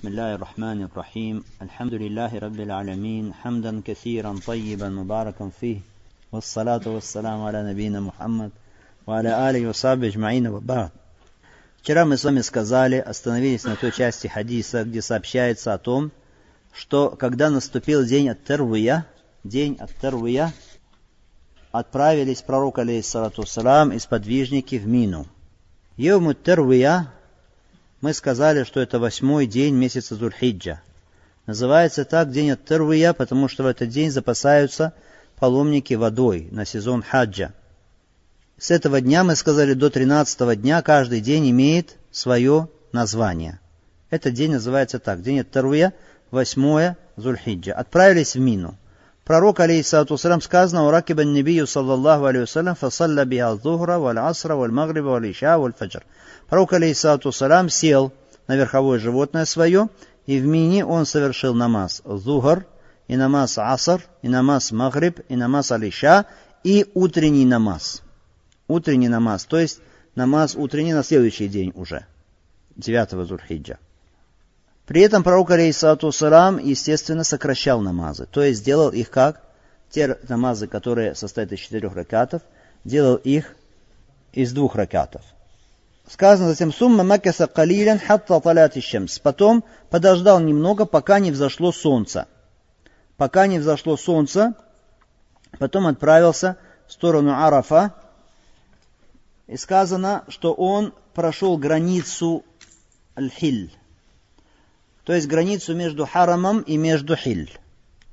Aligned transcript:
بسم 0.00 0.08
الله 0.08 0.34
الرحمن 0.34 0.82
الرحيم 0.82 1.44
الحمد 1.62 1.94
لله 1.94 2.38
رب 2.38 2.60
العالمين 2.60 3.34
حمدا 3.34 3.82
كثيرا 3.84 4.38
طيبا 4.46 4.88
مباركا 4.88 5.50
فيه 5.60 5.80
والصلاة 6.32 6.80
والسلام 6.86 7.42
على 7.42 7.70
نبينا 7.70 8.00
محمد 8.00 8.50
وعلى 9.06 9.50
آله 9.50 9.68
وصحبه 9.68 10.06
أجمعين 10.06 10.46
وبعد 10.46 10.90
Вчера 11.82 12.04
мы 12.06 12.16
с 12.16 12.24
вами 12.24 12.40
сказали, 12.40 12.96
остановились 12.96 13.64
на 13.64 13.76
той 13.76 13.92
части 13.92 14.26
хадиса, 14.26 14.84
где 14.84 15.02
сообщается 15.02 15.74
о 15.74 15.78
том, 15.78 16.12
что 16.72 17.10
когда 17.10 17.50
наступил 17.50 18.04
день 18.04 18.30
от 18.30 18.42
Тервия, 18.42 19.06
день 19.44 19.76
от 19.78 19.90
Тервия, 20.00 20.52
отправились 21.72 22.40
пророк, 22.40 22.78
алейхиссалату 22.78 23.44
салам, 23.44 23.92
и 23.92 23.98
сподвижники 23.98 24.76
в 24.76 24.86
Мину. 24.86 25.26
Евму 25.96 26.32
Тервия, 26.32 27.12
мы 28.05 28.13
сказали, 28.13 28.65
что 28.65 28.81
это 28.81 28.99
восьмой 28.99 29.47
день 29.47 29.73
месяца 29.73 30.13
Зульхиджа. 30.13 30.79
Называется 31.47 32.05
так 32.05 32.29
день 32.29 32.51
от 32.51 32.63
Тервия, 32.63 33.13
потому 33.13 33.47
что 33.47 33.63
в 33.63 33.65
этот 33.65 33.89
день 33.89 34.11
запасаются 34.11 34.93
паломники 35.39 35.95
водой 35.95 36.47
на 36.51 36.65
сезон 36.65 37.01
хаджа. 37.01 37.51
С 38.59 38.69
этого 38.69 39.01
дня, 39.01 39.23
мы 39.23 39.35
сказали, 39.35 39.73
до 39.73 39.89
13 39.89 40.61
дня 40.61 40.83
каждый 40.83 41.19
день 41.19 41.49
имеет 41.49 41.95
свое 42.11 42.69
название. 42.91 43.59
Этот 44.11 44.35
день 44.35 44.51
называется 44.51 44.99
так. 44.99 45.23
День 45.23 45.43
Таруя, 45.43 45.91
8 46.29 46.93
Зульхиджа. 47.15 47.73
Отправились 47.73 48.35
в 48.35 48.39
Мину. 48.39 48.77
Пророк, 49.25 49.59
алейхиссалату 49.59 50.17
салям, 50.17 50.39
сказано, 50.39 50.87
«Уракибан 50.87 51.33
небию, 51.33 51.67
саллаллаху 51.67 52.25
алейхи 52.25 52.43
вассалям, 52.43 52.75
фасалля 52.75 53.25
биха 53.25 53.55
зухра, 53.55 53.97
валь 53.97 54.19
асра, 54.19 54.55
валь 54.55 54.71
магриба, 54.71 55.07
валь 55.07 55.31
иша, 55.31 55.57
валь 55.57 55.73
фаджр». 55.73 56.03
Пророк, 56.47 56.73
алейхиссалату 56.73 57.31
салям, 57.31 57.69
сел 57.69 58.13
на 58.47 58.55
верховое 58.55 58.99
животное 58.99 59.45
свое, 59.45 59.89
и 60.27 60.39
в 60.39 60.45
Мине 60.45 60.85
он 60.85 61.05
совершил 61.05 61.53
намаз 61.53 62.01
зухр, 62.05 62.65
и 63.07 63.17
намаз 63.17 63.57
аср, 63.57 64.01
и 64.21 64.29
намаз 64.29 64.71
магриб, 64.71 65.19
и 65.27 65.35
намаз 65.35 65.71
алиша, 65.71 66.25
и 66.63 66.85
утренний 66.93 67.45
намаз– 67.45 68.01
утренний 68.67 69.09
намаз, 69.09 69.45
то 69.45 69.59
есть 69.59 69.79
намаз 70.15 70.55
утренний 70.55 70.93
на 70.93 71.03
следующий 71.03 71.47
день 71.47 71.71
уже, 71.75 72.05
9 72.75 73.27
Зульхиджа. 73.27 73.77
При 74.85 75.01
этом 75.01 75.23
пророк, 75.23 75.51
алейхиссалату 75.51 76.11
салам, 76.11 76.59
естественно, 76.59 77.23
сокращал 77.23 77.81
намазы, 77.81 78.27
то 78.27 78.43
есть 78.43 78.63
делал 78.63 78.89
их 78.89 79.09
как? 79.09 79.41
Те 79.89 80.17
намазы, 80.27 80.67
которые 80.67 81.15
состоят 81.15 81.51
из 81.51 81.59
четырех 81.59 81.95
ракатов, 81.95 82.41
делал 82.83 83.15
их 83.15 83.55
из 84.33 84.51
двух 84.51 84.75
ракатов. 84.75 85.21
Сказано 86.07 86.49
затем, 86.49 86.71
сумма 86.71 87.03
макаса 87.03 87.47
калилян 87.47 87.97
хатта 87.97 88.39
талят 88.39 88.75
шамс. 88.83 89.17
Потом 89.17 89.63
подождал 89.89 90.39
немного, 90.39 90.85
пока 90.85 91.19
не 91.19 91.31
взошло 91.31 91.71
солнце. 91.71 92.27
Пока 93.17 93.47
не 93.47 93.57
взошло 93.59 93.97
солнце, 93.97 94.53
потом 95.57 95.87
отправился 95.87 96.57
в 96.87 96.93
сторону 96.93 97.31
Арафа, 97.33 97.95
и 99.47 99.57
сказано, 99.57 100.23
что 100.27 100.53
он 100.53 100.93
прошел 101.13 101.57
границу 101.57 102.43
Аль-Хиль. 103.17 103.71
То 105.05 105.13
есть 105.13 105.27
границу 105.27 105.75
между 105.75 106.05
харамом 106.05 106.61
и 106.61 106.77
между 106.77 107.15
Хиль. 107.15 107.57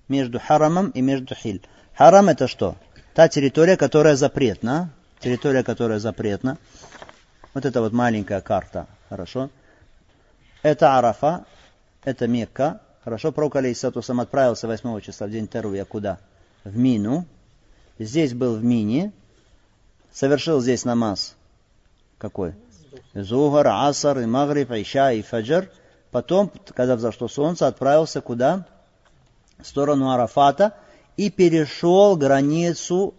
Между 0.09 0.39
харамом 0.39 0.91
и 0.91 1.01
между 1.01 1.35
Хиль. 1.35 1.63
Харам 1.97 2.29
это 2.29 2.47
что? 2.47 2.77
Та 3.15 3.29
территория, 3.29 3.77
которая 3.77 4.15
запретна. 4.15 4.91
Территория, 5.21 5.65
которая 5.65 5.99
запретна. 5.99 6.59
Вот 7.55 7.65
это 7.65 7.81
вот 7.81 7.93
маленькая 7.93 8.41
карта. 8.41 8.87
Хорошо. 9.09 9.51
Это 10.63 10.99
Арафа. 10.99 11.45
Это 12.05 12.29
Мекка. 12.29 12.81
Хорошо. 13.05 13.33
Пророк 13.33 13.57
Алейсату 13.57 14.03
сам 14.03 14.21
отправился 14.21 14.67
8 14.67 15.01
числа 15.01 15.27
в 15.27 15.31
день 15.31 15.49
Теруя 15.49 15.85
куда? 15.85 16.19
В 16.65 16.77
Мину. 16.77 17.27
Здесь 17.99 18.35
был 18.35 18.57
в 18.57 18.65
Мине 18.65 19.13
совершил 20.13 20.61
здесь 20.61 20.85
намаз. 20.85 21.35
Какой? 22.19 22.55
Зугар, 23.15 23.67
Асар, 23.69 24.21
и 24.21 24.27
Магриб, 24.27 24.71
Иша 24.71 25.13
и 25.13 25.23
Фаджр. 25.23 25.71
Потом, 26.13 26.53
когда 26.75 26.95
взошло 26.95 27.27
солнце, 27.27 27.67
отправился 27.67 28.21
куда? 28.21 28.67
В 29.59 29.67
сторону 29.67 30.11
Арафата 30.11 30.75
и 31.17 31.31
перешел 31.31 32.17
границу 32.17 33.15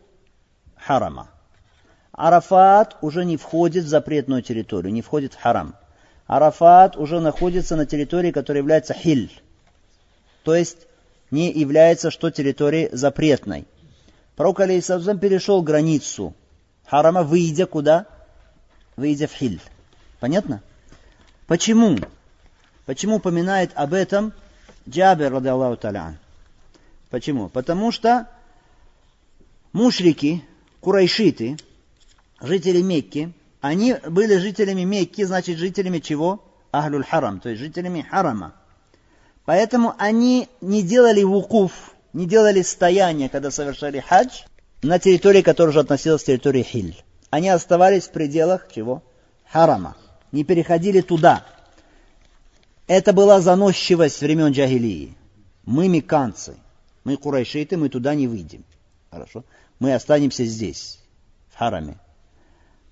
Харама. 0.77 1.27
Арафат 2.11 2.95
уже 3.01 3.25
не 3.25 3.35
входит 3.35 3.85
в 3.85 3.87
запретную 3.87 4.43
территорию, 4.43 4.93
не 4.93 5.01
входит 5.01 5.33
в 5.33 5.41
Харам. 5.41 5.75
Арафат 6.27 6.95
уже 6.95 7.19
находится 7.19 7.75
на 7.75 7.87
территории, 7.87 8.31
которая 8.31 8.61
является 8.61 8.93
Хиль. 8.93 9.41
То 10.43 10.53
есть 10.53 10.87
не 11.31 11.51
является 11.51 12.11
что 12.11 12.29
территорией 12.29 12.89
запретной. 12.91 13.65
Пророк 14.35 14.59
Алейсалам 14.59 15.17
перешел 15.17 15.63
границу 15.63 16.35
харама, 16.85 17.23
выйдя 17.23 17.65
куда? 17.65 18.05
Выйдя 18.97 19.27
в 19.27 19.33
хиль. 19.33 19.59
Понятно? 20.19 20.61
Почему? 21.47 21.97
Почему 22.85 23.15
упоминает 23.15 23.71
об 23.75 23.93
этом 23.93 24.33
Джабер, 24.87 25.31
ради 25.31 25.47
Аллаху 25.47 25.77
талян? 25.77 26.17
Почему? 27.09 27.47
Потому 27.47 27.91
что 27.91 28.27
мушрики, 29.71 30.43
курайшиты, 30.81 31.57
жители 32.41 32.81
Мекки, 32.81 33.33
они 33.61 33.95
были 34.07 34.37
жителями 34.37 34.83
Мекки, 34.83 35.23
значит 35.23 35.57
жителями 35.57 35.99
чего? 35.99 36.43
Ахлюль 36.71 37.05
харам, 37.05 37.39
то 37.39 37.49
есть 37.49 37.61
жителями 37.61 38.01
харама. 38.01 38.53
Поэтому 39.45 39.93
они 39.97 40.49
не 40.59 40.83
делали 40.83 41.23
вукуф, 41.23 41.93
не 42.13 42.25
делали 42.25 42.61
стояние, 42.61 43.29
когда 43.29 43.51
совершали 43.51 43.99
хадж, 43.99 44.41
на 44.81 44.99
территории, 44.99 45.41
которая 45.41 45.71
уже 45.71 45.79
относилась 45.79 46.23
к 46.23 46.25
территории 46.25 46.63
Хиль. 46.63 47.03
Они 47.29 47.49
оставались 47.49 48.07
в 48.07 48.11
пределах 48.11 48.67
чего? 48.73 49.01
Харама. 49.49 49.95
Не 50.31 50.43
переходили 50.43 51.01
туда. 51.01 51.45
Это 52.87 53.13
была 53.13 53.39
заносчивость 53.41 54.21
времен 54.21 54.51
Джагилии. 54.51 55.15
Мы 55.65 55.87
меканцы, 55.87 56.57
мы 57.03 57.17
курайшиты, 57.17 57.77
мы 57.77 57.89
туда 57.89 58.15
не 58.15 58.27
выйдем. 58.27 58.65
Хорошо? 59.09 59.43
Мы 59.79 59.93
останемся 59.93 60.43
здесь, 60.45 60.99
в 61.49 61.57
хараме. 61.57 61.97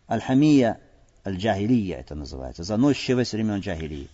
Аль-Хамия, 0.10 0.80
Аль-Джагилия 1.26 2.00
это 2.00 2.16
называется. 2.16 2.64
Заносчивость 2.64 3.34
времен 3.34 3.60
Джагилии. 3.60 4.10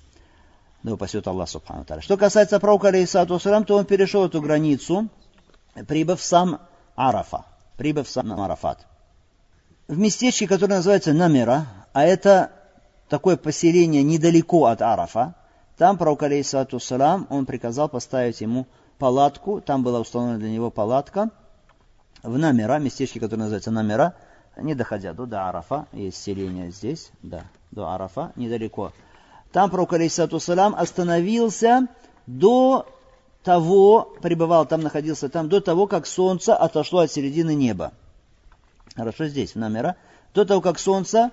Да 0.83 0.93
упасет 0.93 1.27
Аллах 1.27 1.49
Субхану 1.49 1.85
Что 2.01 2.17
касается 2.17 2.59
пророка, 2.59 2.87
алейхиссалату 2.87 3.39
то 3.39 3.75
он 3.75 3.85
перешел 3.85 4.25
эту 4.25 4.41
границу, 4.41 5.09
прибыв 5.87 6.21
сам 6.21 6.61
Арафа 6.95 7.45
прибыв 7.77 8.09
сам 8.09 8.33
Арафат. 8.33 8.85
В 9.87 9.97
местечке, 9.97 10.47
которое 10.47 10.77
называется 10.77 11.13
Намера, 11.13 11.67
а 11.93 12.03
это 12.03 12.51
такое 13.07 13.37
поселение 13.37 14.03
недалеко 14.03 14.65
от 14.65 14.81
Арафа, 14.81 15.35
там 15.77 15.97
пророк, 15.97 16.23
алейхиссалату 16.23 16.79
салам, 16.79 17.27
он 17.29 17.45
приказал 17.45 17.87
поставить 17.87 18.41
ему 18.41 18.65
палатку, 18.97 19.61
там 19.61 19.83
была 19.83 19.99
установлена 19.99 20.39
для 20.39 20.49
него 20.49 20.71
палатка, 20.71 21.29
в 22.23 22.37
Намера, 22.37 22.79
местечке, 22.79 23.19
которое 23.19 23.43
называется 23.43 23.69
Намера, 23.71 24.15
не 24.57 24.73
доходя 24.73 25.13
до, 25.13 25.27
до 25.27 25.47
Арафа, 25.47 25.85
есть 25.91 26.21
селение 26.21 26.71
здесь, 26.71 27.11
да, 27.21 27.43
до 27.71 27.89
Арафа, 27.89 28.31
недалеко. 28.35 28.91
Там 29.51 29.69
пророк, 29.69 29.93
алейхиссалату 29.93 30.39
салам, 30.39 30.75
остановился 30.75 31.87
до 32.25 32.87
того, 33.43 34.15
пребывал 34.21 34.65
там, 34.65 34.81
находился 34.81 35.29
там, 35.29 35.47
до 35.47 35.61
того, 35.61 35.85
как 35.87 36.07
солнце 36.07 36.55
отошло 36.55 37.01
от 37.01 37.11
середины 37.11 37.53
неба. 37.53 37.93
Хорошо, 38.95 39.27
здесь, 39.27 39.53
в 39.53 39.57
номера. 39.57 39.95
До 40.33 40.43
того, 40.43 40.59
как 40.59 40.79
солнце 40.79 41.31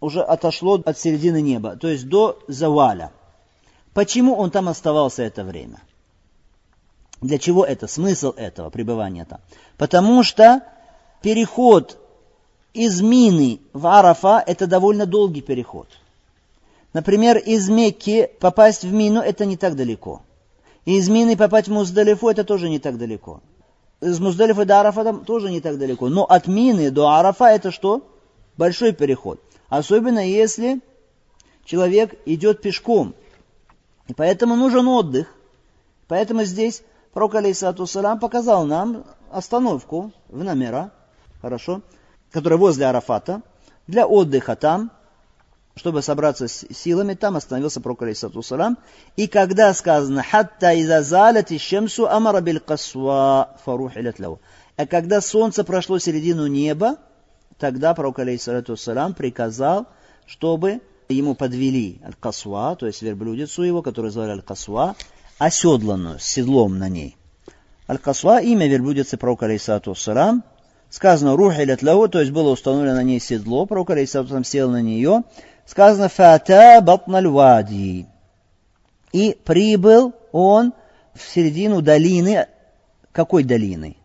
уже 0.00 0.22
отошло 0.22 0.80
от 0.84 0.98
середины 0.98 1.42
неба, 1.42 1.76
то 1.76 1.88
есть 1.88 2.08
до 2.08 2.38
заваля. 2.48 3.12
Почему 3.98 4.36
он 4.36 4.52
там 4.52 4.68
оставался 4.68 5.24
это 5.24 5.42
время? 5.42 5.80
Для 7.20 7.36
чего 7.36 7.64
это? 7.64 7.88
Смысл 7.88 8.30
этого 8.30 8.70
пребывания 8.70 9.24
там? 9.24 9.40
Потому 9.76 10.22
что 10.22 10.62
переход 11.20 11.98
из 12.74 13.00
Мины 13.00 13.58
в 13.72 13.88
Арафа– 13.88 14.40
это 14.46 14.68
довольно 14.68 15.04
долгий 15.04 15.40
переход. 15.40 15.88
Например, 16.92 17.38
из 17.38 17.68
Мекки 17.68 18.30
попасть 18.38 18.84
в 18.84 18.92
Мину– 18.92 19.18
это 19.32 19.44
не 19.46 19.56
так 19.56 19.74
далеко– 19.74 20.22
из 20.84 21.08
Мины 21.08 21.36
попасть 21.36 21.66
в 21.66 21.72
Муздалифу 21.72 22.28
это 22.28 22.44
тоже 22.44 22.70
не 22.70 22.78
так 22.78 22.98
далеко. 22.98 23.40
Из 24.00 24.20
Муздалифа 24.20 24.64
до 24.64 24.78
Арафа 24.78 25.02
там 25.02 25.24
тоже 25.24 25.50
не 25.50 25.60
так 25.60 25.76
далеко. 25.76 26.08
Но 26.08 26.24
от 26.24 26.46
Мины 26.46 26.92
до 26.92 27.08
Арафа 27.08 27.46
это 27.46 27.72
что? 27.72 28.06
Большой 28.56 28.92
переход. 28.92 29.40
Особенно 29.68 30.24
если 30.24 30.82
человек 31.64 32.14
идет 32.26 32.62
пешком. 32.62 33.16
И 34.08 34.14
поэтому 34.14 34.56
нужен 34.56 34.88
отдых. 34.88 35.28
Поэтому 36.08 36.44
здесь 36.44 36.82
пророк, 37.12 37.34
алейсату 37.34 37.86
салам, 37.86 38.18
показал 38.18 38.64
нам 38.64 39.04
остановку 39.30 40.12
в 40.28 40.42
номера, 40.42 40.90
хорошо, 41.42 41.82
которая 42.32 42.58
возле 42.58 42.86
Арафата, 42.86 43.42
для 43.86 44.06
отдыха 44.06 44.56
там. 44.56 44.90
чтобы 45.76 46.02
собраться 46.02 46.48
с 46.48 46.66
силами, 46.74 47.14
там 47.14 47.36
остановился 47.36 47.80
пророк 47.80 48.02
алейсату 48.02 48.42
салам. 48.42 48.78
И 49.16 49.28
когда 49.28 49.72
сказано 49.74 50.24
«Хатта 50.24 50.72
иза 50.72 51.02
залят 51.02 51.52
ищемсу 51.52 52.08
амара 52.08 52.40
биль 52.40 52.58
касва 52.58 53.56
фарухилят 53.64 54.18
лау». 54.18 54.40
А 54.76 54.86
когда 54.86 55.20
солнце 55.20 55.64
прошло 55.64 55.98
середину 55.98 56.46
неба, 56.46 56.96
тогда 57.58 57.94
пророк 57.94 58.18
алейсату 58.18 58.76
салам 58.76 59.14
приказал, 59.14 59.86
чтобы 60.26 60.80
ему 61.14 61.34
подвели 61.34 62.00
аль-касва, 62.04 62.76
то 62.76 62.86
есть 62.86 63.02
верблюдицу 63.02 63.62
его, 63.62 63.82
которую 63.82 64.12
звали 64.12 64.32
аль-касва, 64.32 64.96
оседланную, 65.38 66.18
с 66.18 66.24
седлом 66.24 66.78
на 66.78 66.88
ней. 66.88 67.16
Аль-касва, 67.88 68.42
имя 68.42 68.66
верблюдицы 68.68 69.16
пророка 69.16 69.46
алейсату 69.46 69.94
салам, 69.94 70.44
сказано 70.90 71.36
рухилят 71.36 71.82
лау, 71.82 72.08
то 72.08 72.20
есть 72.20 72.32
было 72.32 72.50
установлено 72.50 72.96
на 72.96 73.02
ней 73.02 73.20
седло, 73.20 73.66
пророк 73.66 73.90
алейсату 73.90 74.28
салам 74.28 74.44
сел 74.44 74.70
на 74.70 74.82
нее, 74.82 75.22
сказано 75.66 76.08
фата 76.08 76.80
батналь. 76.82 78.06
И 79.12 79.38
прибыл 79.44 80.12
он 80.32 80.74
в 81.14 81.22
середину 81.22 81.80
долины. 81.80 82.46
Какой 83.12 83.42
долины? 83.42 83.96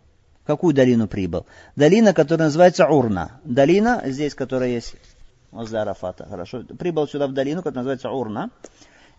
В 0.44 0.48
какую 0.48 0.74
долину 0.74 1.08
прибыл? 1.08 1.46
Долина, 1.76 2.14
которая 2.14 2.48
называется 2.48 2.88
Урна. 2.88 3.40
Долина, 3.44 4.02
здесь, 4.06 4.34
которая 4.34 4.70
есть 4.70 4.96
возле 5.54 5.80
Арафата. 5.80 6.26
Хорошо. 6.30 6.64
Прибыл 6.78 7.08
сюда 7.08 7.28
в 7.28 7.34
долину, 7.34 7.62
которая 7.62 7.84
называется 7.84 8.10
Урна. 8.10 8.50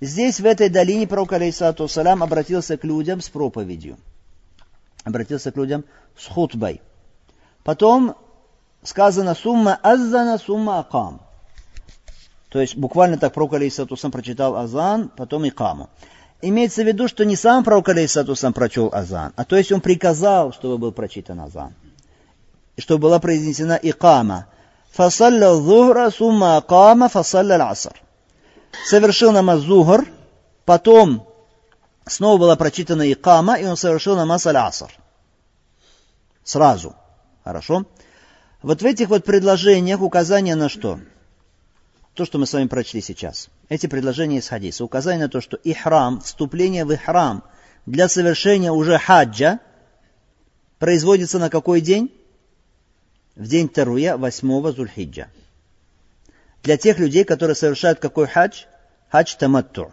Здесь, 0.01 0.41
в 0.41 0.47
этой 0.47 0.69
долине, 0.69 1.07
пророк, 1.07 1.33
алейсалату 1.33 1.89
салям, 1.89 2.23
обратился 2.23 2.77
к 2.77 2.85
людям 2.85 3.21
с 3.21 3.29
проповедью. 3.29 3.97
Обратился 5.05 5.53
к 5.53 5.57
людям 5.57 5.85
с 6.19 6.27
хутбой. 6.27 6.83
Потом 7.63 8.17
сказано 8.83 9.35
«Сумма 9.35 9.79
аззана, 9.83 10.39
сумма 10.39 10.81
акам». 10.81 11.21
То 12.49 12.61
есть 12.61 12.77
буквально 12.77 13.19
так 13.19 13.33
пророк 13.33 13.55
алейсатусам 13.55 14.13
прочитал 14.13 14.57
азан, 14.57 15.09
потом 15.17 15.49
икаму. 15.49 15.91
Имеется 16.41 16.85
в 16.85 16.87
виду, 16.87 17.09
что 17.09 17.25
не 17.25 17.37
сам 17.37 17.65
пророк 17.65 17.89
алейсатусам 17.89 18.53
прочел 18.53 18.91
азан, 18.93 19.33
а 19.35 19.45
то 19.45 19.57
есть 19.57 19.73
он 19.73 19.81
приказал, 19.81 20.53
чтобы 20.53 20.79
был 20.79 20.93
прочитан 20.93 21.41
азан. 21.41 21.75
Чтобы 22.77 23.03
была 23.03 23.19
произнесена 23.19 23.79
икама. 23.83 24.47
Фасалля 24.94 25.55
зухра 25.55 26.11
сумма 26.11 26.56
акама 26.56 27.08
фасалля 27.08 27.70
аср. 27.70 28.00
Совершил 28.87 29.32
намаз 29.32 29.61
зухр, 29.61 30.06
потом 30.64 31.26
снова 32.06 32.38
была 32.38 32.56
прочитана 32.56 33.11
икама, 33.12 33.56
и 33.56 33.67
он 33.67 33.76
совершил 33.76 34.17
намаз 34.17 34.46
аль-аср. 34.46 34.91
Сразу. 36.44 36.94
Хорошо? 37.44 37.85
Вот 38.62 38.82
в 38.82 38.85
этих 38.87 39.08
вот 39.08 39.25
предложениях 39.25 40.00
указание 40.00 40.55
на 40.55 40.69
что? 40.69 40.99
то, 42.14 42.25
что 42.25 42.38
мы 42.38 42.46
с 42.46 42.52
вами 42.52 42.69
прочли 42.69 43.00
сейчас. 43.00 43.49
Эти 43.69 43.88
предложения 43.88 44.38
из 44.38 44.49
хадиса. 44.49 44.85
Указание 44.85 45.26
на 45.26 45.31
то, 45.31 45.41
что 45.41 45.56
ихрам, 45.56 46.20
вступление 46.20 46.85
в 46.85 46.93
ихрам 46.93 47.43
для 47.87 48.08
совершения 48.08 48.70
уже 48.70 48.99
хаджа 48.99 49.58
производится 50.79 51.38
на 51.38 51.50
какой 51.50 51.81
день? 51.81 52.12
В 53.37 53.49
день 53.49 53.69
Таруя, 53.69 54.17
8 54.17 54.73
Зульхиджа. 54.73 55.27
Для 56.63 56.77
тех 56.77 56.99
людей, 57.01 57.25
которые 57.25 57.57
совершают 57.57 57.99
какой 57.99 58.29
хадж? 58.29 58.63
Хадж 59.11 59.35
таматту. 59.37 59.93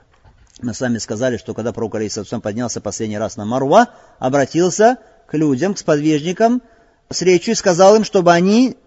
Мы 0.61 0.75
с 0.75 0.79
вами 0.79 0.99
сказали, 0.99 1.37
что 1.37 1.55
когда 1.55 1.73
пророк 1.73 1.95
Алейсалам 1.95 2.41
поднялся 2.41 2.81
последний 2.81 3.17
раз 3.17 3.37
на 3.37 3.45
Маруа, 3.45 3.87
обратился 4.19 4.97
к 5.27 5.33
людям, 5.33 5.73
к 5.73 5.79
сподвижникам, 5.79 6.61
с 7.09 7.23
речью 7.23 7.53
и 7.53 7.55
сказал 7.55 7.95
им, 7.95 8.03
чтобы 8.03 8.31
они 8.31 8.77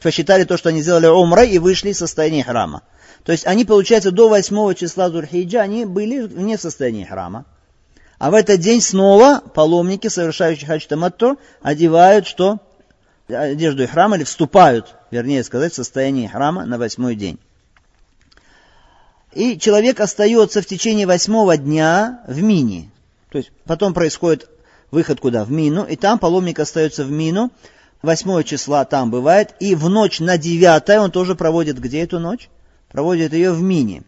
посчитали 0.00 0.44
то, 0.44 0.56
что 0.56 0.68
они 0.68 0.80
сделали 0.80 1.06
умра 1.06 1.42
и 1.42 1.58
вышли 1.58 1.90
из 1.90 1.98
состояния 1.98 2.44
храма. 2.44 2.82
То 3.24 3.32
есть 3.32 3.44
они, 3.44 3.64
получается, 3.64 4.12
до 4.12 4.28
8 4.28 4.74
числа 4.74 5.08
Дурхиджа, 5.08 5.62
они 5.62 5.84
были 5.84 6.20
вне 6.20 6.58
состояния 6.58 7.06
храма. 7.06 7.44
А 8.18 8.30
в 8.30 8.34
этот 8.34 8.60
день 8.60 8.80
снова 8.80 9.42
паломники, 9.52 10.06
совершающие 10.06 10.68
хадж 10.68 10.86
таматту, 10.86 11.40
одевают 11.60 12.28
что? 12.28 12.60
Одежду 13.28 13.86
храма 13.86 14.16
или 14.16 14.24
вступают, 14.24 14.94
вернее 15.10 15.42
сказать, 15.44 15.72
в 15.72 15.76
состояние 15.76 16.28
храма 16.28 16.66
на 16.66 16.78
восьмой 16.78 17.14
день. 17.14 17.38
И 19.32 19.58
человек 19.58 20.00
остается 20.00 20.62
в 20.62 20.66
течение 20.66 21.06
восьмого 21.06 21.56
дня 21.56 22.20
в 22.26 22.40
мини. 22.42 22.90
То 23.30 23.38
есть 23.38 23.50
потом 23.64 23.94
происходит 23.94 24.48
выход 24.90 25.20
куда? 25.20 25.44
В 25.44 25.50
мину. 25.50 25.84
И 25.84 25.96
там 25.96 26.18
паломник 26.18 26.58
остается 26.58 27.04
в 27.04 27.10
мину 27.10 27.50
8 28.04 28.42
числа 28.42 28.84
там 28.84 29.10
бывает, 29.10 29.54
и 29.60 29.74
в 29.74 29.88
ночь 29.88 30.20
на 30.20 30.36
9 30.36 30.88
он 30.98 31.10
тоже 31.10 31.34
проводит 31.34 31.78
где 31.78 32.02
эту 32.02 32.18
ночь? 32.20 32.50
Проводит 32.90 33.32
ее 33.32 33.52
в 33.52 33.62
Мине. 33.62 34.02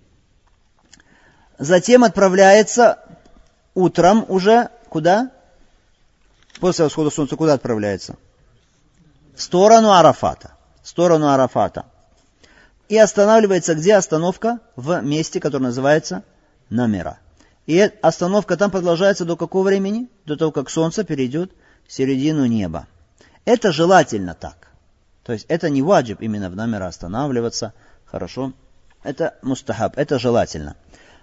Затем 1.59 2.05
отправляется 2.05 2.99
утром 3.75 4.25
уже 4.29 4.69
куда? 4.91 5.31
После 6.61 6.85
восхода 6.85 7.11
солнца 7.11 7.37
куда 7.37 7.55
отправляется? 7.55 8.17
В 9.37 9.43
сторону 9.43 9.93
Арафата. 9.93 10.53
В 10.83 10.88
сторону 10.88 11.29
Арафата. 11.29 11.85
И 12.88 12.97
останавливается 12.97 13.75
где 13.75 13.94
остановка? 13.94 14.61
В 14.77 15.03
месте, 15.03 15.41
которое 15.41 15.65
называется 15.65 16.23
Намера. 16.71 17.19
И 17.67 17.79
остановка 18.00 18.56
там 18.56 18.71
продолжается 18.71 19.27
до 19.27 19.37
какого 19.37 19.65
времени? 19.65 20.09
До 20.25 20.37
того, 20.37 20.53
как 20.53 20.71
солнце 20.71 21.05
перейдет 21.05 21.53
в 21.87 21.93
середину 21.93 22.47
неба. 22.47 22.87
Это 23.44 23.73
желательно 23.73 24.33
так. 24.35 24.69
То 25.23 25.35
есть 25.35 25.44
это 25.49 25.69
не 25.69 25.83
ваджиб 25.83 26.23
именно 26.23 26.49
в 26.49 26.56
номера 26.56 26.87
останавливаться. 26.87 27.75
Хорошо. 28.06 28.55
Это 29.03 29.35
мустахаб, 29.43 29.99
это 29.99 30.19
желательно. 30.19 30.77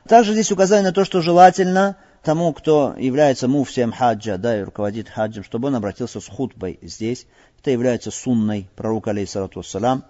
Также 0.07 0.33
здесь 0.33 0.51
указание 0.51 0.89
на 0.89 0.93
то, 0.93 1.03
что 1.03 1.21
желательно 1.21 1.97
тому, 2.23 2.53
кто 2.53 2.95
является 2.97 3.47
муфтием 3.47 3.91
хаджа, 3.91 4.37
да, 4.37 4.59
и 4.59 4.63
руководит 4.63 5.09
хаджем, 5.09 5.43
чтобы 5.43 5.67
он 5.67 5.75
обратился 5.75 6.21
с 6.21 6.27
хутбой 6.27 6.79
здесь. 6.81 7.27
Это 7.59 7.71
является 7.71 8.11
сунной 8.11 8.67
пророка, 8.75 9.11
алейхиссалату 9.11 9.59
вассалам. 9.59 10.03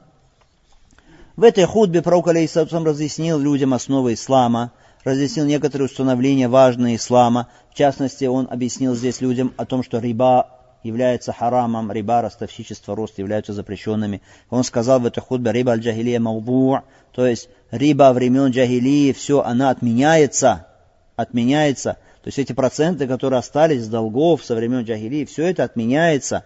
В 1.35 1.43
этой 1.43 1.65
худбе 1.65 2.03
пророк, 2.03 2.27
алейхиссалату 2.27 2.83
разъяснил 2.83 3.39
людям 3.39 3.73
основы 3.73 4.13
ислама, 4.13 4.71
разъяснил 5.03 5.45
некоторые 5.45 5.87
установления 5.87 6.47
важные 6.47 6.97
ислама. 6.97 7.49
В 7.71 7.75
частности, 7.75 8.25
он 8.25 8.47
объяснил 8.49 8.95
здесь 8.95 9.19
людям 9.19 9.51
о 9.57 9.65
том, 9.65 9.81
что 9.81 9.97
риба 9.97 10.47
является 10.83 11.33
харамом, 11.33 11.91
риба, 11.91 12.21
ростовщичество, 12.21 12.95
рост 12.95 13.17
являются 13.17 13.53
запрещенными. 13.53 14.21
Он 14.51 14.63
сказал 14.63 14.99
в 14.99 15.07
этой 15.07 15.21
худбе, 15.21 15.51
риба 15.51 15.71
аль-джахилия 15.71 16.19
мавду, 16.19 16.81
то 17.11 17.25
есть 17.25 17.49
риба 17.71 18.13
времен 18.13 18.51
джахилии, 18.51 19.13
все, 19.13 19.41
она 19.41 19.71
отменяется, 19.71 20.67
отменяется. 21.15 21.97
То 22.23 22.27
есть 22.27 22.39
эти 22.39 22.53
проценты, 22.53 23.07
которые 23.07 23.39
остались 23.39 23.83
с 23.83 23.87
долгов 23.87 24.43
со 24.43 24.55
времен 24.55 24.83
джахилии, 24.83 25.25
все 25.25 25.49
это 25.49 25.63
отменяется. 25.63 26.45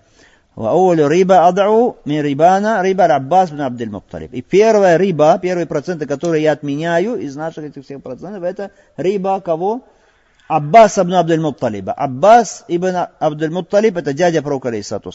риба 0.55 1.47
адау 1.47 1.97
ми 2.05 2.21
рибана 2.21 2.81
риба 2.81 3.05
Аббас 3.05 3.51
бин 3.51 3.61
Абдель 3.61 3.91
Мутталиб. 3.91 4.33
И 4.33 4.41
первая 4.41 4.97
риба, 4.97 5.37
первые 5.39 5.67
проценты, 5.67 6.07
которые 6.07 6.43
я 6.43 6.53
отменяю 6.53 7.15
из 7.15 7.35
наших 7.35 7.65
этих 7.65 7.85
всех 7.85 8.01
процентов, 8.01 8.43
это 8.43 8.71
риба 8.97 9.39
кого? 9.39 9.83
Аббас 10.47 10.97
ибн 10.97 11.15
Абдуль 11.15 11.41
Мутталиба. 11.41 11.91
Аббас 11.91 12.63
ибн 12.69 13.07
Абдуль 13.19 13.51
Мутталиб 13.51 13.97
это 13.97 14.13
дядя 14.13 14.41
пророка, 14.41 14.69
алейхиссату 14.69 15.11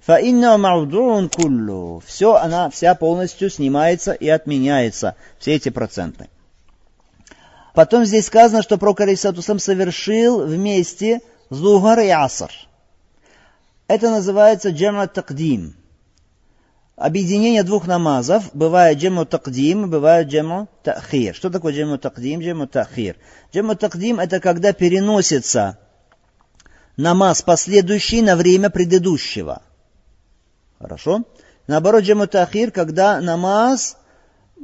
Фаинна 0.00 0.58
маудун 0.58 1.30
куллу. 1.30 2.02
Все, 2.04 2.34
она 2.34 2.68
вся 2.68 2.94
полностью 2.94 3.48
снимается 3.48 4.12
и 4.12 4.28
отменяется. 4.28 5.16
Все 5.38 5.54
эти 5.54 5.70
проценты. 5.70 6.28
Потом 7.74 8.04
здесь 8.06 8.26
сказано, 8.26 8.62
что 8.62 8.78
пророк, 8.78 9.00
алейхиссату 9.00 9.42
совершил 9.42 10.46
вместе 10.46 11.20
Зугар 11.50 12.00
и 12.00 12.08
Аср. 12.08 12.50
Это 13.88 14.10
называется 14.10 14.70
джама 14.70 15.06
такдим 15.06 15.76
объединение 16.96 17.62
двух 17.62 17.86
намазов 17.86 18.50
бывает 18.54 18.98
джему 18.98 19.24
такдим, 19.24 19.90
бывает 19.90 20.28
джему 20.28 20.68
тахир. 20.82 21.34
Что 21.34 21.50
такое 21.50 21.72
джему 21.72 21.98
такдим, 21.98 22.40
джему 22.40 22.66
тахир? 22.66 23.16
Джему 23.52 23.74
такдим 23.74 24.20
это 24.20 24.40
когда 24.40 24.72
переносится 24.72 25.78
намаз 26.96 27.42
последующий 27.42 28.22
на 28.22 28.36
время 28.36 28.70
предыдущего. 28.70 29.62
Хорошо? 30.78 31.24
Наоборот, 31.66 32.04
джему 32.04 32.26
тахир, 32.26 32.70
когда 32.70 33.20
намаз 33.20 33.96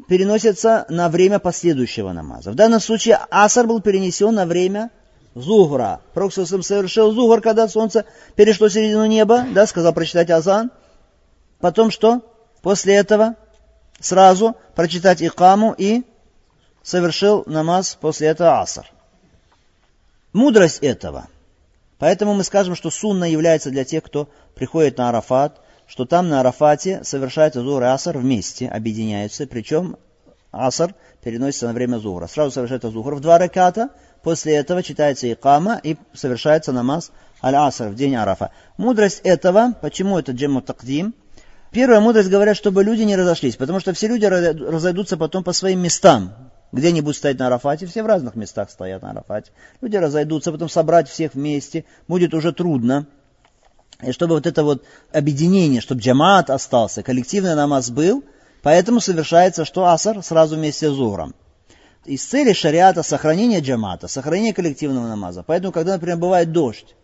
переносится 0.09 0.87
на 0.89 1.09
время 1.09 1.39
последующего 1.39 2.13
намаза. 2.13 2.51
В 2.51 2.55
данном 2.55 2.81
случае 2.81 3.19
асар 3.31 3.67
был 3.67 3.81
перенесен 3.81 4.35
на 4.35 4.47
время 4.47 4.91
зугра. 5.35 6.01
Пророк 6.15 6.33
совершил 6.33 7.13
зугр, 7.13 7.41
когда 7.41 7.69
солнце 7.69 8.05
перешло 8.35 8.69
середину 8.69 9.07
неба, 9.07 9.47
да, 9.53 9.67
сказал 9.67 9.93
прочитать 9.93 10.31
азан. 10.31 10.71
Потом 11.61 11.91
что? 11.91 12.23
После 12.63 12.95
этого 12.95 13.37
сразу 14.01 14.57
прочитать 14.75 15.23
икаму 15.23 15.75
и 15.77 16.03
совершил 16.83 17.45
намаз 17.47 17.97
после 18.01 18.29
этого 18.29 18.61
аср. 18.61 18.91
Мудрость 20.33 20.79
этого. 20.79 21.29
Поэтому 21.99 22.35
мы 22.35 22.45
скажем, 22.45 22.75
что 22.75 22.91
сунна 22.91 23.25
является 23.25 23.71
для 23.71 23.85
тех, 23.85 24.03
кто 24.03 24.29
приходит 24.55 24.97
на 24.97 25.11
Арафат, 25.11 25.61
что 25.91 26.05
там 26.05 26.29
на 26.29 26.39
Арафате 26.39 27.03
совершается 27.03 27.63
зур 27.63 27.83
и 27.83 27.87
аср 27.87 28.17
вместе, 28.17 28.69
объединяются, 28.69 29.45
причем 29.49 29.97
аср 30.53 30.95
переносится 31.21 31.67
на 31.67 31.73
время 31.73 31.99
зугра. 31.99 32.29
Сразу 32.29 32.53
совершается 32.53 32.91
зугр 32.91 33.17
в 33.17 33.21
два 33.21 33.39
раката, 33.39 33.89
после 34.23 34.55
этого 34.55 34.85
читается 34.85 35.31
икама 35.33 35.81
и 35.83 35.97
совершается 36.15 36.71
намаз 36.71 37.11
аль-аср 37.43 37.89
в 37.89 37.97
день 37.97 38.15
арафа. 38.15 38.53
Мудрость 38.77 39.21
этого, 39.25 39.75
почему 39.83 40.17
это 40.17 40.31
джему 40.31 40.63
такдим? 40.63 41.13
Первая 41.73 41.99
мудрость 41.99 42.31
говорят, 42.31 42.57
чтобы 42.57 42.85
люди 42.85 43.03
не 43.03 43.17
разошлись, 43.17 43.57
потому 43.57 43.81
что 43.81 43.93
все 43.93 44.07
люди 44.07 44.27
разойдутся 44.27 45.17
потом 45.17 45.43
по 45.43 45.53
своим 45.53 45.81
местам. 45.81 46.35
Где 46.71 46.89
они 46.89 47.01
будут 47.01 47.17
стоять 47.17 47.41
на 47.41 47.49
Арафате, 47.49 47.87
все 47.87 48.05
в 48.05 48.07
разных 48.07 48.37
местах 48.37 48.71
стоят 48.71 49.03
на 49.03 49.11
Арафате. 49.11 49.51
Люди 49.81 49.97
разойдутся, 49.97 50.53
потом 50.53 50.69
собрать 50.69 51.09
всех 51.09 51.35
вместе 51.35 51.85
будет 52.07 52.33
уже 52.33 52.53
трудно. 52.53 53.09
И 54.03 54.13
чтобы 54.13 54.35
вот 54.35 54.47
это 54.47 54.65
вот 54.65 54.85
объединение, 55.13 55.81
чтобы 55.81 56.01
джамаат 56.01 56.51
остался, 56.51 57.03
коллективный 57.03 57.55
намаз 57.55 57.91
был, 57.91 58.25
поэтому 58.63 59.01
совершается 59.01 59.65
что 59.65 59.87
асар 59.87 60.23
сразу 60.23 60.57
вместе 60.57 60.91
с 60.91 60.93
зуром. 60.93 61.35
Из 62.07 62.25
цели 62.25 62.53
шариата 62.53 63.03
сохранение 63.03 63.61
джамата, 63.61 64.09
сохранение 64.09 64.55
коллективного 64.55 65.07
намаза. 65.07 65.45
Поэтому, 65.47 65.73
когда, 65.73 65.93
например, 65.93 66.17
бывает 66.17 66.51
дождь, 66.51 66.95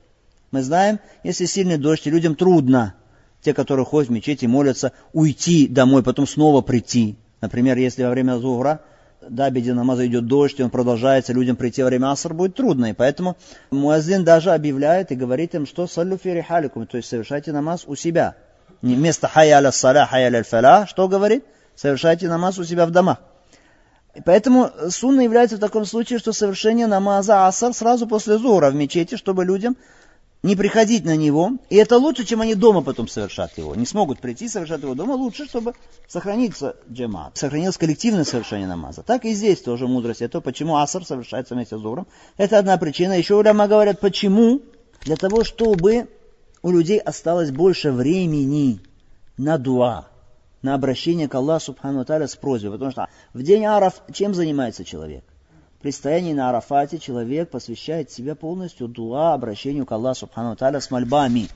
мы 0.50 0.62
знаем, 0.62 1.00
если 1.23 1.45
сильный 1.45 1.76
дождь, 1.76 2.07
и 2.07 2.11
людям 2.11 2.35
трудно, 2.35 2.95
те, 3.43 3.53
которые 3.53 3.85
ходят 3.85 4.09
в 4.09 4.12
мечети, 4.12 4.47
молятся, 4.47 4.93
уйти 5.12 5.69
домой, 5.69 6.03
потом 6.03 6.26
снова 6.26 6.62
прийти. 6.62 7.19
Например, 7.41 7.76
если 7.76 8.05
во 8.05 8.11
время 8.11 8.38
зугра 8.38 8.81
да, 9.20 9.50
беди 9.50 9.73
намаза 9.73 10.06
идет 10.06 10.26
дождь, 10.26 10.58
и 10.61 10.62
он 10.62 10.70
продолжается, 10.70 11.32
людям 11.32 11.56
прийти 11.56 11.82
во 11.82 11.88
время 11.88 12.11
аср 12.11 12.35
будет 12.35 12.54
трудно. 12.54 12.90
И 12.90 12.92
поэтому 12.92 13.37
муазин 13.70 14.25
даже 14.25 14.52
объявляет 14.52 15.12
и 15.12 15.16
говорит 15.16 15.54
им, 15.54 15.66
что 15.66 15.87
саллю 15.87 16.16
фи 16.16 16.30
рихаликум, 16.30 16.87
то 16.87 16.96
есть 16.96 17.08
совершайте 17.08 17.52
намаз 17.52 17.85
у 17.87 17.96
себя. 17.96 18.35
Не 18.82 18.94
вместо 18.94 19.28
хая 19.28 19.56
аля 19.56 19.70
саля, 19.70 20.06
хая 20.06 20.26
аля 20.26 20.42
фаля, 20.42 20.87
что 20.87 21.08
говорит? 21.08 21.44
Совершайте 21.75 22.28
намаз 22.28 22.58
у 22.58 22.64
себя 22.64 22.87
в 22.87 22.90
домах. 22.90 23.18
И 24.14 24.23
поэтому 24.23 24.70
сунна 24.88 25.20
является 25.20 25.56
в 25.56 25.61
таком 25.61 25.85
случае, 25.85 26.18
что 26.18 26.32
совершение 26.32 26.87
намаза 26.87 27.46
асар 27.46 27.75
сразу 27.75 28.06
после 28.06 28.38
зура 28.38 28.70
в 28.70 28.75
мечети, 28.75 29.16
чтобы 29.16 29.44
людям 29.44 29.76
не 30.43 30.55
приходить 30.55 31.05
на 31.05 31.16
него, 31.16 31.52
и 31.71 31.76
это 31.76 31.99
лучше, 31.99 32.25
чем 32.25 32.40
они 32.40 32.55
дома 32.55 32.83
потом 32.83 33.09
совершат 33.09 33.57
его. 33.59 33.75
Не 33.75 33.87
смогут 33.87 34.21
прийти, 34.21 34.49
совершать 34.49 34.83
его 34.83 34.95
дома, 34.95 35.12
лучше, 35.12 35.47
чтобы 35.47 35.75
сохраниться 36.07 36.76
джемат, 36.90 37.37
сохранилось 37.37 37.76
коллективное 37.76 38.25
совершение 38.25 38.69
намаза. 38.69 39.02
Так 39.02 39.25
и 39.25 39.33
здесь 39.33 39.61
тоже 39.61 39.88
мудрость. 39.88 40.23
Это 40.23 40.40
почему 40.40 40.76
асар 40.76 41.05
совершается 41.05 41.55
вместе 41.55 41.76
с 41.76 41.81
зуром. 41.81 42.07
Это 42.37 42.59
одна 42.59 42.76
причина. 42.76 43.14
Еще 43.14 43.35
уляма 43.35 43.66
говорят, 43.66 44.00
почему? 44.00 44.62
Для 45.02 45.16
того, 45.16 45.43
чтобы 45.45 46.09
у 46.62 46.71
людей 46.71 46.99
осталось 46.99 47.50
больше 47.50 47.90
времени 47.90 48.81
на 49.37 49.59
дуа, 49.59 50.09
на 50.62 50.75
обращение 50.75 51.28
к 51.28 51.35
Аллаху 51.35 51.66
Субхану 51.66 52.05
Таля 52.05 52.26
с 52.28 52.37
просьбой. 52.37 52.73
Потому 52.73 52.90
что 52.90 53.09
в 53.33 53.43
день 53.43 53.64
Араф 53.64 54.02
чем 54.12 54.35
занимается 54.35 54.85
человек? 54.85 55.25
При 55.87 55.93
стоянии 55.93 56.33
на 56.33 56.49
Арафате 56.49 56.99
человек 56.99 57.49
посвящает 57.50 58.11
себя 58.11 58.35
полностью 58.35 58.88
дуа, 58.88 59.35
обращению 59.35 59.87
к 59.87 59.93
Аллаху 59.93 60.19
Субхану 60.19 60.57
Таля 60.57 60.81
с 60.81 60.90
мольбами. 60.90 61.49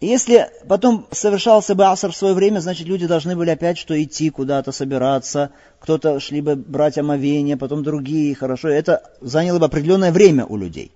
Если 0.00 0.48
потом 0.66 1.06
совершался 1.10 1.74
бы 1.74 1.84
аср 1.84 2.12
в 2.12 2.16
свое 2.16 2.32
время, 2.32 2.60
значит 2.60 2.86
люди 2.86 3.06
должны 3.06 3.36
были 3.36 3.50
опять 3.50 3.76
что 3.76 4.02
идти 4.02 4.30
куда-то, 4.30 4.72
собираться, 4.72 5.50
кто-то 5.80 6.18
шли 6.18 6.40
бы 6.40 6.56
брать 6.56 6.96
омовение, 6.96 7.58
потом 7.58 7.82
другие, 7.82 8.34
хорошо, 8.34 8.68
это 8.68 9.02
заняло 9.20 9.58
бы 9.58 9.66
определенное 9.66 10.12
время 10.12 10.46
у 10.46 10.56
людей. 10.56 10.90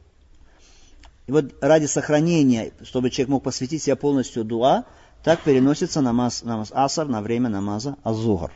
И 1.27 1.33
вот 1.33 1.53
ради 1.61 1.85
сохранения, 1.85 2.73
чтобы 2.85 3.11
человек 3.11 3.29
мог 3.29 3.43
посвятить 3.43 3.83
себя 3.83 3.97
полностью 3.97 4.45
дуа, 4.45 4.87
так 5.23 5.43
переносится 5.43 6.01
намаз, 6.01 6.43
намаз 6.43 6.71
аср 6.73 7.05
на 7.05 7.21
время 7.21 7.51
намаза 7.51 7.97
азугар 8.03 8.51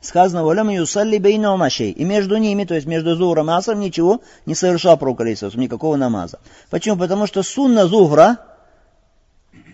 сказано 0.00 0.44
«Валям 0.44 0.68
юсалли 0.70 1.18
бейна 1.18 1.56
машей». 1.56 1.90
И 1.90 2.04
между 2.04 2.36
ними, 2.36 2.64
то 2.64 2.74
есть 2.74 2.86
между 2.86 3.16
Зухром 3.16 3.50
и 3.50 3.54
Асром, 3.54 3.80
ничего 3.80 4.20
не 4.46 4.54
совершал 4.54 4.96
пророк 4.96 5.20
никакого 5.20 5.96
намаза. 5.96 6.38
Почему? 6.70 6.96
Потому 6.96 7.26
что 7.26 7.42
сунна 7.42 7.86
Зухра 7.86 8.38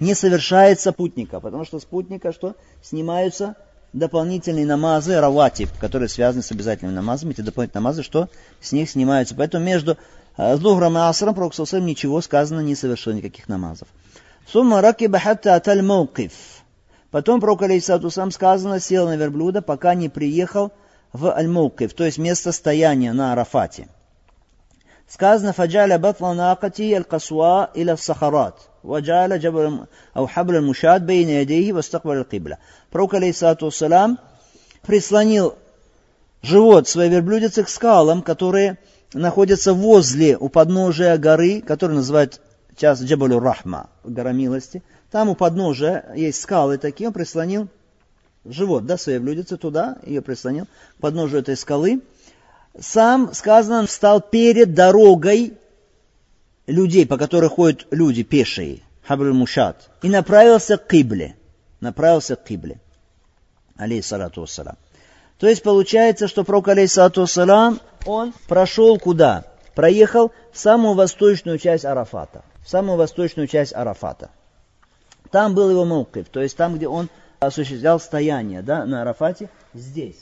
не 0.00 0.14
совершается 0.14 0.92
путника. 0.92 1.40
Потому 1.40 1.64
что 1.64 1.78
с 1.78 1.84
путника 1.84 2.32
что? 2.32 2.54
Снимаются 2.82 3.56
дополнительные 3.92 4.66
намазы, 4.66 5.18
раватиб, 5.18 5.70
которые 5.80 6.08
связаны 6.08 6.42
с 6.42 6.52
обязательными 6.52 6.94
намазами. 6.94 7.32
Эти 7.32 7.40
дополнительные 7.40 7.82
намазы, 7.82 8.02
что 8.02 8.28
с 8.60 8.72
них 8.72 8.90
снимаются. 8.90 9.34
Поэтому 9.34 9.64
между 9.64 9.96
э, 10.36 10.56
Зухром 10.56 10.96
и 10.98 11.00
Асром 11.00 11.34
пророк 11.34 11.54
ничего 11.56 12.20
сказано 12.20 12.60
не 12.60 12.74
совершил, 12.74 13.12
никаких 13.14 13.48
намазов. 13.48 13.88
Сумма 14.46 14.80
ракиба 14.80 15.18
хатта 15.18 15.54
аталь. 15.54 15.82
Потом 17.16 17.40
пророк, 17.40 17.62
алейсату 17.62 18.10
сам 18.10 18.30
сказано, 18.30 18.78
сел 18.78 19.06
на 19.06 19.16
верблюда, 19.16 19.62
пока 19.62 19.94
не 19.94 20.10
приехал 20.10 20.70
в 21.14 21.34
Аль-Муккиф, 21.34 21.94
то 21.94 22.04
есть 22.04 22.18
место 22.18 22.52
стояния 22.52 23.14
на 23.14 23.32
Арафате. 23.32 23.88
Сказано, 25.08 25.54
«Фаджаля 25.54 25.98
батла 25.98 26.34
накати 26.34 26.92
аль-касуа 26.92 27.70
иля 27.72 27.96
сахарат, 27.96 28.68
ваджаля 28.82 29.38
джабр 29.38 29.88
аухабл 30.12 30.56
аль-мушад 30.56 31.06
бейна 31.06 31.40
ядейхи 31.40 31.70
вастакбар 31.70 32.18
аль-кибля». 32.18 32.58
Пророк, 32.90 33.14
алейсату 33.14 33.70
салам, 33.70 34.18
прислонил 34.82 35.54
живот 36.42 36.86
своей 36.86 37.08
верблюдицы 37.08 37.64
к 37.64 37.70
скалам, 37.70 38.20
которые 38.20 38.76
находятся 39.14 39.72
возле, 39.72 40.36
у 40.36 40.50
подножия 40.50 41.16
горы, 41.16 41.62
которую 41.62 41.96
называют 41.96 42.42
сейчас 42.72 43.00
Джабалю 43.00 43.38
Рахма, 43.38 43.88
гора 44.04 44.32
милости– 44.32 44.82
там 45.16 45.30
у 45.30 45.34
подножия 45.34 46.12
есть 46.14 46.42
скалы 46.42 46.76
такие, 46.76 47.06
он 47.06 47.14
прислонил 47.14 47.68
живот, 48.44 48.84
да, 48.84 48.98
своей 48.98 49.18
блюдицы 49.18 49.56
туда, 49.56 49.96
ее 50.04 50.20
прислонил 50.20 50.66
к 50.66 51.00
подножию 51.00 51.40
этой 51.40 51.56
скалы. 51.56 52.02
Сам, 52.78 53.32
сказано, 53.32 53.86
встал 53.86 54.20
перед 54.20 54.74
дорогой 54.74 55.54
людей, 56.66 57.06
по 57.06 57.16
которой 57.16 57.48
ходят 57.48 57.86
люди 57.90 58.24
пешие, 58.24 58.82
Хабруль 59.06 59.32
Мушат, 59.32 59.88
и 60.02 60.10
направился 60.10 60.76
к 60.76 60.86
Кибле. 60.86 61.34
Направился 61.80 62.36
к 62.36 62.44
Кибле. 62.44 62.78
Алейхиссалату 63.78 64.42
вассалам. 64.42 64.76
То 65.38 65.48
есть 65.48 65.62
получается, 65.62 66.28
что 66.28 66.44
пророк, 66.44 66.68
алейхиссалату 66.68 67.22
вассалам, 67.22 67.80
он 68.04 68.34
прошел 68.48 68.98
куда? 68.98 69.44
Проехал 69.74 70.30
в 70.52 70.58
самую 70.58 70.92
восточную 70.92 71.58
часть 71.58 71.86
Арафата. 71.86 72.44
В 72.62 72.68
самую 72.68 72.98
восточную 72.98 73.48
часть 73.48 73.74
Арафата. 73.74 74.28
Там 75.36 75.54
был 75.54 75.68
его 75.68 75.84
мукив, 75.84 76.30
то 76.30 76.40
есть 76.40 76.56
там, 76.56 76.76
где 76.76 76.88
он 76.88 77.10
осуществлял 77.40 78.00
стояние, 78.00 78.62
да, 78.62 78.86
на 78.86 79.02
Арафате, 79.02 79.50
здесь. 79.74 80.16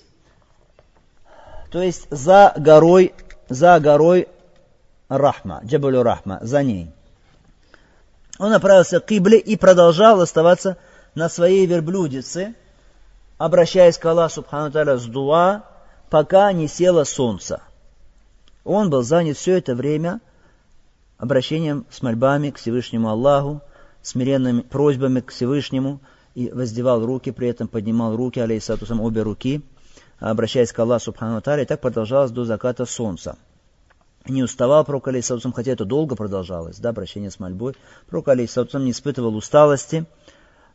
То 1.70 1.80
есть 1.80 2.08
за 2.10 2.52
горой, 2.56 3.14
за 3.48 3.78
горой 3.78 4.26
Рахма, 5.08 5.60
Джабалю 5.64 6.02
Рахма, 6.02 6.40
за 6.42 6.64
ней. 6.64 6.90
Он 8.40 8.50
направился 8.50 8.98
к 8.98 9.06
Кибле 9.06 9.38
и 9.38 9.54
продолжал 9.54 10.20
оставаться 10.20 10.78
на 11.14 11.28
своей 11.28 11.64
верблюдице, 11.66 12.56
обращаясь 13.38 13.98
к 13.98 14.04
Аллаху 14.06 14.34
Субхану 14.34 14.72
Таля 14.72 14.96
с 14.96 15.04
дуа, 15.04 15.62
пока 16.10 16.50
не 16.52 16.66
село 16.66 17.04
солнце. 17.04 17.62
Он 18.64 18.90
был 18.90 19.04
занят 19.04 19.36
все 19.36 19.58
это 19.58 19.76
время 19.76 20.20
обращением 21.18 21.86
с 21.88 22.02
мольбами 22.02 22.50
к 22.50 22.56
Всевышнему 22.56 23.08
Аллаху, 23.08 23.62
смиренными 24.04 24.60
просьбами 24.60 25.20
к 25.20 25.30
Всевышнему 25.30 26.00
и 26.34 26.50
воздевал 26.50 27.04
руки, 27.04 27.32
при 27.32 27.48
этом 27.48 27.66
поднимал 27.66 28.14
руки, 28.14 28.38
алейхиссатусам, 28.38 29.00
обе 29.00 29.22
руки, 29.22 29.62
обращаясь 30.20 30.72
к 30.72 30.78
Аллаху 30.78 31.04
Субхану 31.04 31.38
и 31.38 31.64
так 31.64 31.80
продолжалось 31.80 32.30
до 32.30 32.44
заката 32.44 32.84
солнца. 32.84 33.36
Не 34.28 34.42
уставал 34.42 34.84
пророк, 34.84 35.08
алейхиссатусам, 35.08 35.52
хотя 35.52 35.72
это 35.72 35.84
долго 35.84 36.16
продолжалось, 36.16 36.78
да, 36.78 36.90
обращение 36.90 37.30
с 37.30 37.40
мольбой. 37.40 37.74
Пророк, 38.08 38.28
алейхиссатусам, 38.28 38.84
не 38.84 38.92
испытывал 38.92 39.34
усталости. 39.36 40.04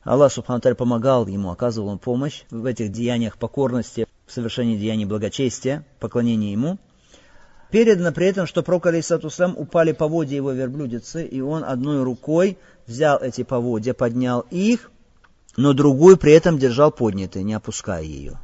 Аллах 0.03 0.31
Субхану 0.31 0.75
помогал 0.75 1.27
ему, 1.27 1.51
оказывал 1.51 1.89
ему 1.89 1.99
помощь 1.99 2.43
в 2.49 2.65
этих 2.65 2.91
деяниях 2.91 3.37
покорности, 3.37 4.07
в 4.25 4.31
совершении 4.31 4.77
деяний 4.77 5.05
благочестия, 5.05 5.85
поклонения 5.99 6.51
ему– 6.51 6.79
Передано 7.71 8.11
при 8.11 8.25
этом, 8.25 8.47
что 8.47 8.63
пророк, 8.63 8.87
алейсатусам, 8.87 9.55
упали 9.55 9.91
поводья 9.91 10.35
его 10.35 10.51
верблюдицы, 10.51 11.23
и 11.25 11.39
он 11.39 11.63
одной 11.63 12.03
рукой 12.03 12.57
взял 12.87 13.19
эти 13.19 13.43
поводья, 13.43 13.93
поднял 13.93 14.45
их, 14.49 14.91
но 15.55 15.73
другую 15.73 16.17
при 16.17 16.33
этом 16.33 16.57
держал 16.57 16.91
поднятой, 16.91 17.43
не 17.43 17.53
опуская 17.53 18.01
ее. 18.01 18.39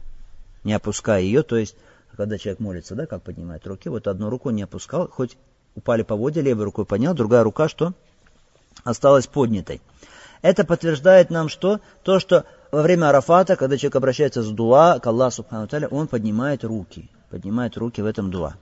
Не 0.64 0.74
опуская 0.74 1.22
ее, 1.22 1.42
то 1.42 1.58
есть, 1.58 1.76
когда 2.16 2.38
человек 2.38 2.60
молится, 2.60 2.94
да, 2.94 3.08
как 3.08 3.24
поднимает 3.24 3.66
руки, 3.66 3.90
вот 3.90 4.08
одну 4.08 4.30
руку 4.30 4.52
не 4.52 4.62
опускал, 4.62 5.08
хоть 5.08 5.38
упали 5.76 6.04
поводья, 6.04 6.42
левой 6.42 6.66
рукой 6.66 6.86
поднял, 6.86 7.16
другая 7.16 7.44
рука 7.44 7.68
что? 7.68 7.94
Осталась 8.84 9.26
поднятой. 9.26 9.82
Это 10.44 10.64
подтверждает 10.64 11.32
нам 11.32 11.50
что? 11.50 11.80
То, 12.04 12.20
что 12.20 12.46
во 12.72 12.84
время 12.84 13.10
Арафата, 13.10 13.56
когда 13.56 13.78
человек 13.78 13.96
обращается 13.96 14.44
с 14.44 14.50
дуа 14.52 15.00
к 15.00 15.08
Аллаху 15.08 15.38
Субхану 15.38 15.68
он 15.90 16.08
поднимает 16.08 16.64
руки. 16.64 17.10
Поднимает 17.32 17.78
руки 17.78 18.02
в 18.02 18.06
этом 18.06 18.30
дуа. 18.30 18.56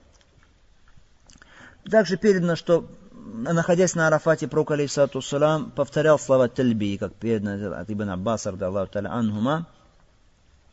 Также 1.90 2.16
передано, 2.16 2.56
что 2.56 2.86
находясь 3.12 3.94
на 3.94 4.06
Арафате, 4.06 4.48
пророк, 4.48 4.70
алейхиссалату 4.70 5.20
салам, 5.20 5.70
повторял 5.70 6.18
слова 6.18 6.48
тальби, 6.48 6.96
как 6.96 7.14
передано 7.14 7.76
от 7.76 7.90
Ибн 7.90 8.10
Аббаса, 8.10 8.50
Аллаху 8.50 8.92
таля 8.92 9.12
анхума. 9.12 9.66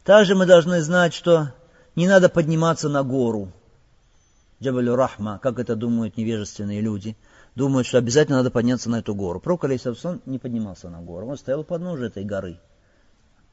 Также 0.04 0.36
мы 0.36 0.46
должны 0.46 0.82
знать, 0.82 1.14
что 1.14 1.54
не 1.96 2.08
надо 2.08 2.30
подниматься 2.30 2.90
на 2.90 3.04
гору. 3.04 3.52
Джабалю 4.62 4.96
Рахма, 4.96 5.40
как 5.40 5.60
это 5.60 5.76
думают 5.76 6.18
невежественные 6.18 6.82
люди. 6.82 7.18
Думают, 7.56 7.88
что 7.88 7.98
обязательно 7.98 8.38
надо 8.38 8.52
подняться 8.52 8.90
на 8.90 9.00
эту 9.00 9.14
гору. 9.14 9.40
Пророк 9.40 9.66
Алейсавсон 9.66 10.22
не 10.26 10.40
поднимался 10.40 10.90
на 10.90 11.02
гору. 11.02 11.28
Он 11.28 11.38
стоял 11.38 11.62
у 11.62 11.64
подножия 11.64 12.08
этой 12.08 12.24
горы. 12.24 12.60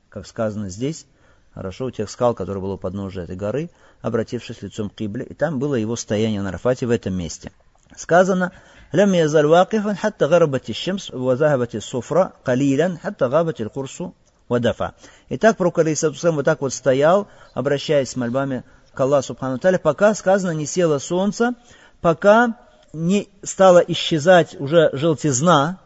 Как 0.09 0.27
сказано 0.27 0.69
здесь, 0.69 1.07
Хорошо, 1.55 1.87
у 1.87 1.91
тех 1.91 2.11
скал, 2.11 2.35
которые 2.35 2.63
было 2.63 2.75
у 2.75 2.79
подножия 2.79 3.25
этой 3.25 3.37
горы, 3.37 3.71
обратившись 4.01 4.63
лицом 4.63 4.91
к 4.91 4.95
Кибле, 4.95 5.25
и 5.25 5.35
там 5.35 5.59
было 5.59 5.75
его 5.75 5.97
стояние 5.97 6.43
на 6.43 6.51
Арафате 6.51 6.87
в 6.87 6.91
этом 6.91 7.15
месте. 7.15 7.53
Сказано, 7.97 8.53
«Лям 8.93 9.13
язаль 9.13 9.47
вакифан, 9.47 9.97
хатта 9.97 10.29
гарабати 10.29 10.73
шемс, 10.73 11.11
вазахабати 11.11 11.81
суфра, 11.81 12.33
калилян, 12.45 12.99
хатта 12.99 13.29
габати 13.29 13.69
курсу, 13.69 14.15
вадафа». 14.49 14.95
И 15.29 15.37
так 15.39 15.57
пророк 15.57 15.79
Алисабсам 15.79 16.37
вот 16.37 16.45
так 16.45 16.61
вот 16.61 16.73
стоял, 16.73 17.29
обращаясь 17.55 18.11
с 18.11 18.17
мольбами 18.17 18.65
к 18.95 19.01
Аллаху 19.01 19.27
Субхану 19.29 19.59
Таля, 19.59 19.79
пока, 19.79 20.15
сказано, 20.15 20.53
не 20.53 20.67
село 20.67 20.99
солнце, 20.99 21.55
пока 22.01 22.57
не 22.93 23.29
стала 23.43 23.79
исчезать 23.79 24.59
уже 24.61 24.91
желтизна 24.93 25.81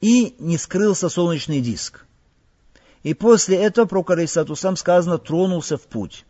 и 0.00 0.34
не 0.38 0.58
скрылся 0.58 1.08
солнечный 1.08 1.60
диск. 1.60 2.04
И 3.08 3.14
после 3.14 3.56
этого 3.56 3.86
пророк 3.86 4.10
Алейсалам 4.10 4.76
сказано, 4.76 5.16
тронулся 5.16 5.78
в 5.78 5.82
путь. 5.82 6.26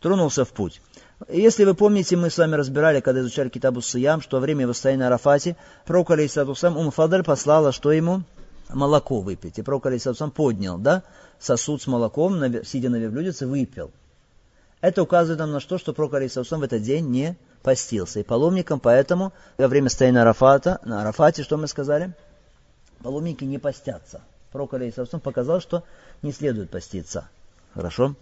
Тронулся 0.00 0.44
в 0.44 0.48
путь. 0.48 0.82
Если 1.28 1.64
вы 1.64 1.74
помните, 1.74 2.16
мы 2.16 2.28
с 2.28 2.38
вами 2.38 2.56
разбирали, 2.56 2.98
когда 2.98 3.20
изучали 3.20 3.50
Китабу 3.50 3.80
Сиям, 3.80 4.20
что 4.20 4.38
во 4.38 4.40
время 4.40 4.62
его 4.62 4.72
стояния 4.72 5.02
на 5.02 5.06
Арафате 5.06 5.56
пророк 5.86 6.10
Алейсалам 6.10 6.76
Умфадль 6.76 7.22
послала, 7.22 7.70
что 7.70 7.92
ему? 7.92 8.24
молоко 8.68 9.20
выпить. 9.20 9.58
И 9.58 9.62
пророк 9.62 9.86
Алисавсам 9.86 10.32
поднял, 10.32 10.76
да, 10.76 11.04
сосуд 11.38 11.82
с 11.82 11.86
молоком, 11.86 12.64
сидя 12.64 12.88
на 12.88 12.96
верблюдице, 12.96 13.46
выпил. 13.46 13.92
Это 14.80 15.04
указывает 15.04 15.38
нам 15.38 15.52
на 15.52 15.60
что, 15.60 15.78
что 15.78 15.92
пророк 15.92 16.14
Алисавсам 16.14 16.60
в 16.60 16.64
этот 16.64 16.82
день 16.82 17.06
не 17.06 17.36
постился. 17.62 18.18
И 18.18 18.24
паломникам 18.24 18.80
поэтому 18.80 19.32
во 19.56 19.68
время 19.68 19.88
стояния 19.88 20.22
Арафата, 20.22 20.80
на 20.84 21.02
Арафате, 21.02 21.44
что 21.44 21.56
мы 21.56 21.68
сказали? 21.68 22.12
Паломники 23.04 23.44
не 23.44 23.58
постятся. 23.58 24.22
Пророк 24.52 24.74
Алисавсам 24.74 25.20
показал, 25.20 25.60
что 25.60 25.84
не 26.22 26.32
следует 26.32 26.70
поститься. 26.70 27.28
Хорошо? 27.72 28.16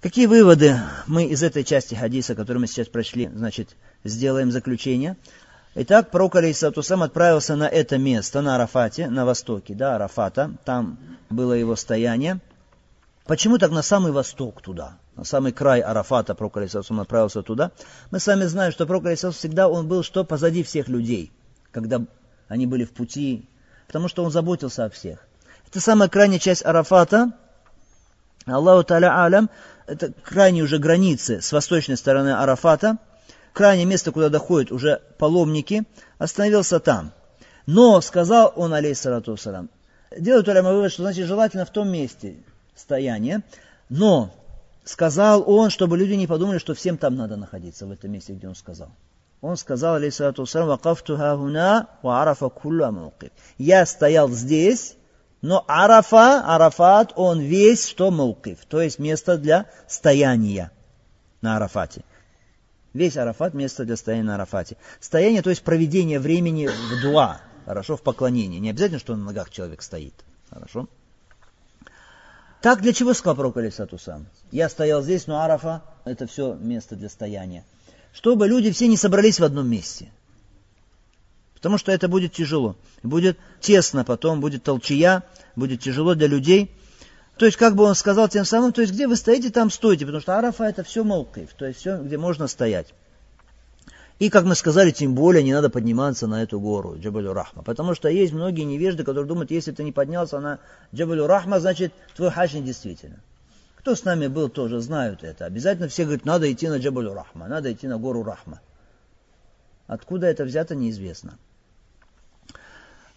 Какие 0.00 0.26
выводы 0.26 0.76
мы 1.06 1.24
из 1.26 1.42
этой 1.42 1.64
части 1.64 1.94
хадиса, 1.94 2.34
которую 2.34 2.60
мы 2.60 2.66
сейчас 2.66 2.88
прочли, 2.88 3.28
значит, 3.28 3.76
сделаем 4.04 4.50
заключение? 4.50 5.16
Итак, 5.74 6.10
пророк 6.10 6.36
Алейсатусам 6.36 7.02
отправился 7.02 7.56
на 7.56 7.68
это 7.68 7.98
место, 7.98 8.40
на 8.40 8.56
Арафате, 8.56 9.08
на 9.08 9.24
востоке, 9.24 9.74
да, 9.74 9.96
Арафата, 9.96 10.52
там 10.64 10.98
было 11.30 11.54
его 11.54 11.76
стояние. 11.76 12.40
Почему 13.24 13.58
так 13.58 13.70
на 13.70 13.82
самый 13.82 14.12
восток 14.12 14.60
туда, 14.60 14.98
на 15.16 15.24
самый 15.24 15.52
край 15.52 15.80
Арафата 15.80 16.34
пророк 16.34 16.58
Алейсатусам 16.58 17.00
отправился 17.00 17.42
туда? 17.42 17.70
Мы 18.10 18.20
сами 18.20 18.44
знаем, 18.44 18.70
что 18.70 18.86
пророк 18.86 19.06
Алейсатусам 19.06 19.38
всегда 19.38 19.68
он 19.68 19.88
был 19.88 20.02
что 20.02 20.24
позади 20.24 20.62
всех 20.62 20.88
людей, 20.88 21.32
когда 21.70 22.02
они 22.48 22.66
были 22.66 22.84
в 22.84 22.92
пути, 22.92 23.48
потому 23.92 24.08
что 24.08 24.24
он 24.24 24.30
заботился 24.30 24.86
о 24.86 24.90
всех. 24.90 25.18
Это 25.68 25.78
самая 25.78 26.08
крайняя 26.08 26.38
часть 26.38 26.64
Арафата, 26.64 27.32
Аллаху 28.46 28.84
Таля 28.84 29.22
Алям, 29.22 29.50
это 29.86 30.12
крайние 30.24 30.64
уже 30.64 30.78
границы 30.78 31.42
с 31.42 31.52
восточной 31.52 31.98
стороны 31.98 32.30
Арафата– 32.30 32.96
крайнее 33.52 33.84
место, 33.86 34.12
куда 34.12 34.28
доходят 34.28 34.72
уже 34.72 35.02
паломники, 35.18 35.84
остановился 36.18 36.80
там. 36.80 37.12
Но, 37.66 38.00
сказал 38.00 38.52
он, 38.56 38.72
алейхиссалату 38.72 39.32
вассалам, 39.32 39.70
делают 40.18 40.48
уляма 40.48 40.72
вывод, 40.72 40.90
что 40.90 41.02
значит 41.02 41.26
желательно 41.26 41.64
в 41.64 41.70
том 41.70 41.88
месте 41.88 42.36
стояние, 42.74 43.42
но 43.88 44.34
сказал 44.84 45.44
он, 45.46 45.70
чтобы 45.70 45.96
люди 45.96 46.14
не 46.14 46.26
подумали, 46.26 46.58
что 46.58 46.74
всем 46.74 46.96
там 46.96 47.14
надо 47.14 47.36
находиться, 47.36 47.86
в 47.86 47.92
этом 47.92 48.10
месте, 48.10 48.32
где 48.32 48.48
он 48.48 48.54
сказал. 48.54 48.88
Он 49.42 49.56
сказал, 49.56 49.96
алейхиссалату 49.96 50.42
вассалам, 50.42 50.68
вакафту 50.68 51.16
хахуна 51.16 51.88
ва 52.02 52.22
арафа 52.22 52.48
кулла 52.48 53.12
Я 53.58 53.84
стоял 53.86 54.30
здесь, 54.30 54.96
но 55.42 55.64
Арафа, 55.66 56.42
Арафат, 56.46 57.12
он 57.16 57.40
весь 57.40 57.88
что 57.88 58.12
мулкив, 58.12 58.64
то 58.66 58.80
есть 58.80 59.00
место 59.00 59.36
для 59.36 59.66
стояния 59.88 60.70
на 61.40 61.56
Арафате. 61.56 62.04
Весь 62.94 63.16
Арафат– 63.16 63.52
место 63.54 63.84
для 63.84 63.96
стояния 63.96 64.22
на 64.22 64.34
Арафате. 64.36 64.76
Стояние, 65.00 65.42
то 65.42 65.50
есть 65.50 65.62
проведение 65.64 66.20
времени 66.20 66.68
в 66.68 67.02
дуа, 67.02 67.40
хорошо, 67.64 67.96
в 67.96 68.02
поклонении. 68.02 68.60
Не 68.60 68.70
обязательно, 68.70 69.00
что 69.00 69.16
на 69.16 69.24
ногах 69.24 69.50
человек 69.50 69.82
стоит, 69.82 70.14
хорошо. 70.50 70.88
Так 72.60 72.80
для 72.80 72.92
чего 72.92 73.12
сказал 73.12 73.34
пророк 73.34 73.56
Алисату 73.56 73.98
сам? 73.98 74.26
Я 74.52 74.68
стоял 74.68 75.02
здесь, 75.02 75.26
но 75.26 75.40
Арафа– 75.40 75.82
это 76.04 76.28
все 76.28 76.54
место 76.54 76.94
для 76.94 77.08
стояния. 77.08 77.64
Чтобы 78.12 78.48
люди 78.48 78.70
все 78.70 78.88
не 78.88 78.96
собрались 78.96 79.40
в 79.40 79.44
одном 79.44 79.68
месте. 79.68 80.10
Потому 81.54 81.78
что 81.78 81.92
это 81.92 82.08
будет 82.08 82.32
тяжело. 82.32 82.76
Будет 83.02 83.38
тесно 83.60 84.04
потом, 84.04 84.40
будет 84.40 84.62
толчья, 84.62 85.22
будет 85.56 85.80
тяжело 85.80 86.14
для 86.14 86.26
людей– 86.26 86.70
то 87.36 87.46
есть, 87.46 87.56
как 87.56 87.74
бы 87.74 87.84
он 87.84 87.94
сказал 87.94 88.28
тем 88.28 88.44
самым, 88.44 88.72
то 88.72 88.82
есть, 88.82 88.92
где 88.92 89.08
вы 89.08 89.16
стоите, 89.16 89.50
там 89.50 89.70
стойте, 89.70 90.04
потому 90.04 90.20
что 90.20 90.38
Арафа 90.38 90.64
это 90.64 90.84
все 90.84 91.02
молкаев, 91.02 91.52
то 91.54 91.66
есть 91.66 91.80
все, 91.80 91.98
где 91.98 92.18
можно 92.18 92.46
стоять. 92.46 92.94
И, 94.18 94.30
как 94.30 94.44
мы 94.44 94.54
сказали, 94.54 94.90
тем 94.90 95.14
более 95.14 95.42
не 95.42 95.52
надо 95.52 95.68
подниматься 95.68 96.26
на 96.28 96.42
эту 96.42 96.60
гору, 96.60 96.96
Джабалю 97.00 97.32
Рахма. 97.32 97.62
Потому 97.64 97.94
что 97.94 98.08
есть 98.08 98.32
многие 98.32 98.62
невежды, 98.62 99.02
которые 99.02 99.26
думают, 99.26 99.50
если 99.50 99.72
ты 99.72 99.82
не 99.82 99.90
поднялся 99.90 100.38
на 100.38 100.60
Джабалю 100.94 101.26
Рахма, 101.26 101.58
значит, 101.58 101.92
твой 102.14 102.30
хадж 102.30 102.54
не 102.54 102.62
действительно. 102.62 103.18
Кто 103.82 103.96
с 103.96 104.04
нами 104.04 104.28
был, 104.28 104.48
тоже 104.48 104.80
знают 104.80 105.24
это. 105.24 105.44
Обязательно 105.44 105.88
все 105.88 106.04
говорят, 106.04 106.24
надо 106.24 106.50
идти 106.50 106.68
на 106.68 106.78
Джабалю 106.78 107.14
Рахма, 107.14 107.48
надо 107.48 107.72
идти 107.72 107.88
на 107.88 107.98
гору 107.98 108.22
Рахма. 108.22 108.60
Откуда 109.88 110.28
это 110.28 110.44
взято, 110.44 110.76
неизвестно. 110.76 111.36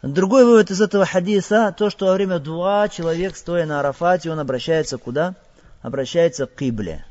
Другой 0.01 0.43
вывод 0.43 0.71
из 0.71 0.82
этого 0.82 1.06
хадиса, 1.06 1.71
то, 1.78 1.91
что 1.91 2.08
во 2.08 2.13
время 2.13 2.39
дуа 2.39 2.89
человек, 2.89 3.38
стоя 3.38 3.67
на 3.67 3.80
Арафате, 3.80 4.32
он 4.32 4.39
обращается 4.39 4.97
куда? 4.97 5.36
Обращается 5.84 6.47
к 6.47 6.56
Кибле. 6.56 7.06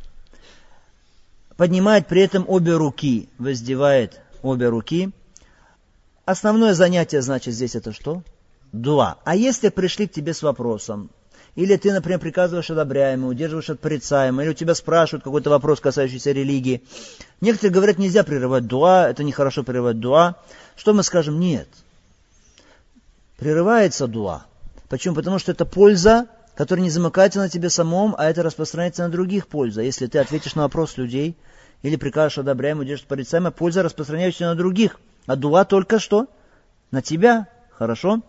Поднимает 1.57 2.09
при 2.09 2.23
этом 2.23 2.45
обе 2.49 2.75
руки, 2.75 3.29
воздевает 3.39 4.21
обе 4.43 4.69
руки. 4.69 5.13
Основное 6.25 6.75
занятие, 6.75 7.23
значит, 7.23 7.55
здесь 7.55 7.77
это 7.77 7.93
что? 7.93 8.25
Дуа. 8.73 9.19
А 9.25 9.37
если 9.37 9.69
пришли 9.69 10.09
к 10.09 10.13
тебе 10.13 10.35
с 10.35 10.43
вопросом, 10.43 11.11
или 11.55 11.77
ты, 11.77 11.93
например, 11.93 12.19
приказываешь 12.19 12.71
одобряемое, 12.71 13.31
удерживаешь 13.31 13.71
от 13.71 13.85
или 13.85 14.49
у 14.49 14.55
тебя 14.55 14.75
спрашивают 14.75 15.25
какой-то 15.25 15.51
вопрос, 15.51 15.81
касающийся 15.81 16.33
религии. 16.33 16.83
Некоторые 17.41 17.73
говорят, 17.73 17.99
нельзя 17.99 18.25
прерывать 18.25 18.67
дуа, 18.67 19.09
это 19.09 19.23
нехорошо 19.23 19.63
прерывать 19.63 20.01
дуа. 20.01 20.37
Что 20.77 20.93
мы 20.93 21.03
скажем? 21.03 21.39
Нет 21.39 21.69
прерывается 23.37 24.07
дуа. 24.07 24.47
Почему? 24.89 25.15
Потому 25.15 25.39
что 25.39 25.53
это 25.53 25.65
польза, 25.65 26.27
которая 26.55 26.85
не 26.85 26.91
замыкается 26.91 27.41
на 27.41 27.49
тебе 27.49 27.69
самом, 27.69 28.15
а 28.17 28.27
это 28.31 28.43
распространяется 28.43 29.03
на 29.03 29.11
других 29.11 29.49
польза. 29.49 29.83
Если 29.83 30.07
ты 30.07 30.19
ответишь 30.19 30.55
на 30.55 30.63
вопрос 30.63 30.97
людей, 30.97 31.37
или 31.83 31.97
прикажешь 31.97 32.39
одобряем, 32.39 32.79
удержишь 32.79 33.07
порицаемое, 33.07 33.51
польза 33.51 33.83
распространяется 33.83 34.45
на 34.45 34.55
других. 34.55 34.99
А 35.27 35.37
дуа 35.37 35.65
только 35.65 35.99
что? 35.99 36.27
На 36.91 37.03
тебя. 37.03 37.49
Хорошо? 37.71 38.23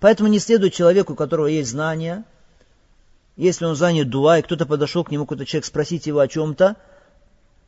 Поэтому 0.00 0.28
не 0.30 0.38
следует 0.38 0.72
человеку, 0.72 1.12
у 1.12 1.16
которого 1.16 1.46
есть 1.46 1.70
знания, 1.70 2.24
если 3.36 3.66
он 3.66 3.76
занят 3.76 4.08
дуа, 4.08 4.38
и 4.38 4.42
кто-то 4.42 4.66
подошел 4.66 5.04
к 5.04 5.10
нему, 5.10 5.24
какой-то 5.24 5.46
человек, 5.46 5.66
спросить 5.66 6.06
его 6.06 6.20
о 6.20 6.28
чем-то, 6.28 6.76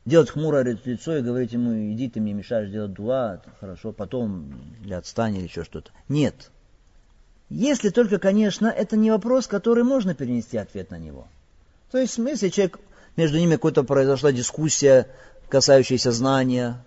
делать 0.05 0.31
хмурое 0.31 0.79
лицо 0.85 1.16
и 1.16 1.23
говорить 1.23 1.53
ему, 1.53 1.92
иди, 1.92 2.09
ты 2.09 2.21
мне 2.21 2.33
мешаешь 2.33 2.71
делать 2.71 2.92
дуа, 2.92 3.40
хорошо, 3.61 3.92
потом, 3.92 4.53
или 4.83 4.95
отстань, 4.95 5.37
или 5.37 5.45
еще 5.45 5.62
что-то. 5.62 5.90
Нет. 6.09 6.51
Если 7.49 7.90
только, 7.90 8.18
конечно, 8.18 8.66
это 8.66 8.97
не 8.97 9.11
вопрос, 9.11 9.47
который 9.47 9.85
можно 9.85 10.14
перенести 10.14 10.57
ответ 10.57 10.90
на 10.90 10.99
него. 10.99 11.29
То 11.90 11.99
есть, 11.99 12.16
если 12.16 12.49
человек, 12.49 12.81
между 13.16 13.38
ними 13.38 13.53
какой-то 13.53 13.85
произошла 13.85 14.33
дискуссия, 14.33 15.07
касающаяся 15.51 16.12
знания, 16.12 16.83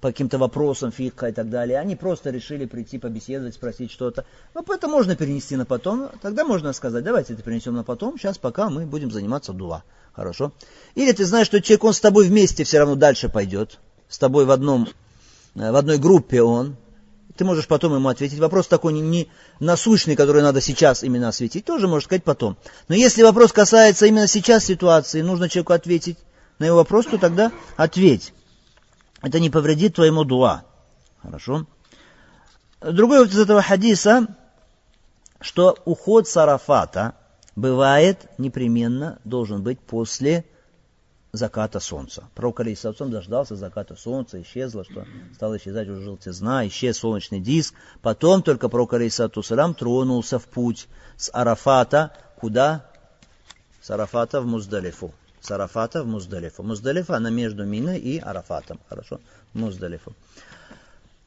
по 0.00 0.08
каким-то 0.08 0.38
вопросам 0.38 0.92
фикха 0.92 1.28
и 1.28 1.32
так 1.32 1.50
далее. 1.50 1.78
Они 1.78 1.96
просто 1.96 2.30
решили 2.30 2.66
прийти 2.66 2.98
побеседовать, 2.98 3.54
спросить 3.54 3.90
что-то. 3.90 4.24
Ну, 4.54 4.62
это 4.62 4.86
можно 4.86 5.16
перенести 5.16 5.56
на 5.56 5.64
потом. 5.64 6.10
Тогда 6.22 6.44
можно 6.44 6.72
сказать, 6.72 7.02
давайте 7.02 7.34
это 7.34 7.42
перенесем 7.42 7.74
на 7.74 7.84
потом, 7.84 8.18
сейчас 8.18 8.38
пока 8.38 8.70
мы 8.70 8.86
будем 8.86 9.10
заниматься 9.10 9.52
дуа. 9.52 9.82
Хорошо? 10.12 10.52
Или 10.94 11.12
ты 11.12 11.24
знаешь, 11.24 11.46
что 11.46 11.60
человек, 11.60 11.84
он 11.84 11.94
с 11.94 12.00
тобой 12.00 12.26
вместе 12.26 12.64
все 12.64 12.78
равно 12.78 12.94
дальше 12.94 13.28
пойдет. 13.28 13.78
С 14.08 14.18
тобой 14.18 14.46
в, 14.46 14.50
одном, 14.50 14.88
э, 15.54 15.70
в 15.70 15.76
одной 15.76 15.98
группе 15.98 16.42
он. 16.42 16.76
Ты 17.36 17.44
можешь 17.44 17.68
потом 17.68 17.94
ему 17.94 18.08
ответить. 18.08 18.40
Вопрос 18.40 18.66
такой 18.66 18.92
не, 18.94 19.00
не 19.00 19.28
насущный, 19.60 20.16
который 20.16 20.42
надо 20.42 20.60
сейчас 20.60 21.04
именно 21.04 21.28
осветить, 21.28 21.64
тоже 21.64 21.86
можешь 21.86 22.06
сказать 22.06 22.24
потом. 22.24 22.56
Но 22.88 22.96
если 22.96 23.22
вопрос 23.22 23.52
касается 23.52 24.06
именно 24.06 24.26
сейчас 24.26 24.64
ситуации, 24.64 25.22
нужно 25.22 25.48
человеку 25.48 25.72
ответить 25.72 26.18
на 26.58 26.64
его 26.64 26.78
вопрос, 26.78 27.06
то 27.06 27.18
тогда 27.18 27.52
ответь. 27.76 28.32
Это 29.22 29.40
не 29.40 29.50
повредит 29.50 29.96
твоему 29.96 30.24
дуа. 30.24 30.64
Хорошо? 31.22 31.66
Другой 32.80 33.18
вот 33.18 33.28
из 33.28 33.38
этого 33.38 33.62
хадиса, 33.62 34.28
что 35.40 35.76
уход 35.84 36.28
с 36.28 36.36
Арафата 36.36 37.14
бывает 37.56 38.30
непременно 38.38 39.18
должен 39.24 39.62
быть 39.62 39.80
после 39.80 40.44
заката 41.32 41.80
солнца. 41.80 42.28
Пророк 42.34 42.60
Алейсалам 42.60 43.10
дождался 43.10 43.56
заката 43.56 43.96
солнца, 43.96 44.40
исчезло, 44.40 44.84
что 44.84 45.04
стала 45.34 45.56
исчезать 45.56 45.88
уже 45.88 46.02
желтизна, 46.02 46.66
исчез 46.68 46.98
солнечный 46.98 47.40
диск. 47.40 47.74
Потом 48.00 48.42
только 48.42 48.68
пророк 48.68 48.94
Алейсалам 48.94 49.74
тронулся 49.74 50.38
в 50.38 50.44
путь 50.44 50.88
с 51.16 51.30
Арафата, 51.32 52.12
куда? 52.36 52.86
С 53.82 53.90
Арафата 53.90 54.40
в 54.40 54.46
Муздалифу. 54.46 55.12
С 55.40 55.50
Арафата 55.50 56.02
в 56.02 56.06
Муздалифу. 56.06 56.62
Муздалифа, 56.62 57.16
она 57.16 57.30
между 57.30 57.64
Миной 57.64 57.98
и 57.98 58.18
Арафатом. 58.18 58.80
Хорошо? 58.88 59.20
Муздалифу. 59.54 60.12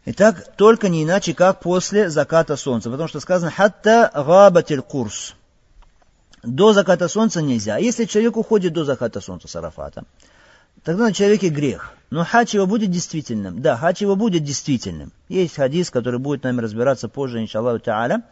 Итак, 0.05 0.55
только 0.57 0.89
не 0.89 1.03
иначе, 1.03 1.33
как 1.33 1.59
после 1.59 2.09
заката 2.09 2.55
солнца. 2.57 2.89
Потому 2.89 3.07
что 3.07 3.19
сказано 3.19 3.51
«Хатта 3.51 4.11
габатиль 4.13 4.81
курс». 4.81 5.35
До 6.43 6.73
заката 6.73 7.07
солнца 7.07 7.41
нельзя. 7.41 7.77
Если 7.77 8.05
человек 8.05 8.35
уходит 8.35 8.73
до 8.73 8.83
заката 8.83 9.21
солнца 9.21 9.47
с 9.47 9.55
Арафата, 9.55 10.05
тогда 10.83 11.05
на 11.05 11.13
человеке 11.13 11.49
грех. 11.49 11.93
Но 12.09 12.25
хач 12.25 12.55
его 12.55 12.65
будет 12.65 12.89
действительным. 12.89 13.61
Да, 13.61 13.77
хач 13.77 14.01
его 14.01 14.15
будет 14.15 14.43
действительным. 14.43 15.11
Есть 15.29 15.55
хадис, 15.55 15.91
который 15.91 16.19
будет 16.19 16.43
нами 16.43 16.59
разбираться 16.61 17.07
позже, 17.07 17.39
иншаллаху 17.39 17.77
та'аля. 17.77 18.23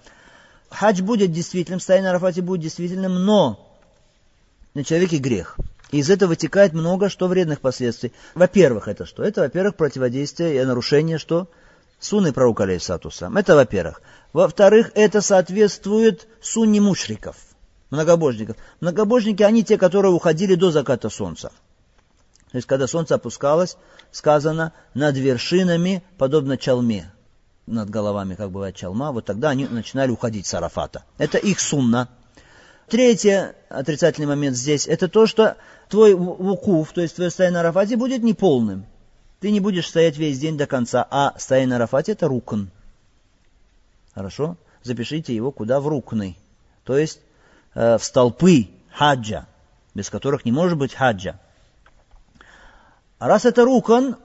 Хадж 0.69 1.01
будет 1.01 1.31
действительным, 1.31 1.79
стояние 1.79 2.05
на 2.05 2.09
Арафате 2.11 2.41
будет 2.41 2.61
действительным, 2.61 3.25
но 3.25 3.68
на 4.73 4.83
человеке 4.83 5.17
грех. 5.17 5.57
И 5.91 5.99
из 5.99 6.09
этого 6.09 6.29
вытекает 6.29 6.73
много 6.73 7.09
что 7.09 7.27
вредных 7.27 7.61
последствий. 7.61 8.13
Во-первых, 8.35 8.87
это 8.87 9.05
что? 9.05 9.23
Это, 9.23 9.41
во-первых, 9.41 9.75
противодействие 9.75 10.61
и 10.61 10.65
нарушение 10.65 11.17
что? 11.17 11.47
Сунны 11.99 12.31
пророка 12.31 12.63
алейхиссатуса. 12.63 13.31
Это 13.35 13.55
во-первых. 13.55 14.01
Во-вторых, 14.31 14.91
это 14.93 15.21
соответствует 15.21 16.27
сунне 16.41 16.79
мушриков, 16.79 17.35
многобожников. 17.89 18.57
Многобожники, 18.79 19.41
они 19.43 19.63
те, 19.63 19.77
которые 19.77 20.13
уходили 20.13 20.55
до 20.55 20.71
заката 20.71 21.09
солнца. 21.09 21.51
То 22.51 22.55
есть, 22.57 22.67
когда 22.67 22.87
солнце 22.87 23.15
опускалось, 23.15 23.77
сказано, 24.11 24.73
над 24.93 25.17
вершинами, 25.17 26.03
подобно 26.17 26.57
чалме, 26.57 27.11
над 27.67 27.89
головами, 27.89 28.35
как 28.35 28.51
бывает 28.51 28.75
чалма, 28.75 29.11
вот 29.11 29.25
тогда 29.25 29.49
они 29.49 29.67
начинали 29.67 30.09
уходить 30.11 30.47
с 30.47 30.53
Арафата. 30.53 31.03
Это 31.17 31.37
их 31.37 31.59
сунна. 31.59 32.09
Третий 32.89 33.53
отрицательный 33.69 34.27
момент 34.27 34.55
здесь, 34.57 34.87
это 34.87 35.07
то, 35.07 35.27
что 35.27 35.57
твой 35.89 36.13
вукуф, 36.15 36.91
то 36.91 37.01
есть 37.01 37.15
твое 37.15 37.29
стояние 37.29 37.55
на 37.55 37.59
Арафате 37.61 37.97
будет 37.97 38.23
неполным. 38.23 38.85
Ты 39.39 39.51
не 39.51 39.59
будешь 39.59 39.87
стоять 39.87 40.17
весь 40.17 40.39
день 40.39 40.57
до 40.57 40.65
конца, 40.65 41.07
а 41.09 41.37
стояние 41.37 41.69
на 41.69 41.75
Арафате 41.77 42.13
это 42.13 42.27
рукн. 42.27 42.65
Хорошо? 44.13 44.57
Запишите 44.83 45.35
его 45.35 45.51
куда? 45.51 45.79
В 45.79 45.87
рукны. 45.87 46.35
То 46.83 46.97
есть 46.97 47.19
э, 47.75 47.97
в 47.97 48.03
столпы 48.03 48.69
хаджа, 48.91 49.47
без 49.93 50.09
которых 50.09 50.43
не 50.43 50.51
может 50.51 50.77
быть 50.77 50.93
хаджа. 50.93 51.39
А 53.19 53.27
раз 53.27 53.45
это 53.45 53.65
рукн, 53.65 54.15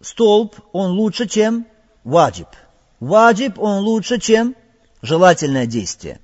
столб, 0.00 0.56
он 0.72 0.92
лучше, 0.92 1.28
чем 1.28 1.66
ваджиб. 2.04 2.48
Ваджиб, 2.98 3.58
он 3.58 3.84
лучше, 3.84 4.18
чем 4.18 4.56
желательное 5.02 5.66
действие. 5.66 6.20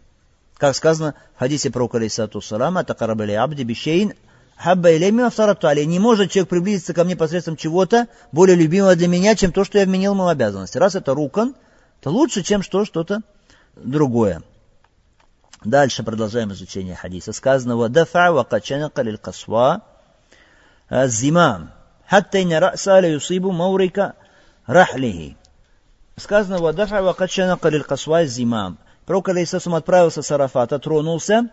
Как 0.58 0.74
сказано 0.74 1.14
в 1.34 1.38
хадисе 1.38 1.70
про 1.70 1.88
алейсату 1.92 2.40
салама, 2.40 2.82
такарабали 2.82 3.32
абди 3.32 3.62
бишейн, 3.62 4.14
хабба 4.56 4.96
илейми 4.96 5.24
авторату 5.24 5.68
алей. 5.68 5.84
Не 5.84 5.98
может 5.98 6.30
человек 6.30 6.48
приблизиться 6.48 6.94
ко 6.94 7.04
мне 7.04 7.14
посредством 7.14 7.56
чего-то 7.56 8.08
более 8.32 8.56
любимого 8.56 8.96
для 8.96 9.08
меня, 9.08 9.34
чем 9.34 9.52
то, 9.52 9.64
что 9.64 9.78
я 9.78 9.84
вменил 9.84 10.12
ему 10.12 10.28
обязанности. 10.28 10.78
Раз 10.78 10.94
это 10.94 11.14
рукан, 11.14 11.54
то 12.00 12.10
лучше, 12.10 12.42
чем 12.42 12.62
что, 12.62 12.86
что-то 12.86 13.20
другое. 13.76 14.42
Дальше 15.62 16.02
продолжаем 16.02 16.52
изучение 16.52 16.94
хадиса. 16.94 17.32
Сказано, 17.32 17.76
«Вадафа 17.76 18.32
ва 18.32 18.44
качанака 18.44 19.02
лил 19.02 19.18
касва 19.18 19.82
зимам, 20.88 21.72
хатта 22.08 22.42
ина 22.42 22.60
раса 22.60 22.94
ла 22.94 23.06
юсибу 23.06 23.52
маурика 23.52 24.14
рахлихи». 24.64 25.36
Сказано, 26.16 26.58
«Вадафа 26.58 27.02
ва 27.02 27.12
качанака 27.12 27.68
лил 27.68 27.84
касва 27.84 28.24
зимам». 28.24 28.78
Пророк, 29.06 29.28
алейсасум, 29.28 29.76
отправился 29.76 30.20
с 30.20 30.30
Арафата, 30.32 30.80
тронулся. 30.80 31.48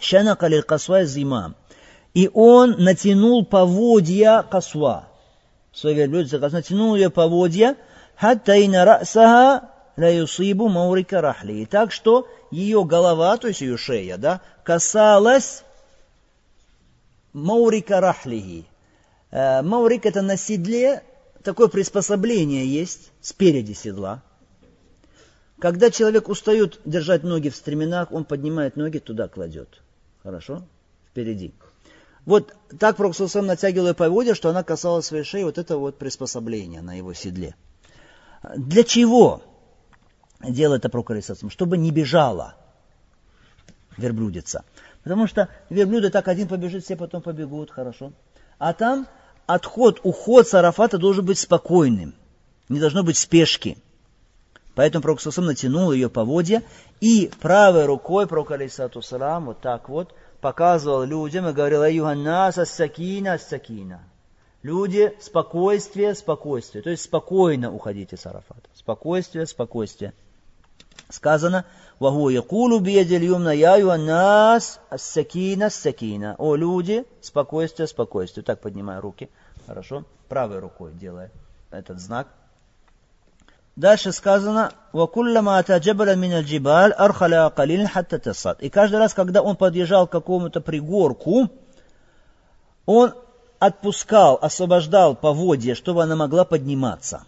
Шана 0.00 0.36
калил 0.36 0.62
касва 0.62 1.04
зима. 1.04 1.54
И 2.14 2.30
он 2.32 2.76
натянул 2.78 3.44
поводья 3.44 4.44
касва. 4.48 5.08
Свой 5.72 5.94
верблюд 5.94 6.30
натянул 6.30 6.94
ее 6.94 7.10
поводья. 7.10 7.76
Хатта 8.16 8.54
и 8.54 8.68
на 8.68 8.84
расаха 8.84 9.70
ла 9.96 10.08
юсибу 10.08 10.68
маурика 10.68 11.20
рахли. 11.20 11.64
Так 11.64 11.90
что 11.90 12.28
ее 12.52 12.84
голова, 12.84 13.36
то 13.36 13.48
есть 13.48 13.62
ее 13.62 13.76
шея, 13.76 14.16
да, 14.16 14.40
касалась 14.62 15.64
маурика 17.32 18.00
рахлихи. 18.00 18.66
Э, 19.32 19.62
маурик 19.62 20.06
это 20.06 20.22
на 20.22 20.36
седле, 20.36 21.02
такое 21.42 21.66
приспособление 21.66 22.66
есть 22.66 23.10
спереди 23.20 23.72
седла. 23.72 24.22
Когда 25.60 25.90
человек 25.90 26.28
устает 26.28 26.80
держать 26.86 27.22
ноги 27.22 27.50
в 27.50 27.56
стременах, 27.56 28.10
он 28.12 28.24
поднимает 28.24 28.76
ноги, 28.76 28.98
туда 28.98 29.28
кладет. 29.28 29.82
Хорошо? 30.22 30.62
Впереди. 31.10 31.52
Вот 32.24 32.54
так 32.78 32.96
Пророк 32.96 33.14
сам 33.14 33.46
натягивал 33.46 33.94
поводья, 33.94 34.34
что 34.34 34.48
она 34.48 34.62
касалась 34.62 35.06
своей 35.06 35.24
шеи 35.24 35.42
вот 35.42 35.58
это 35.58 35.76
вот 35.76 35.98
приспособление 35.98 36.80
на 36.80 36.94
его 36.94 37.12
седле. 37.12 37.54
Для 38.56 38.84
чего 38.84 39.42
делает 40.42 40.84
это 40.84 40.88
Пророк 40.88 41.10
Чтобы 41.50 41.76
не 41.76 41.90
бежала 41.90 42.54
верблюдица. 43.98 44.64
Потому 45.02 45.26
что 45.26 45.48
верблюды 45.68 46.08
так 46.08 46.28
один 46.28 46.48
побежит, 46.48 46.84
все 46.84 46.96
потом 46.96 47.20
побегут, 47.20 47.70
хорошо. 47.70 48.12
А 48.58 48.72
там 48.72 49.06
отход, 49.46 50.00
уход 50.04 50.48
с 50.48 50.54
Арафата 50.54 50.96
должен 50.96 51.24
быть 51.24 51.38
спокойным. 51.38 52.14
Не 52.70 52.80
должно 52.80 53.02
быть 53.02 53.18
спешки. 53.18 53.76
Поэтому 54.74 55.02
Пророк 55.02 55.20
Сусам 55.20 55.46
натянул 55.46 55.92
ее 55.92 56.08
поводья 56.08 56.62
и 57.00 57.30
правой 57.40 57.86
рукой 57.86 58.26
Пророк 58.26 58.52
Алейсату 58.52 59.02
Салам 59.02 59.46
вот 59.46 59.60
так 59.60 59.88
вот 59.88 60.14
показывал 60.40 61.04
людям 61.04 61.48
и 61.48 61.52
говорил 61.52 61.82
«Аюганнас 61.82 62.58
ассакина 62.58 63.34
ассакина». 63.34 64.00
Люди, 64.62 65.14
спокойствие, 65.20 66.14
спокойствие. 66.14 66.82
То 66.82 66.90
есть 66.90 67.04
спокойно 67.04 67.72
уходите 67.72 68.16
с 68.16 68.26
Арафата. 68.26 68.68
Спокойствие, 68.74 69.46
спокойствие. 69.46 70.12
Сказано, 71.08 71.64
«Ваху 71.98 72.28
якулу 72.28 72.78
биядиль 72.80 73.24
юмна 73.24 73.50
яю 73.50 73.90
аннас 73.90 74.80
ассакина 74.90 75.66
ассакина». 75.66 76.36
О, 76.38 76.54
люди, 76.56 77.04
спокойствие, 77.22 77.88
спокойствие. 77.88 78.44
Так 78.44 78.60
поднимаю 78.60 79.00
руки. 79.00 79.30
Хорошо? 79.66 80.04
Правой 80.28 80.58
рукой 80.58 80.92
делая 80.92 81.30
этот 81.70 82.00
знак. 82.00 82.28
Дальше 83.76 84.12
сказано, 84.12 84.72
«Вакуллама 84.92 85.62
таджабала 85.62 86.14
миналь 86.16 86.44
джибаль 86.44 86.92
архаля 86.92 87.46
акалин 87.46 87.86
хатта 87.86 88.18
тасад». 88.18 88.60
И 88.62 88.68
каждый 88.68 88.96
раз, 88.96 89.14
когда 89.14 89.42
он 89.42 89.56
подъезжал 89.56 90.06
к 90.06 90.12
какому-то 90.12 90.60
пригорку, 90.60 91.48
он 92.86 93.14
отпускал, 93.58 94.38
освобождал 94.42 95.14
поводья, 95.14 95.74
чтобы 95.74 96.02
она 96.02 96.16
могла 96.16 96.44
подниматься. 96.44 97.24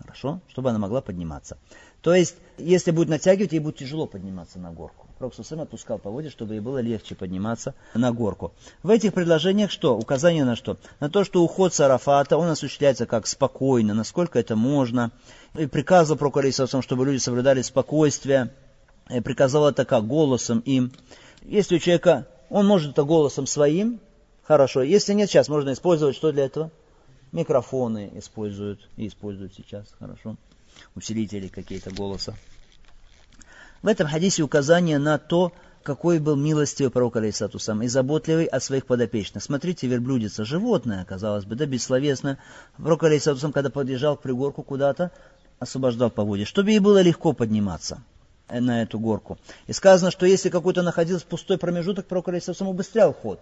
Хорошо? 0.00 0.40
Чтобы 0.48 0.70
она 0.70 0.78
могла 0.78 1.00
подниматься. 1.00 1.56
То 2.02 2.14
есть, 2.14 2.36
если 2.58 2.92
будет 2.92 3.08
натягивать, 3.08 3.52
ей 3.52 3.58
будет 3.58 3.76
тяжело 3.76 4.06
подниматься 4.06 4.58
на 4.58 4.70
горку. 4.70 5.06
Пророк 5.18 5.34
Сусам 5.34 5.60
отпускал 5.60 5.98
поводья, 5.98 6.30
чтобы 6.30 6.54
ей 6.54 6.60
было 6.60 6.78
легче 6.78 7.16
подниматься 7.16 7.74
на 7.94 8.12
горку. 8.12 8.52
В 8.84 8.90
этих 8.90 9.12
предложениях 9.12 9.72
что? 9.72 9.98
Указание 9.98 10.44
на 10.44 10.54
что? 10.54 10.76
На 11.00 11.10
то, 11.10 11.24
что 11.24 11.42
уход 11.42 11.74
с 11.74 11.80
Арафата, 11.80 12.36
он 12.36 12.48
осуществляется 12.48 13.04
как 13.04 13.26
спокойно, 13.26 13.94
насколько 13.94 14.38
это 14.38 14.54
можно. 14.54 15.10
И 15.56 15.66
Пророк 15.66 16.36
Алисавсам, 16.36 16.82
чтобы 16.82 17.04
люди 17.04 17.18
соблюдали 17.18 17.62
спокойствие. 17.62 18.52
И 19.10 19.20
приказал 19.20 19.68
это 19.68 19.84
как? 19.84 20.06
Голосом 20.06 20.60
им. 20.60 20.92
Если 21.42 21.76
у 21.76 21.78
человека, 21.80 22.28
он 22.48 22.66
может 22.66 22.92
это 22.92 23.02
голосом 23.02 23.46
своим, 23.46 23.98
хорошо. 24.44 24.82
Если 24.82 25.14
нет, 25.14 25.28
сейчас 25.30 25.48
можно 25.48 25.72
использовать 25.72 26.14
что 26.14 26.30
для 26.30 26.44
этого? 26.44 26.70
Микрофоны 27.32 28.12
используют 28.14 28.88
и 28.96 29.08
используют 29.08 29.54
сейчас, 29.54 29.86
хорошо 29.98 30.36
усилители 30.94 31.48
какие-то 31.48 31.90
голоса. 31.90 32.34
В 33.82 33.86
этом 33.86 34.08
хадисе 34.08 34.42
указание 34.42 34.98
на 34.98 35.18
то, 35.18 35.52
какой 35.82 36.18
был 36.18 36.36
милостивый 36.36 36.90
пророк, 36.90 37.16
алейсату 37.16 37.58
сам, 37.58 37.82
и 37.82 37.88
заботливый 37.88 38.46
о 38.46 38.60
своих 38.60 38.86
подопечных. 38.86 39.42
Смотрите, 39.42 39.86
верблюдица, 39.86 40.44
животное, 40.44 41.04
казалось 41.04 41.44
бы, 41.44 41.54
да, 41.54 41.66
бессловесное. 41.66 42.38
Пророк, 42.76 43.04
алейсату 43.04 43.38
сам, 43.38 43.52
когда 43.52 43.70
подъезжал 43.70 44.16
к 44.16 44.22
пригорку 44.22 44.62
куда-то, 44.62 45.12
освобождал 45.60 46.10
поводья, 46.10 46.44
чтобы 46.44 46.70
ей 46.70 46.80
было 46.80 47.00
легко 47.00 47.32
подниматься 47.32 48.02
на 48.48 48.82
эту 48.82 48.98
горку. 48.98 49.38
И 49.66 49.72
сказано, 49.72 50.10
что 50.10 50.26
если 50.26 50.48
какой-то 50.48 50.82
находился 50.82 51.26
пустой 51.26 51.58
промежуток, 51.58 52.06
пророк, 52.06 52.28
алейсату 52.28 52.58
сам, 52.58 52.68
убыстрял 52.68 53.12
ход 53.12 53.40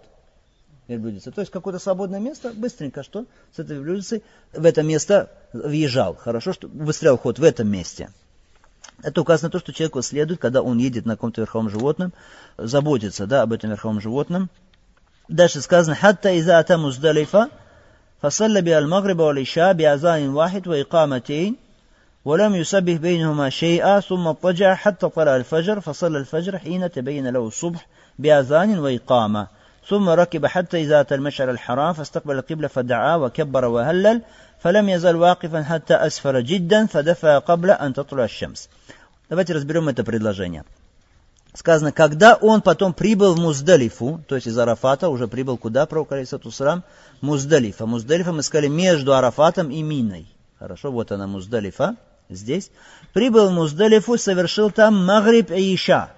верблюдицы. 0.88 1.30
То 1.30 1.40
есть 1.40 1.52
какое-то 1.52 1.78
свободное 1.78 2.20
место, 2.20 2.52
быстренько 2.54 3.02
что 3.02 3.24
с 3.54 3.58
этой 3.58 3.76
верблюдицей 3.76 4.22
в 4.52 4.64
это 4.64 4.82
место 4.82 5.30
въезжал. 5.52 6.16
Хорошо, 6.16 6.52
что 6.52 6.66
убыстрял 6.66 7.18
ход 7.18 7.38
в 7.38 7.44
этом 7.44 7.68
месте. 7.68 8.10
Это 9.02 9.20
указано 9.20 9.48
на 9.48 9.52
то, 9.52 9.58
что 9.58 9.72
человеку 9.72 10.02
следует, 10.02 10.40
когда 10.40 10.62
он 10.62 10.78
едет 10.78 11.06
на 11.06 11.14
каком-то 11.14 11.40
верховом 11.40 11.70
животном, 11.70 12.12
заботиться 12.56 13.26
да, 13.26 13.42
об 13.42 13.52
этом 13.52 13.70
верховом 13.70 14.00
животном. 14.00 14.48
Дальше 15.28 15.60
сказано, 15.60 15.96
«Хатта 15.96 16.32
иза 16.32 16.58
ата 16.58 16.78
муздалифа, 16.78 17.48
فصلى 18.22 18.60
بها 18.60 18.78
المغرب 18.78 19.20
والعشاء 19.20 19.72
بأذان 19.72 20.28
واحد 20.28 20.68
وإقامتين 20.68 21.56
ولم 22.24 22.54
يسبح 22.54 22.92
بينهما 22.92 23.50
شيئا 23.50 24.00
ثم 24.00 24.26
اضطجع 24.26 24.74
حتى 24.74 25.08
طلع 25.08 25.36
الفجر 25.36 25.80
فصلى 25.80 26.18
الفجر 26.18 26.58
حين 26.58 26.90
تبين 26.90 27.28
له 27.28 27.46
الصبح 27.46 27.86
بأذان 28.18 28.78
وإقامة 28.78 29.46
ثم 29.88 30.08
ركب 30.08 30.46
حتى 30.46 30.82
إذا 30.82 31.00
أتى 31.00 31.14
المشعر 31.14 31.50
الحرام 31.50 31.92
فاستقبل 31.92 32.38
القبلة 32.38 32.68
فدعا 32.68 33.16
وكبر 33.16 33.64
وهلل 33.64 34.22
فلم 34.60 34.88
يزل 34.88 35.16
واقفا 35.16 35.62
حتى 35.62 35.94
أسفر 35.94 36.40
جدا 36.40 36.86
فدفع 36.86 37.38
قبل 37.38 37.70
أن 37.70 37.94
تطلع 37.94 38.24
الشمس 38.24 38.68
Давайте 39.30 39.54
разберем 39.54 39.88
это 39.88 40.04
предложение. 40.04 40.62
Сказано, 41.54 41.90
когда 41.90 42.34
он 42.34 42.60
потом 42.60 42.92
прибыл 42.92 43.34
в 43.34 43.40
Муздалифу, 43.40 44.22
то 44.28 44.34
есть 44.34 44.46
из 44.46 44.58
Арафата, 44.58 45.08
уже 45.08 45.26
прибыл 45.26 45.56
куда, 45.56 45.86
пророк 45.86 46.12
Алисатусрам? 46.12 46.82
Муздалифа. 47.22 47.86
Муздалифа 47.86 48.32
мы 48.32 48.42
сказали 48.42 48.68
между 48.68 49.14
Арафатом 49.14 49.70
и 49.70 49.82
Миной. 49.82 50.26
Хорошо, 50.58 50.92
вот 50.92 51.12
она 51.12 51.26
Муздалифа, 51.26 51.96
здесь. 52.28 52.70
Прибыл 53.14 53.48
в 53.48 53.52
Муздалифу, 53.52 54.18
совершил 54.18 54.70
там 54.70 55.04
Магриб 55.06 55.50
и 55.50 55.74
Иша. 55.74 56.10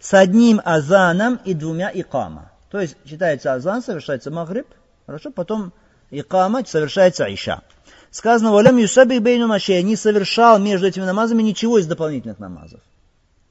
С 0.00 0.14
одним 0.14 0.62
азаном 0.64 1.38
и 1.44 1.52
двумя 1.52 1.90
икама. 1.92 2.50
То 2.70 2.80
есть 2.80 2.96
читается 3.04 3.52
азан, 3.52 3.82
совершается 3.82 4.30
Магриб, 4.30 4.66
хорошо, 5.06 5.30
потом 5.30 5.72
икама, 6.10 6.64
совершается 6.64 7.32
Иша. 7.32 7.62
Сказано, 8.10 8.50
«Валям 8.50 8.78
юсаби 8.78 9.18
бейну 9.18 9.46
машея» 9.46 9.82
не 9.82 9.96
совершал 9.96 10.58
между 10.58 10.86
этими 10.86 11.04
намазами 11.04 11.42
ничего 11.42 11.78
из 11.78 11.86
дополнительных 11.86 12.38
намазов. 12.38 12.80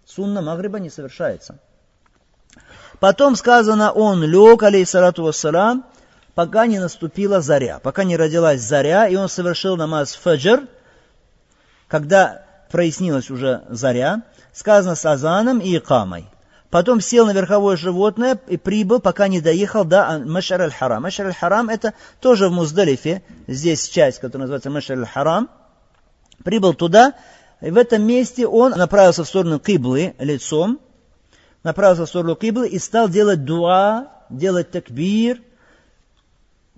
Сунна 0.05 0.41
Магриба 0.41 0.79
не 0.79 0.89
совершается. 0.89 1.59
Потом 2.99 3.35
сказано, 3.35 3.91
он 3.91 4.23
лег, 4.23 4.63
алейсалату 4.63 5.23
вассалам, 5.23 5.85
пока 6.33 6.65
не 6.65 6.79
наступила 6.79 7.41
заря, 7.41 7.79
пока 7.79 8.03
не 8.03 8.17
родилась 8.17 8.61
заря, 8.61 9.07
и 9.07 9.15
он 9.15 9.29
совершил 9.29 9.77
намаз 9.77 10.15
фаджр, 10.15 10.67
когда 11.87 12.43
прояснилась 12.71 13.29
уже 13.29 13.63
заря, 13.69 14.23
сказано 14.51 14.95
с 14.95 15.05
азаном 15.05 15.59
и 15.59 15.77
икамой. 15.77 16.27
Потом 16.69 17.01
сел 17.01 17.25
на 17.25 17.31
верховое 17.31 17.77
животное 17.77 18.39
и 18.47 18.55
прибыл, 18.57 18.99
пока 18.99 19.27
не 19.27 19.41
доехал 19.41 19.85
до 19.85 20.21
Машар 20.23 20.61
аль-Харам. 20.61 21.01
Машар 21.01 21.27
аль-Харам 21.27 21.69
это 21.69 21.95
тоже 22.21 22.47
в 22.47 22.51
Муздалифе, 22.51 23.23
здесь 23.47 23.87
часть, 23.89 24.19
которая 24.19 24.43
называется 24.43 24.69
Машар 24.69 24.99
аль-Харам. 24.99 25.49
Прибыл 26.43 26.75
туда, 26.75 27.13
и 27.59 27.71
в 27.71 27.77
этом 27.77 28.03
месте 28.03 28.45
он 28.45 28.71
направился 28.71 29.23
в 29.23 29.27
сторону 29.27 29.59
Киблы 29.59 30.13
лицом, 30.19 30.79
направился 31.63 32.05
в 32.05 32.09
сторону 32.09 32.35
Киблы 32.35 32.67
и 32.67 32.77
стал 32.77 33.09
делать 33.09 33.45
дуа, 33.45 34.11
делать 34.29 34.69
такбир, 34.69 35.41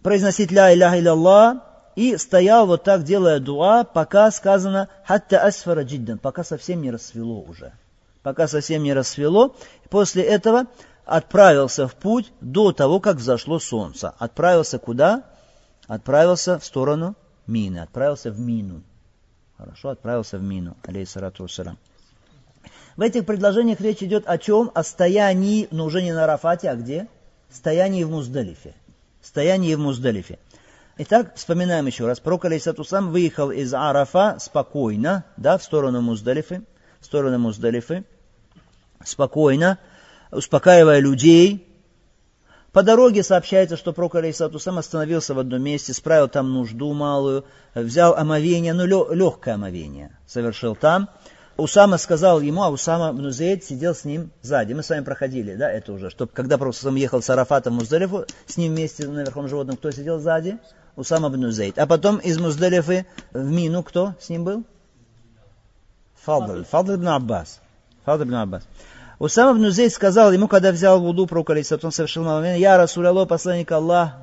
произносить 0.02 0.52
ля 0.52 0.74
иляха 0.74 1.00
илlallah, 1.00 1.62
и 1.98 2.16
стоял 2.16 2.66
вот 2.66 2.86
так, 2.86 3.04
делая 3.04 3.40
дуа, 3.40 3.84
пока 3.84 4.32
сказано 4.32 4.88
«хатта 5.06 5.46
асфара 5.46 5.84
джиддан», 5.84 6.18
пока 6.18 6.46
совсем 6.46 6.82
не 6.82 6.90
рассвело 6.90 7.42
уже 7.42 7.74
пока 8.24 8.48
совсем 8.48 8.84
не 8.84 8.94
рассвело. 8.94 9.56
После 9.90 10.24
этого 10.24 10.66
отправился 11.06 11.88
в 11.88 11.96
путь 11.96 12.32
до 12.42 12.72
того, 12.72 13.00
как 13.00 13.18
взошло 13.18 13.60
солнце. 13.60 14.14
Отправился 14.18 14.80
куда? 14.80 15.24
Отправился 15.88 16.60
в 16.60 16.66
сторону 16.66 17.16
Мины, 17.48 17.80
отправился 17.80 18.32
в 18.32 18.40
Мину. 18.40 18.84
Хорошо, 19.58 19.90
отправился 19.90 20.38
в 20.38 20.44
Мину, 20.44 20.78
алейхиссалату 20.84 21.44
вассалам. 21.44 21.78
В 22.96 23.02
этих 23.02 23.26
предложениях 23.26 23.82
речь 23.82 24.04
идет 24.04 24.24
о 24.28 24.38
чем? 24.38 24.72
О 24.74 24.84
стоянии, 24.84 25.68
но 25.72 25.86
уже 25.86 26.02
не 26.02 26.14
на 26.14 26.24
Арафате, 26.24 26.70
а 26.70 26.76
где? 26.76 27.08
Стоянии 27.50 28.04
в 28.04 28.10
Муздалифе. 28.10 28.74
Стоянии 29.22 29.76
в 29.76 29.80
Муздалифе. 29.80 30.40
Итак, 30.98 31.34
вспоминаем 31.36 31.88
еще 31.88 32.06
раз. 32.06 32.20
Пророк, 32.20 32.46
алейхиссалату 32.46 32.84
выехал 33.10 33.52
из 33.52 33.74
Арафа 33.74 34.38
спокойно, 34.40 35.26
да, 35.38 35.58
в 35.58 35.64
сторону 35.64 36.02
Муздалифы, 36.02 36.64
в 37.00 37.06
сторону 37.06 37.40
Муздалифы, 37.40 38.04
спокойно, 39.06 39.78
успокаивая 40.32 41.00
людей. 41.00 41.68
По 42.72 42.84
дороге 42.84 43.22
сообщается, 43.22 43.76
что 43.76 43.92
пророк 43.92 44.16
Алейсату 44.16 44.58
сам 44.58 44.78
остановился 44.78 45.34
в 45.34 45.40
одном 45.40 45.62
месте, 45.62 45.94
справил 45.94 46.30
там 46.30 46.54
нужду 46.54 46.94
малую, 46.94 47.44
взял 47.76 48.16
омовение, 48.16 48.74
ну 48.74 48.86
легкое 48.86 49.56
омовение 49.56 50.18
совершил 50.26 50.76
там. 50.76 51.10
Усама 51.58 51.98
сказал 51.98 52.40
ему, 52.40 52.64
а 52.64 52.70
Усама 52.70 53.12
Бнузейд 53.12 53.64
сидел 53.64 53.94
с 53.94 54.06
ним 54.06 54.32
сзади. 54.42 54.74
Мы 54.74 54.84
с 54.84 54.90
вами 54.90 55.04
проходили, 55.04 55.56
да, 55.56 55.70
это 55.70 55.92
уже, 55.92 56.10
чтобы 56.10 56.32
когда 56.34 56.58
пророк 56.58 56.76
сам 56.76 56.96
ехал 56.96 57.22
с 57.22 57.30
Арафатом 57.30 57.74
в 57.74 57.76
Муздалифу, 57.78 58.26
с 58.48 58.58
ним 58.58 58.74
вместе 58.74 59.08
на 59.08 59.20
верхом 59.20 59.48
животном, 59.48 59.78
кто 59.78 59.92
сидел 59.92 60.20
сзади? 60.20 60.58
Усама 60.96 61.30
Бнузейд. 61.30 61.78
А 61.78 61.86
потом 61.88 62.18
из 62.18 62.40
Муздалифы 62.40 63.06
в 63.32 63.44
Мину 63.44 63.84
кто 63.84 64.16
с 64.20 64.30
ним 64.30 64.44
был? 64.44 64.64
Фадл. 66.24 66.64
Фадл 66.64 66.96
ибн 66.96 67.08
Аббас. 67.10 67.60
Фадл 68.06 68.24
ибн 68.24 68.36
Аббас. 68.36 68.64
Усама 69.22 69.52
ибн 69.52 69.70
Зейд 69.70 69.94
сказал 69.94 70.32
ему, 70.32 70.48
когда 70.48 70.72
взял 70.72 71.00
вуду, 71.00 71.28
пророк 71.28 71.52
он 71.52 71.92
совершил 71.92 72.24
момент, 72.24 72.58
«Я, 72.58 72.76
Расуль 72.76 73.06
Аллах, 73.06 73.28
посланник 73.28 73.72
Аллах, 73.72 74.14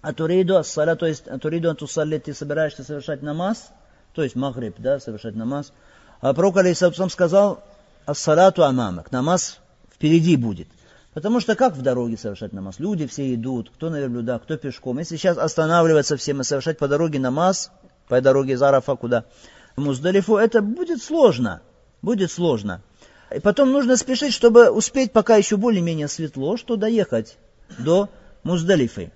Атуриду 0.00 0.56
ассаля, 0.56 0.96
то 0.96 1.04
есть 1.04 1.28
Атуриду 1.28 1.68
антусалли, 1.68 2.16
ты 2.16 2.32
собираешься 2.32 2.84
совершать 2.84 3.20
намаз, 3.20 3.68
то 4.14 4.22
есть 4.22 4.34
Магриб, 4.34 4.76
да, 4.78 4.98
совершать 4.98 5.34
намаз. 5.34 5.74
А 6.22 6.32
пророк 6.32 6.56
алейсалам 6.56 7.10
сказал, 7.10 7.62
ассалату 8.06 8.64
амамак, 8.64 9.12
намаз 9.12 9.58
впереди 9.94 10.36
будет. 10.36 10.68
Потому 11.12 11.40
что 11.40 11.54
как 11.54 11.76
в 11.76 11.82
дороге 11.82 12.16
совершать 12.16 12.54
намаз? 12.54 12.78
Люди 12.78 13.06
все 13.06 13.34
идут, 13.34 13.68
кто 13.68 13.90
на 13.90 13.96
верблюдах, 13.96 14.42
кто 14.42 14.56
пешком. 14.56 15.00
Если 15.00 15.18
сейчас 15.18 15.36
останавливаться 15.36 16.16
всем 16.16 16.40
и 16.40 16.44
совершать 16.44 16.78
по 16.78 16.88
дороге 16.88 17.18
намаз, 17.18 17.70
по 18.08 18.18
дороге 18.22 18.54
из 18.54 18.62
Арафа 18.62 18.96
куда? 18.96 19.26
В 19.76 19.82
Муздалифу, 19.82 20.38
это 20.38 20.62
будет 20.62 21.02
сложно. 21.02 21.60
Будет 22.00 22.32
сложно. 22.32 22.80
И 23.34 23.40
потом 23.40 23.72
нужно 23.72 23.96
спешить, 23.96 24.32
чтобы 24.32 24.70
успеть, 24.70 25.12
пока 25.12 25.36
еще 25.36 25.56
более-менее 25.56 26.08
светло, 26.08 26.56
что 26.56 26.76
доехать 26.76 27.36
до 27.78 28.08
Муздалифы. 28.42 29.12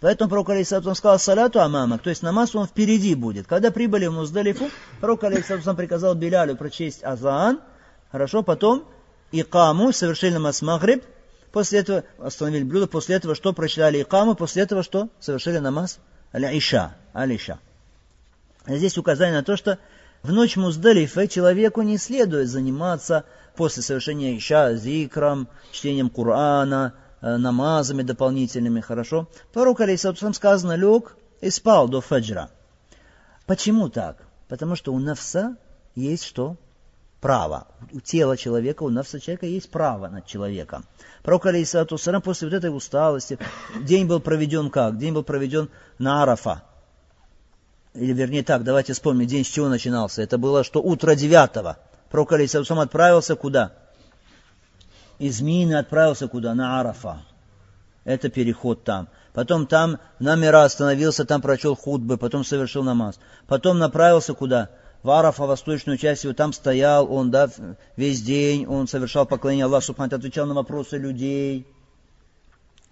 Поэтому 0.00 0.30
пророк 0.30 0.50
Алейсалам 0.50 0.94
сказал 0.94 1.18
салату 1.18 1.60
амамак, 1.60 2.02
то 2.02 2.10
есть 2.10 2.22
намаз 2.22 2.54
он 2.54 2.66
впереди 2.66 3.14
будет. 3.14 3.46
Когда 3.46 3.70
прибыли 3.70 4.06
в 4.06 4.12
Муздалифу, 4.12 4.70
пророк 5.00 5.24
Алейсалам 5.24 5.76
приказал 5.76 6.14
Белялю 6.14 6.56
прочесть 6.56 7.02
азан, 7.02 7.60
хорошо, 8.10 8.42
потом 8.42 8.84
икаму, 9.32 9.92
совершили 9.92 10.34
намаз 10.34 10.62
магриб, 10.62 11.04
после 11.52 11.80
этого 11.80 12.04
остановили 12.18 12.62
блюдо, 12.62 12.86
после 12.86 13.16
этого 13.16 13.34
что 13.34 13.52
прочитали 13.52 14.02
икаму, 14.02 14.34
после 14.34 14.62
этого 14.62 14.82
что? 14.82 15.08
Совершили 15.18 15.58
намаз 15.58 15.98
аль-иша, 16.32 16.94
аль-иша. 17.14 17.58
Здесь 18.66 18.98
указание 18.98 19.38
на 19.38 19.44
то, 19.44 19.56
что 19.56 19.78
в 20.22 20.32
ночь 20.32 20.56
Муздалифа 20.56 21.28
человеку 21.28 21.82
не 21.82 21.96
следует 21.96 22.48
заниматься 22.48 23.24
после 23.56 23.82
совершения 23.82 24.36
Иша 24.36 24.74
зикром, 24.74 25.48
чтением 25.72 26.10
Корана, 26.10 26.94
э, 27.20 27.36
намазами 27.36 28.02
дополнительными, 28.02 28.80
хорошо? 28.80 29.28
Пророк, 29.52 29.80
алейсалам, 29.80 30.34
сказано, 30.34 30.76
лег 30.76 31.16
и 31.40 31.50
спал 31.50 31.88
до 31.88 32.00
фаджра. 32.00 32.50
Почему 33.46 33.88
так? 33.88 34.18
Потому 34.48 34.76
что 34.76 34.92
у 34.92 34.98
навса 34.98 35.56
есть 35.94 36.24
что? 36.24 36.56
Право. 37.20 37.66
У 37.92 38.00
тела 38.00 38.36
человека, 38.36 38.84
у 38.84 38.90
навса 38.90 39.18
человека 39.18 39.46
есть 39.46 39.70
право 39.70 40.08
над 40.08 40.26
человеком. 40.26 40.84
Пророк, 41.22 41.46
алейсалам, 41.46 42.22
после 42.22 42.48
вот 42.48 42.54
этой 42.54 42.74
усталости, 42.74 43.38
день 43.82 44.06
был 44.06 44.20
проведен 44.20 44.70
как? 44.70 44.98
День 44.98 45.14
был 45.14 45.24
проведен 45.24 45.68
на 45.98 46.22
Арафа, 46.22 46.62
или 47.98 48.12
вернее 48.12 48.42
так, 48.42 48.64
давайте 48.64 48.92
вспомним, 48.92 49.26
день 49.26 49.44
с 49.44 49.48
чего 49.48 49.68
начинался. 49.68 50.22
Это 50.22 50.38
было, 50.38 50.64
что 50.64 50.80
утро 50.80 51.14
девятого. 51.14 51.78
Пророк 52.10 52.32
Алисаусам 52.32 52.80
отправился 52.80 53.36
куда? 53.36 53.72
Из 55.18 55.40
Мины 55.40 55.74
отправился 55.74 56.28
куда? 56.28 56.54
На 56.54 56.80
Арафа. 56.80 57.22
Это 58.04 58.28
переход 58.30 58.84
там. 58.84 59.08
Потом 59.34 59.66
там 59.66 59.98
на 60.18 60.36
Мира 60.36 60.64
остановился, 60.64 61.24
там 61.24 61.42
прочел 61.42 61.76
худбы, 61.76 62.16
потом 62.16 62.44
совершил 62.44 62.82
намаз. 62.82 63.18
Потом 63.46 63.78
направился 63.78 64.32
куда? 64.34 64.70
В 65.02 65.10
Арафа, 65.10 65.46
восточную 65.46 65.98
часть 65.98 66.24
его, 66.24 66.34
там 66.34 66.52
стоял 66.52 67.12
он, 67.12 67.30
да, 67.30 67.48
весь 67.96 68.22
день, 68.22 68.66
он 68.66 68.88
совершал 68.88 69.26
поклонение 69.26 69.66
Аллаху 69.66 69.86
Субхану, 69.86 70.16
отвечал 70.16 70.46
на 70.46 70.54
вопросы 70.54 70.96
людей, 70.96 71.66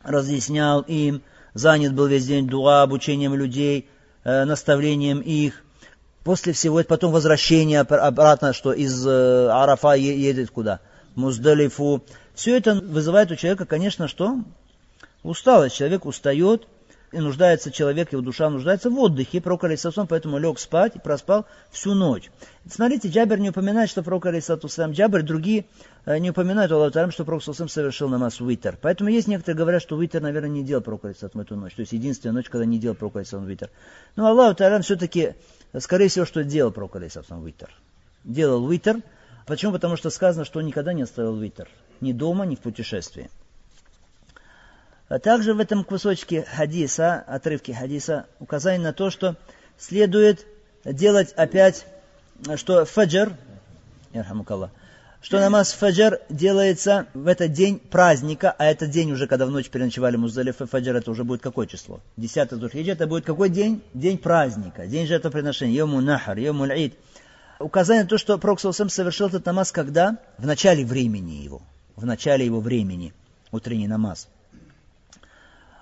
разъяснял 0.05 0.83
им, 0.83 1.23
занят 1.55 1.95
был 1.95 2.07
весь 2.07 2.27
день 2.27 2.47
дуа, 2.47 2.83
обучением 2.83 3.35
людей, 3.35 3.89
наставлением 4.45 5.21
их. 5.21 5.63
После 6.25 6.53
всего 6.53 6.81
это 6.81 6.89
потом 6.89 7.13
возвращение 7.13 7.81
обратно, 7.81 8.53
что 8.53 8.73
из 8.73 9.07
э, 9.07 9.49
Арафа 9.49 9.93
едет 9.93 10.51
куда? 10.51 10.81
Муздалифу. 11.15 12.03
Все 12.35 12.57
это 12.57 12.75
вызывает 12.75 13.31
у 13.31 13.37
человека, 13.37 13.65
конечно, 13.65 14.09
что? 14.09 14.41
Усталость. 15.23 15.77
Человек 15.77 16.05
устает, 16.05 16.67
и 17.13 17.19
нуждается 17.19 17.71
человек, 17.71 18.13
его 18.13 18.23
душа 18.23 18.51
нуждается 18.51 18.91
в 18.91 18.99
отдыхе. 18.99 19.41
Пророк 19.41 19.65
Алисатусам 19.65 20.07
поэтому 20.07 20.39
лег 20.39 20.59
спать 20.59 20.97
и 20.97 20.99
проспал 20.99 21.47
всю 21.71 21.95
ночь. 21.95 22.31
Смотрите, 22.69 23.09
Джабер 23.09 23.39
не 23.39 23.51
упоминает, 23.51 23.89
что 23.89 24.03
пророк 24.03 24.27
Алисатусам, 24.27 24.93
Джабер, 24.93 25.23
другие 25.23 25.67
э, 26.05 26.19
не 26.19 26.31
упоминают 26.31 26.73
Аллаху 26.73 26.93
Тарам, 26.93 27.13
что 27.13 27.25
пророк 27.25 27.43
Алисатусам 27.43 27.69
совершил 27.69 28.09
намаз 28.09 28.41
витер. 28.41 28.77
Поэтому 28.81 29.11
есть 29.11 29.29
некоторые 29.29 29.57
говорят, 29.57 29.83
что 29.83 30.01
витер, 30.01 30.21
наверное, 30.21 30.51
не 30.51 30.65
делал 30.65 30.83
пророк 30.83 31.05
Алисатусам 31.05 31.43
эту 31.43 31.57
ночь. 31.57 31.75
То 31.75 31.81
есть 31.81 31.93
единственная 31.93 32.35
ночь, 32.35 32.49
когда 32.49 32.65
не 32.65 32.79
делал 32.79 32.97
пророк 32.97 33.17
Алисатусам 33.17 33.47
витер. 33.47 33.71
Но 34.17 34.27
Аллаху 34.27 34.57
Тарам 34.57 34.83
все-таки, 34.83 35.35
скорее 35.79 36.09
всего, 36.09 36.27
что 36.27 36.43
делал 36.43 36.73
пророк 36.73 36.97
Алисатусам 36.97 37.45
витер. 37.45 37.71
Делал 38.25 38.69
витер. 38.69 39.01
Почему? 39.47 39.73
Потому 39.73 39.97
что 39.97 40.11
сказано, 40.11 40.45
что 40.45 40.59
он 40.59 40.67
никогда 40.67 40.93
не 40.93 41.03
оставил 41.03 41.37
витер. 41.37 41.69
Ни 42.01 42.13
дома, 42.13 42.47
ни 42.47 42.57
в 42.57 42.61
путешествии. 42.61 43.31
А 45.09 45.21
также 45.21 45.55
в 45.55 45.61
этом 45.61 45.85
кусочке 45.85 46.43
хадиса, 46.43 47.23
отрывке 47.29 47.73
хадиса, 47.73 48.27
указание 48.41 48.83
на 48.83 48.93
то, 48.93 49.11
что 49.11 49.37
следует 49.79 50.45
делать 50.85 51.33
опять, 51.37 51.87
что 52.57 52.85
фаджр, 52.85 53.33
что 55.21 55.39
намаз 55.39 55.73
фаджр 55.73 56.19
делается 56.29 57.07
в 57.15 57.29
этот 57.29 57.53
день 57.53 57.79
праздника, 57.79 58.53
а 58.59 58.65
этот 58.65 58.91
день 58.91 59.13
уже, 59.13 59.29
когда 59.29 59.47
в 59.47 59.51
ночь 59.51 59.69
переночевали 59.69 60.17
Муздалиф 60.17 60.57
фаджр, 60.57 60.97
это 60.97 61.11
уже 61.13 61.23
будет 61.23 61.41
какое 61.41 61.69
число? 61.69 62.01
10 62.17 62.59
Духиджа, 62.59 62.93
это 62.93 63.07
будет 63.07 63.25
какой 63.25 63.49
день? 63.49 63.83
День 63.95 64.19
праздника, 64.19 64.89
день 64.89 65.07
жертвоприношения, 65.07 65.77
Йому 65.77 66.01
Нахар, 66.01 66.37
Йому 66.37 66.67
Ид. 66.67 66.95
Указание 67.61 68.03
на 68.03 68.09
то, 68.09 68.19
что 68.19 68.39
Пророк 68.39 68.59
совершил 68.61 69.29
этот 69.29 69.47
намаз 69.47 69.71
когда? 69.71 70.19
В 70.37 70.47
начале 70.47 70.85
времени 70.85 71.35
его. 71.35 71.63
В 71.95 72.05
начале 72.05 72.45
его 72.45 72.61
времени. 72.61 73.15
Утренний 73.53 73.87
намаз 73.87 74.29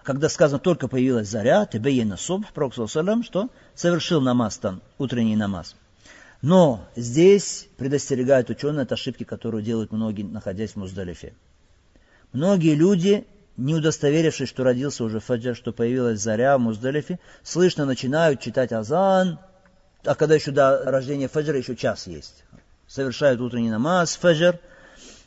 когда 0.05 0.29
сказано, 0.29 0.59
только 0.61 0.87
появилась 0.87 1.29
заря, 1.29 1.67
тебеена 1.67 2.17
субх, 2.17 2.53
Пророк 2.53 2.75
что 2.75 3.51
совершил 3.75 4.21
намаз 4.21 4.59
там, 4.59 4.83
утренний 4.99 5.35
намаз. 5.35 5.75
Но 6.43 6.87
здесь 6.95 7.69
предостерегают 7.79 8.51
ученые 8.51 8.83
от 8.83 8.93
ошибки, 8.93 9.25
которую 9.25 9.62
делают 9.62 9.93
многие, 9.93 10.23
находясь 10.23 10.73
в 10.73 10.77
Муздалифе. 10.77 11.33
Многие 12.33 12.75
люди, 12.75 13.27
не 13.57 13.75
удостоверившись, 13.75 14.49
что 14.49 14.62
родился 14.62 15.05
уже 15.05 15.21
фаджр, 15.21 15.57
что 15.57 15.73
появилась 15.73 16.21
заря 16.21 16.59
в 16.59 16.61
Муздалифе, 16.61 17.19
слышно 17.43 17.87
начинают 17.87 18.40
читать 18.40 18.73
азан, 18.73 19.38
а 20.05 20.14
когда 20.14 20.35
еще 20.35 20.51
до 20.51 20.85
рождения 20.85 21.29
фаджра 21.29 21.57
еще 21.57 21.77
час 21.77 22.07
есть. 22.07 22.45
Совершают 22.87 23.40
утренний 23.40 23.71
намаз, 23.71 24.17
фаджр– 24.17 24.61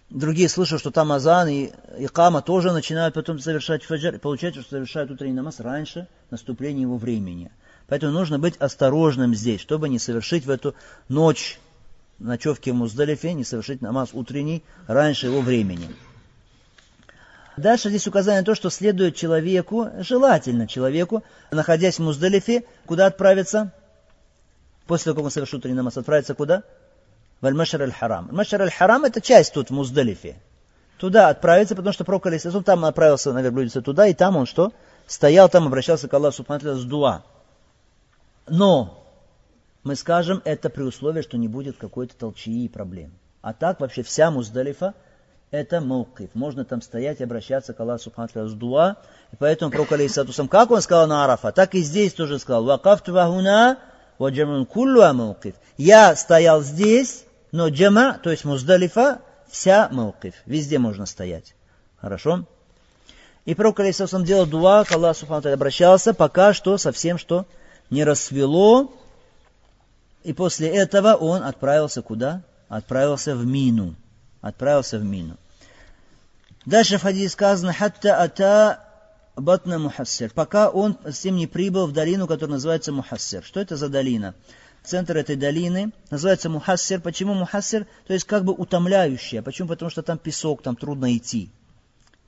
Другие 0.10 0.48
слышат, 0.48 0.80
что 0.80 0.90
там 0.90 1.12
азан 1.12 1.50
и 1.50 1.72
икама 1.98 2.42
тоже 2.42 2.72
начинают 2.72 3.14
потом 3.14 3.40
совершать 3.40 3.84
фаджр. 3.84 4.16
И 4.16 4.20
получается, 4.20 4.62
что 4.62 4.72
совершают 4.72 5.12
утренний 5.12 5.34
намаз 5.34 5.60
раньше 5.60 6.08
наступления 6.30 6.84
его 6.84 6.98
времени. 6.98 7.52
Поэтому 7.88 8.14
нужно 8.14 8.40
быть 8.40 8.56
осторожным 8.58 9.36
здесь, 9.36 9.60
чтобы 9.60 9.90
не 9.90 10.00
совершить 10.00 10.46
в 10.46 10.50
эту 10.50 10.76
ночь 11.10 11.60
ночевки 12.20 12.70
в 12.70 12.76
Муздалифе, 12.76 13.34
не 13.34 13.44
совершить 13.44 13.82
намаз 13.82 14.10
утренний 14.14 14.64
раньше 14.88 15.28
его 15.28 15.42
времени. 15.42 15.94
Дальше 17.58 17.90
здесь 17.90 18.08
указание 18.08 18.42
на 18.42 18.46
то, 18.46 18.56
что 18.56 18.70
следует 18.70 19.16
человеку, 19.16 19.90
желательно 20.00 20.68
человеку, 20.68 21.24
находясь 21.52 21.98
в 21.98 22.04
Муздалифе, 22.04 22.66
куда 22.86 23.08
отправиться? 23.08 23.74
После 24.86 25.06
того, 25.06 25.16
как 25.16 25.26
он 25.26 25.32
совершит 25.32 25.56
утренний 25.56 25.76
намаз, 25.76 25.98
отправиться 25.98 26.34
куда? 26.34 26.64
Валь-Машар 27.42 27.82
аль-Харам. 27.82 28.30
Машар 28.32 28.62
аль-Харам 28.62 29.06
это 29.06 29.22
часть 29.22 29.54
тут 29.54 29.70
в 29.70 29.74
Муздалифе. 29.74 30.38
Туда 30.98 31.30
отправиться, 31.30 31.76
потому 31.76 31.94
что 31.94 32.04
пророк 32.04 32.26
Алисасум 32.26 32.64
там 32.64 32.84
отправился 32.86 33.32
на 33.32 33.42
верблюдице 33.42 33.82
туда, 33.82 34.08
и 34.08 34.14
там 34.14 34.36
он 34.36 34.48
что? 34.48 34.74
Стоял 35.06 35.48
там, 35.48 35.68
обращался 35.68 36.08
к 36.08 36.14
Аллаху 36.14 36.38
Субхану 36.38 36.76
с 36.76 36.84
дуа. 36.84 37.24
Но 38.48 39.04
мы 39.84 39.96
скажем 39.96 40.42
это 40.44 40.70
при 40.70 40.82
условии, 40.82 41.22
что 41.22 41.38
не 41.38 41.48
будет 41.48 41.78
какой-то 41.78 42.16
толчии 42.16 42.66
и 42.66 42.70
проблем. 42.70 43.12
А 43.42 43.54
так 43.54 43.80
вообще 43.80 44.02
вся 44.02 44.32
Муздалифа 44.32 44.96
это 45.52 45.80
мукив. 45.80 46.30
Можно 46.34 46.66
там 46.66 46.82
стоять 46.82 47.22
и 47.22 47.24
обращаться 47.24 47.74
к 47.74 47.80
Аллаху 47.80 48.04
Субхану 48.04 48.48
с 48.48 48.54
дуа. 48.54 48.98
И 49.32 49.36
поэтому 49.38 49.72
пророк 49.72 49.92
Алисасум, 49.92 50.48
как 50.48 50.72
он 50.72 50.82
сказал 50.82 51.08
на 51.08 51.24
Арафа, 51.24 51.52
так 51.52 51.76
и 51.76 51.82
здесь 51.82 52.14
тоже 52.14 52.40
сказал. 52.40 52.66
Вакафту 52.66 53.14
вахуна 53.14 53.78
ваджамун 54.18 54.66
куллу 54.66 55.02
амукив. 55.02 55.56
Я 55.78 56.16
стоял 56.16 56.64
здесь, 56.64 57.24
но 57.52 57.70
джама, 57.70 58.20
то 58.22 58.32
есть 58.32 58.46
муздалифа, 58.46 59.22
вся 59.50 59.90
маукиф. 59.92 60.36
Везде 60.46 60.80
можно 60.80 61.06
стоять. 61.06 61.56
Хорошо? 62.00 62.46
И 63.46 63.56
пророк 63.56 63.80
Алисаусам 63.80 64.26
делал 64.26 64.46
дуа, 64.46 64.84
к 64.84 64.92
Аллаху 64.92 65.20
Субхану 65.20 65.54
обращался, 65.54 66.14
пока 66.14 66.54
что 66.54 66.78
совсем 66.78 67.18
что 67.18 67.46
не 67.90 68.04
рассвело. 68.04 68.94
И 70.24 70.34
после 70.34 70.68
этого 70.68 71.14
он 71.14 71.44
отправился 71.44 72.02
куда? 72.02 72.42
Отправился 72.68 73.36
в 73.36 73.46
Мину. 73.46 73.96
Отправился 74.42 74.98
в 75.00 75.04
Мину. 75.04 75.38
Дальше 76.66 76.98
в 76.98 77.04
хадисе 77.04 77.30
сказано, 77.30 77.72
«Хатта 77.72 78.22
ата 78.22 78.84
батна 79.38 79.80
мухассир», 79.80 80.32
пока 80.34 80.70
он 80.70 80.98
с 81.06 81.20
тем 81.20 81.38
не 81.38 81.48
прибыл 81.48 81.88
в 81.88 81.94
долину, 81.94 82.28
которая 82.28 82.56
называется 82.56 82.92
Мухассир. 82.92 83.42
Что 83.44 83.62
это 83.62 83.78
за 83.78 83.88
долина? 83.88 84.36
Центр 84.88 85.18
этой 85.18 85.36
долины, 85.36 85.92
называется 86.10 86.50
Мухассир. 86.50 87.02
Почему 87.02 87.34
Мухассир? 87.34 87.86
То 88.08 88.14
есть 88.14 88.26
как 88.26 88.44
бы 88.44 88.54
утомляющая. 88.54 89.42
Почему? 89.42 89.68
Потому 89.68 89.92
что 89.92 90.02
там 90.02 90.18
песок, 90.18 90.64
там 90.64 90.76
трудно 90.76 91.16
идти. 91.16 91.50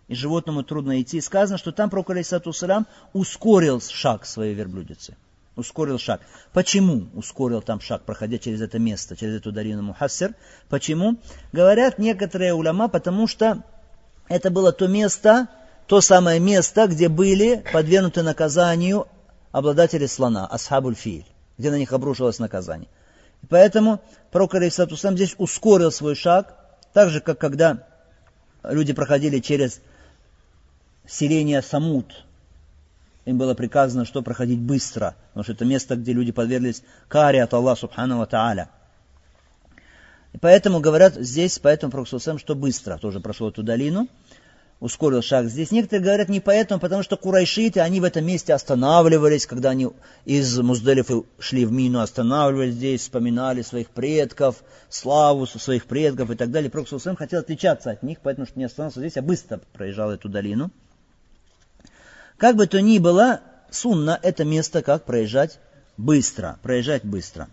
И 0.08 0.16
животному 0.16 0.64
трудно 0.64 1.02
идти. 1.02 1.22
сказано, 1.22 1.58
что 1.58 1.72
там 1.72 1.90
Пророк 1.90 2.10
Алейсату 2.10 2.52
Салам 2.52 2.88
ускорил 3.14 3.82
шаг 3.82 4.26
своей 4.26 4.54
верблюдицы. 4.54 5.16
Ускорил 5.56 6.00
шаг. 6.00 6.22
Почему 6.54 7.08
ускорил 7.14 7.62
там 7.62 7.82
шаг, 7.82 8.04
проходя 8.04 8.38
через 8.38 8.62
это 8.62 8.80
место, 8.80 9.16
через 9.16 9.36
эту 9.36 9.52
долину 9.52 9.84
Мухассир? 9.84 10.36
Почему? 10.70 11.18
Говорят 11.52 12.00
некоторые 12.00 12.54
уляма, 12.54 12.88
потому 12.88 13.28
что 13.28 13.64
это 14.28 14.50
было 14.52 14.72
то 14.72 14.88
место, 14.88 15.48
то 15.88 16.02
самое 16.02 16.40
место, 16.40 16.88
где 16.88 17.10
были 17.10 17.64
подвергнуты 17.74 18.24
наказанию 18.24 19.08
обладатели 19.52 20.06
слона, 20.06 20.46
Асхабуль 20.46 20.96
Филь 20.96 21.26
где 21.60 21.70
на 21.70 21.76
них 21.76 21.92
обрушилось 21.94 22.40
наказание. 22.40 22.88
И 23.44 23.46
поэтому 23.46 24.02
пророк 24.32 24.56
Алейсатусам 24.56 25.16
здесь 25.16 25.36
ускорил 25.38 25.92
свой 25.92 26.16
шаг, 26.16 26.56
так 26.94 27.10
же, 27.10 27.20
как 27.20 27.38
когда 27.38 27.86
люди 28.64 28.94
проходили 28.94 29.40
через 29.40 29.82
селение 31.06 31.62
Самут. 31.62 32.26
Им 33.26 33.38
было 33.38 33.54
приказано, 33.54 34.06
что 34.06 34.22
проходить 34.22 34.60
быстро, 34.60 35.16
потому 35.30 35.44
что 35.44 35.54
это 35.54 35.66
место, 35.66 35.98
где 35.98 36.14
люди 36.14 36.32
подверглись 36.32 36.82
каре 37.10 37.44
от 37.44 37.54
Аллаха 37.54 37.82
Субхану 37.82 38.26
Тааля. 38.26 38.70
И 40.32 40.38
поэтому 40.38 40.80
говорят 40.80 41.16
здесь, 41.16 41.60
поэтому 41.60 41.92
Пророк 41.92 42.08
что 42.40 42.56
быстро 42.56 42.98
тоже 42.98 43.20
прошел 43.20 43.50
эту 43.50 43.64
долину 43.64 44.08
ускорил 44.80 45.22
шаг. 45.22 45.48
Здесь 45.48 45.72
некоторые 45.72 46.04
говорят 46.04 46.30
не 46.30 46.40
поэтому, 46.40 46.80
потому 46.80 47.04
что 47.04 47.18
курайшиты, 47.18 47.82
они 47.82 48.00
в 48.00 48.06
этом 48.06 48.26
месте 48.26 48.54
останавливались, 48.54 49.46
когда 49.46 49.72
они 49.72 49.90
из 50.26 50.58
Муздалифа 50.58 51.24
шли 51.40 51.66
в 51.66 51.72
Мину, 51.72 52.00
останавливались 52.00 52.76
здесь, 52.76 53.02
вспоминали 53.02 53.62
своих 53.62 53.90
предков, 53.90 54.64
славу 54.90 55.46
своих 55.46 55.86
предков 55.86 56.32
и 56.32 56.36
так 56.36 56.52
далее. 56.52 56.70
Пророк 56.70 56.88
Сусам 56.88 57.16
хотел 57.16 57.42
отличаться 57.42 57.92
от 57.92 58.04
них, 58.04 58.20
поэтому 58.24 58.48
что 58.48 58.58
не 58.58 58.66
остановился 58.66 59.00
здесь, 59.00 59.18
а 59.18 59.22
быстро 59.22 59.60
проезжал 59.74 60.12
эту 60.12 60.30
долину. 60.30 60.72
Как 62.38 62.56
бы 62.56 62.68
то 62.68 62.82
ни 62.82 63.00
было, 63.00 63.42
сунна 63.70 64.18
это 64.22 64.46
место, 64.46 64.82
как 64.82 65.04
проезжать 65.04 65.60
быстро, 65.98 66.58
проезжать 66.64 67.04
быстро. 67.04 67.50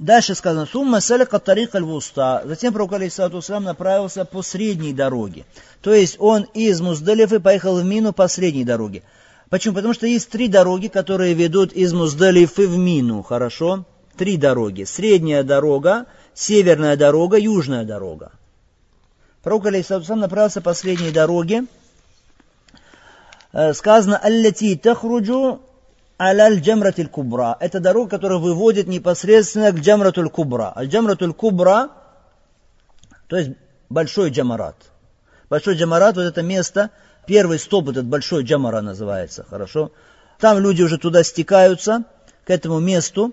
Дальше 0.00 0.34
сказано, 0.34 0.64
сумма 0.64 1.02
салика 1.02 1.38
тарик 1.38 1.74
аль-вуста. 1.74 2.40
Затем 2.46 2.72
пророк 2.72 2.94
алейхиссалату 2.94 3.42
направился 3.60 4.24
по 4.24 4.40
средней 4.40 4.94
дороге. 4.94 5.44
То 5.82 5.92
есть 5.92 6.16
он 6.18 6.44
из 6.54 6.80
Муздалифы 6.80 7.38
поехал 7.38 7.76
в 7.76 7.84
Мину 7.84 8.14
по 8.14 8.26
средней 8.26 8.64
дороге. 8.64 9.02
Почему? 9.50 9.74
Потому 9.74 9.92
что 9.92 10.06
есть 10.06 10.30
три 10.30 10.48
дороги, 10.48 10.88
которые 10.88 11.34
ведут 11.34 11.74
из 11.74 11.92
Муздалифы 11.92 12.66
в 12.66 12.78
Мину. 12.78 13.22
Хорошо? 13.22 13.84
Три 14.16 14.38
дороги. 14.38 14.84
Средняя 14.84 15.42
дорога, 15.42 16.06
северная 16.32 16.96
дорога, 16.96 17.36
южная 17.36 17.84
дорога. 17.84 18.32
Пророк 19.42 19.66
алейхиссалату 19.66 20.14
направился 20.14 20.62
по 20.62 20.72
средней 20.72 21.10
дороге. 21.10 21.66
Э, 23.52 23.74
сказано, 23.74 24.16
«Аллати 24.16 24.76
тахруджу 24.76 25.60
аляль 26.20 26.60
джамратиль 26.60 27.08
кубра. 27.08 27.56
Это 27.60 27.80
дорога, 27.80 28.10
которая 28.10 28.38
выводит 28.38 28.86
непосредственно 28.86 29.72
к 29.72 29.80
джамратуль 29.80 30.28
кубра. 30.28 30.70
А 30.74 30.84
джамратуль 30.84 31.32
кубра, 31.32 31.88
то 33.26 33.38
есть 33.38 33.52
большой 33.88 34.28
джамарат. 34.28 34.76
Большой 35.48 35.76
джамарат, 35.76 36.16
вот 36.16 36.24
это 36.24 36.42
место, 36.42 36.90
первый 37.26 37.58
стоп, 37.58 37.88
этот 37.88 38.04
большой 38.04 38.44
джамара 38.44 38.82
называется, 38.82 39.46
хорошо? 39.48 39.92
Там 40.38 40.58
люди 40.58 40.82
уже 40.82 40.98
туда 40.98 41.24
стекаются, 41.24 42.04
к 42.44 42.50
этому 42.50 42.80
месту. 42.80 43.32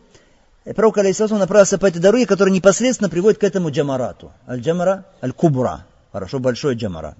И 0.63 0.71
пророк 0.71 0.97
Алейсалам 0.97 1.39
направился 1.39 1.77
по 1.77 1.87
этой 1.87 1.99
дороге, 1.99 2.25
которая 2.25 2.53
непосредственно 2.53 3.09
приводит 3.09 3.39
к 3.39 3.43
этому 3.43 3.69
джамарату. 3.69 4.31
Аль-джамара, 4.47 5.03
аль-кубра. 5.21 5.85
Хорошо, 6.13 6.39
большой 6.39 6.75
джамара. 6.75 7.15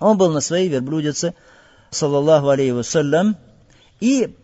Он 0.00 0.16
был 0.16 0.30
на 0.32 0.40
своей 0.40 0.68
верблюдице, 0.68 1.34
саллаллаху 1.90 2.48
алейhi 2.48 2.72
вассалям, 2.72 3.36
и 4.00 4.36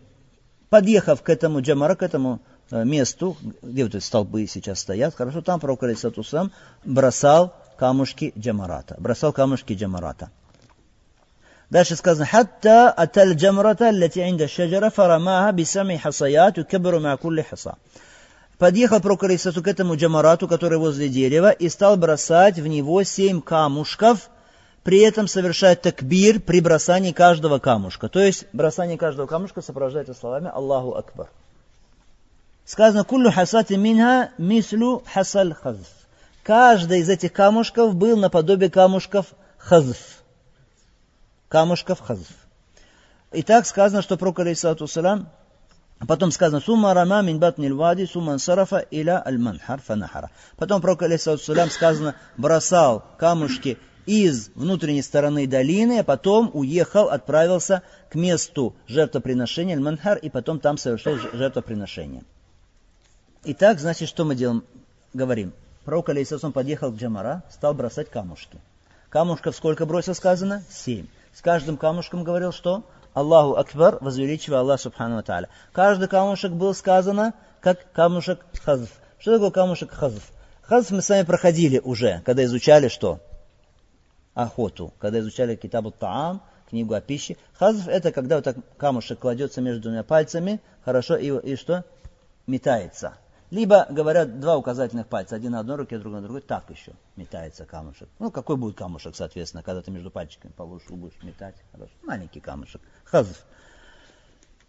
подъехав 0.75 1.21
к 1.21 1.29
этому 1.29 1.61
джамара, 1.61 1.95
к 1.95 2.03
этому 2.03 2.41
э, 2.69 2.83
месту, 2.83 3.37
где 3.61 3.85
вот 3.85 3.95
эти 3.95 4.03
столбы 4.03 4.45
сейчас 4.45 4.81
стоят, 4.81 5.15
хорошо, 5.15 5.41
там 5.41 5.61
пророк 5.61 5.79
сам 6.25 6.51
бросал 6.83 7.53
камушки 7.77 8.33
джамарата, 8.37 8.97
бросал 8.99 9.31
камушки 9.31 9.71
джамарата. 9.71 10.31
Дальше 11.69 11.95
сказано, 11.95 12.25
«Хатта 12.25 12.91
аталь 12.91 13.35
джамрата, 13.35 13.89
лати 13.93 14.19
инда 14.29 14.49
шаджара, 14.49 14.89
фарамаха 14.89 15.53
бисами 15.53 15.95
хасаят, 15.95 16.57
юкабру 16.57 16.99
ма 16.99 17.17
хаса». 17.49 17.75
Подъехал 18.57 18.99
пророк 18.99 19.21
к 19.21 19.67
этому 19.67 19.95
джамарату, 19.95 20.49
который 20.49 20.77
возле 20.77 21.07
дерева, 21.07 21.51
и 21.51 21.69
стал 21.69 21.95
бросать 21.95 22.59
в 22.59 22.67
него 22.67 23.01
семь 23.03 23.39
камушков, 23.39 24.29
при 24.85 24.99
этом 24.99 25.27
совершает 25.27 25.81
такбир 25.81 26.39
при 26.39 26.61
бросании 26.61 27.11
каждого 27.11 27.57
камушка. 27.57 28.07
То 28.07 28.19
есть 28.19 28.45
бросание 28.53 28.99
каждого 28.99 29.25
камушка 29.25 29.61
сопровождается 29.63 30.13
словами 30.13 30.51
Аллаху 30.53 30.93
Акбар. 30.93 31.27
Сказано, 32.65 33.03
куллю 33.03 33.31
хасати 33.31 33.73
минха 33.73 34.29
мислю 34.37 35.01
хасаль 35.11 35.55
хазф. 35.55 35.87
Каждый 36.43 36.99
из 36.99 37.09
этих 37.09 37.33
камушков 37.33 37.95
был 37.95 38.15
наподобие 38.15 38.69
камушков 38.69 39.25
хазф. 39.57 39.97
Камушков 41.47 41.99
хазф. 41.99 42.29
И 43.31 43.41
так 43.41 43.65
сказано, 43.65 44.03
что 44.03 44.17
пророк, 44.17 44.39
алейхиссалату 44.39 44.85
салам, 44.85 45.31
Потом 46.07 46.29
сказано, 46.29 46.59
сумма 46.59 46.93
рама 46.93 47.23
мин 47.23 47.39
батнил 47.39 47.75
вади, 47.75 48.05
сумма 48.05 48.37
сарафа 48.37 48.85
иля 48.91 49.23
аль 49.25 49.39
манхар 49.39 49.81
фанахара. 49.81 50.29
Потом 50.57 50.79
пророк, 50.79 51.01
алейхиссалату 51.01 51.71
сказано, 51.71 52.15
бросал 52.37 53.03
камушки 53.17 53.79
из 54.05 54.49
внутренней 54.55 55.01
стороны 55.01 55.47
долины, 55.47 55.99
а 55.99 56.03
потом 56.03 56.51
уехал, 56.53 57.09
отправился 57.09 57.81
к 58.09 58.15
месту 58.15 58.75
жертвоприношения, 58.87 59.75
Аль-Манхар, 59.75 60.17
и 60.17 60.29
потом 60.29 60.59
там 60.59 60.77
совершил 60.77 61.17
жертвоприношение. 61.33 62.23
Итак, 63.43 63.79
значит, 63.79 64.09
что 64.09 64.25
мы 64.25 64.35
делаем? 64.35 64.63
Говорим. 65.13 65.53
Пророк 65.85 66.09
Алейсасом 66.09 66.51
подъехал 66.51 66.91
к 66.91 66.95
Джамара, 66.95 67.43
стал 67.51 67.73
бросать 67.73 68.09
камушки. 68.09 68.57
Камушков 69.09 69.55
сколько 69.55 69.85
бросил, 69.85 70.15
сказано? 70.15 70.63
Семь. 70.69 71.05
С 71.33 71.41
каждым 71.41 71.77
камушком 71.77 72.23
говорил, 72.23 72.51
что? 72.51 72.83
Аллаху 73.13 73.55
Акбар, 73.55 73.99
возвеличивая 74.01 74.59
Аллах 74.59 74.81
Субхану 74.81 75.21
Тааля. 75.23 75.49
Каждый 75.71 76.07
камушек 76.07 76.51
был 76.51 76.73
сказано, 76.73 77.33
как 77.61 77.91
камушек 77.93 78.39
хазф. 78.63 78.89
Что 79.19 79.33
такое 79.33 79.51
камушек 79.51 79.91
хазф? 79.91 80.23
Хазф 80.63 80.91
мы 80.91 81.01
с 81.01 81.09
вами 81.09 81.23
проходили 81.23 81.79
уже, 81.79 82.21
когда 82.25 82.43
изучали 82.43 82.87
что? 82.87 83.19
Охоту, 84.35 84.93
когда 84.99 85.19
изучали 85.19 85.55
Китабу 85.55 85.89
Таам, 85.89 86.43
книгу 86.69 86.93
о 86.93 87.01
пище. 87.01 87.37
Хазф 87.53 87.87
это 87.87 88.11
когда 88.11 88.35
вот 88.35 88.43
так 88.43 88.57
камушек 88.77 89.19
кладется 89.19 89.61
между 89.61 89.83
двумя 89.83 90.03
пальцами, 90.03 90.61
хорошо, 90.83 91.15
и, 91.15 91.51
и 91.51 91.55
что? 91.55 91.83
Метается. 92.45 93.15
Либо 93.49 93.87
говорят 93.89 94.39
два 94.39 94.57
указательных 94.57 95.07
пальца, 95.07 95.35
один 95.35 95.53
на 95.53 95.59
одной 95.59 95.77
руке, 95.77 95.97
другой 95.97 96.19
на 96.19 96.23
другой, 96.23 96.41
так 96.41 96.69
еще 96.69 96.93
метается 97.15 97.65
камушек. 97.65 98.09
Ну, 98.19 98.29
какой 98.29 98.57
будет 98.57 98.75
камушек, 98.75 99.15
соответственно, 99.15 99.63
когда 99.63 99.81
ты 99.81 99.91
между 99.91 100.11
пальчиками 100.11 100.51
положишь, 100.51 100.89
будешь 100.89 101.21
метать. 101.23 101.55
Хорошо. 101.71 101.91
Маленький 102.03 102.41
камушек. 102.41 102.81
Хазф. 103.05 103.45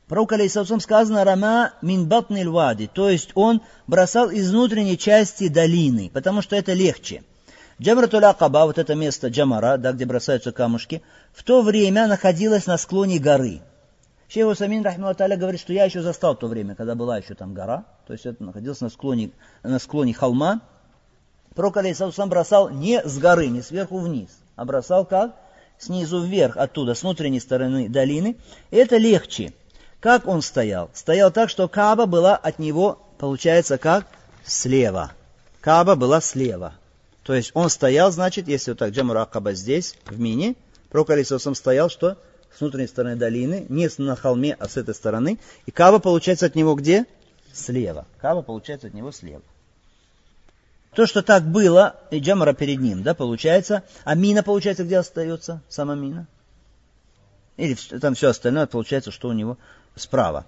Пророк 0.06 0.32
Алейсалсам 0.32 0.78
сказано 0.78 1.24
«Рама 1.24 1.72
мин 1.82 2.06
батнил 2.06 2.52
вади», 2.52 2.86
то 2.86 3.10
есть 3.10 3.32
он 3.34 3.60
бросал 3.88 4.30
из 4.30 4.50
внутренней 4.52 4.96
части 4.96 5.48
долины, 5.48 6.10
потому 6.14 6.42
что 6.42 6.54
это 6.54 6.74
легче– 6.74 7.24
Джамратуль 7.80 8.24
Акаба, 8.24 8.64
вот 8.64 8.78
это 8.78 8.94
место 8.94 9.28
Джамара, 9.28 9.76
да, 9.76 9.92
где 9.92 10.06
бросаются 10.06 10.50
камушки, 10.50 11.02
в 11.32 11.42
то 11.42 11.60
время 11.60 12.06
находилось 12.06 12.66
на 12.66 12.78
склоне 12.78 13.18
горы. 13.18 13.60
Шейх 14.28 14.46
Усамин 14.46 14.82
Рахматаля 14.82 15.36
говорит, 15.36 15.60
что 15.60 15.72
я 15.74 15.84
еще 15.84 16.00
застал 16.00 16.34
то 16.34 16.48
время, 16.48 16.74
когда 16.74 16.94
была 16.94 17.18
еще 17.18 17.34
там 17.34 17.52
гора, 17.52 17.84
то 18.06 18.14
есть 18.14 18.24
это 18.24 18.42
находилось 18.42 18.80
на 18.80 18.88
склоне, 18.88 19.30
на 19.62 19.78
склоне 19.78 20.14
холма. 20.14 20.62
Пророк 21.54 21.76
сам 21.94 22.28
бросал 22.30 22.70
не 22.70 23.02
с 23.02 23.18
горы, 23.18 23.48
не 23.48 23.62
сверху 23.62 23.98
вниз, 23.98 24.30
а 24.56 24.64
бросал 24.64 25.04
как? 25.04 25.36
Снизу 25.78 26.22
вверх, 26.22 26.56
оттуда, 26.56 26.94
с 26.94 27.02
внутренней 27.02 27.40
стороны 27.40 27.90
долины. 27.90 28.36
И 28.70 28.76
это 28.76 28.96
легче. 28.96 29.52
Как 30.00 30.26
он 30.26 30.40
стоял? 30.40 30.90
Стоял 30.94 31.30
так, 31.30 31.50
что 31.50 31.68
Каба 31.68 32.06
была 32.06 32.36
от 32.36 32.58
него, 32.58 32.98
получается, 33.18 33.76
как? 33.76 34.06
Слева. 34.44 35.12
Каба 35.60 35.94
была 35.94 36.22
слева. 36.22 36.74
То 37.26 37.34
есть 37.34 37.50
он 37.54 37.70
стоял, 37.70 38.12
значит, 38.12 38.46
если 38.46 38.70
вот 38.70 38.78
так 38.78 38.92
Джамур 38.92 39.16
Акаба 39.16 39.52
здесь, 39.52 39.96
в 40.04 40.20
Мине, 40.20 40.54
пророк 40.90 41.10
Алисусам 41.10 41.56
стоял, 41.56 41.90
что 41.90 42.16
с 42.54 42.60
внутренней 42.60 42.86
стороны 42.86 43.16
долины, 43.16 43.66
не 43.68 43.90
на 43.98 44.14
холме, 44.14 44.56
а 44.60 44.68
с 44.68 44.76
этой 44.76 44.94
стороны. 44.94 45.40
И 45.66 45.72
Каба 45.72 45.98
получается 45.98 46.46
от 46.46 46.54
него 46.54 46.76
где? 46.76 47.04
Слева. 47.52 48.06
Каба 48.20 48.42
получается 48.42 48.86
от 48.86 48.94
него 48.94 49.10
слева. 49.10 49.42
То, 50.94 51.04
что 51.04 51.20
так 51.20 51.42
было, 51.42 51.96
и 52.12 52.20
Джамара 52.20 52.52
перед 52.52 52.78
ним, 52.78 53.02
да, 53.02 53.12
получается. 53.12 53.82
А 54.04 54.14
мина, 54.14 54.44
получается, 54.44 54.84
где 54.84 54.98
остается? 54.98 55.62
Сама 55.68 55.96
мина? 55.96 56.28
Или 57.56 57.74
там 57.74 58.14
все 58.14 58.28
остальное, 58.28 58.66
получается, 58.66 59.10
что 59.10 59.28
у 59.28 59.32
него 59.32 59.58
справа. 59.96 60.46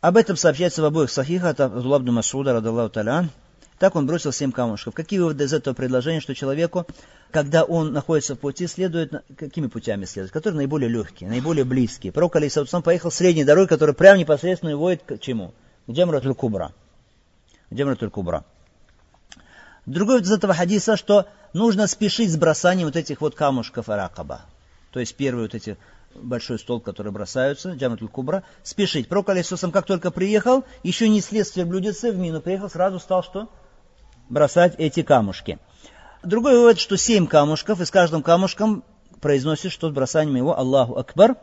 Об 0.00 0.16
этом 0.16 0.36
сообщается 0.36 0.80
в 0.80 0.86
обоих 0.86 1.10
сахихах 1.10 1.50
от 1.50 1.60
Абдуллабду 1.60 2.12
Масуда, 2.12 2.54
радаллаху 2.54 2.88
талян, 2.88 3.30
так 3.82 3.96
он 3.96 4.06
бросил 4.06 4.30
семь 4.30 4.52
камушков. 4.52 4.94
Какие 4.94 5.18
выводы 5.18 5.42
из 5.42 5.52
этого 5.52 5.74
предложения, 5.74 6.20
что 6.20 6.36
человеку, 6.36 6.86
когда 7.32 7.64
он 7.64 7.92
находится 7.92 8.36
в 8.36 8.38
пути, 8.38 8.68
следует, 8.68 9.24
какими 9.36 9.66
путями 9.66 10.04
следует, 10.04 10.32
которые 10.32 10.58
наиболее 10.58 10.88
легкие, 10.88 11.28
наиболее 11.28 11.64
близкие. 11.64 12.12
Пророк 12.12 12.36
Алисаусам 12.36 12.84
поехал 12.84 13.10
средней 13.10 13.42
дорогой, 13.42 13.66
которая 13.66 13.92
прямо 13.92 14.20
непосредственно 14.20 14.76
вводит 14.76 15.02
к 15.02 15.18
чему? 15.18 15.52
К 15.88 15.90
Джамратуль 15.90 16.32
Кубра. 16.32 16.70
Джамратуль 17.74 18.10
Кубра. 18.10 18.44
Другой 19.84 20.20
из 20.20 20.30
этого 20.30 20.54
хадиса, 20.54 20.96
что 20.96 21.26
нужно 21.52 21.88
спешить 21.88 22.30
с 22.30 22.36
бросанием 22.36 22.86
вот 22.86 22.94
этих 22.94 23.20
вот 23.20 23.34
камушков 23.34 23.88
Аракаба. 23.88 24.42
То 24.92 25.00
есть 25.00 25.16
первые 25.16 25.46
вот 25.46 25.56
эти 25.56 25.76
большой 26.14 26.60
стол, 26.60 26.78
который 26.80 27.10
бросаются, 27.10 27.72
Джаматуль 27.72 28.06
Кубра, 28.06 28.44
спешить. 28.62 29.08
Пророк 29.08 29.30
Алисусам, 29.30 29.72
как 29.72 29.86
только 29.86 30.12
приехал, 30.12 30.62
еще 30.84 31.08
не 31.08 31.20
следствие 31.20 31.66
блюдецы 31.66 32.12
в 32.12 32.16
мину 32.16 32.40
приехал, 32.40 32.70
сразу 32.70 33.00
стал 33.00 33.24
что? 33.24 33.48
Бросать 34.32 34.74
эти 34.78 35.02
камушки. 35.02 35.58
Другой 36.22 36.56
вывод, 36.56 36.80
что 36.80 36.96
семь 36.96 37.26
камушков, 37.26 37.80
и 37.80 37.84
с 37.84 37.90
каждым 37.90 38.22
камушком 38.22 38.82
произносишь, 39.20 39.72
что 39.72 39.90
с 39.90 39.92
бросанием 39.92 40.36
его 40.36 40.58
Аллаху 40.58 40.96
Акбар. 40.96 41.36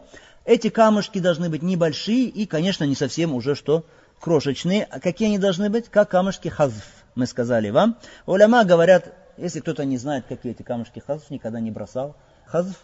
Эти 0.44 0.70
камушки 0.70 1.20
должны 1.20 1.50
быть 1.50 1.62
небольшие 1.62 2.26
и, 2.26 2.48
конечно, 2.48 2.86
не 2.86 2.96
совсем 2.96 3.34
уже 3.36 3.54
что 3.54 3.86
крошечные. 4.20 4.86
А 4.86 5.00
какие 5.00 5.28
они 5.28 5.38
должны 5.38 5.70
быть? 5.70 5.90
Как 5.90 6.10
камушки 6.10 6.48
хазф, 6.48 6.84
мы 7.14 7.28
сказали 7.28 7.70
вам. 7.70 8.00
Уляма 8.26 8.64
говорят, 8.64 9.14
если 9.38 9.60
кто-то 9.60 9.86
не 9.86 9.98
знает, 9.98 10.26
какие 10.28 10.54
эти 10.54 10.64
камушки 10.64 11.04
хазф, 11.06 11.30
никогда 11.30 11.60
не 11.60 11.70
бросал 11.70 12.16
хазф, 12.48 12.76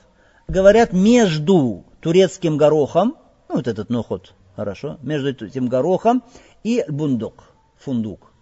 говорят, 0.47 0.93
между 0.93 1.83
турецким 2.01 2.57
горохом, 2.57 3.17
ну 3.49 3.55
вот 3.55 3.67
этот 3.67 3.89
нохот, 3.89 4.35
хорошо, 4.55 4.99
между 5.01 5.29
этим 5.29 5.67
горохом 5.67 6.23
и 6.63 6.85
бундук, 6.87 7.45
фундук 7.79 8.34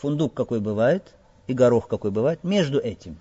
фундук 0.00 0.34
какой 0.34 0.60
бывает 0.60 1.14
и 1.46 1.54
горох 1.54 1.88
какой 1.88 2.10
бывает, 2.10 2.42
между 2.42 2.78
этим. 2.78 3.18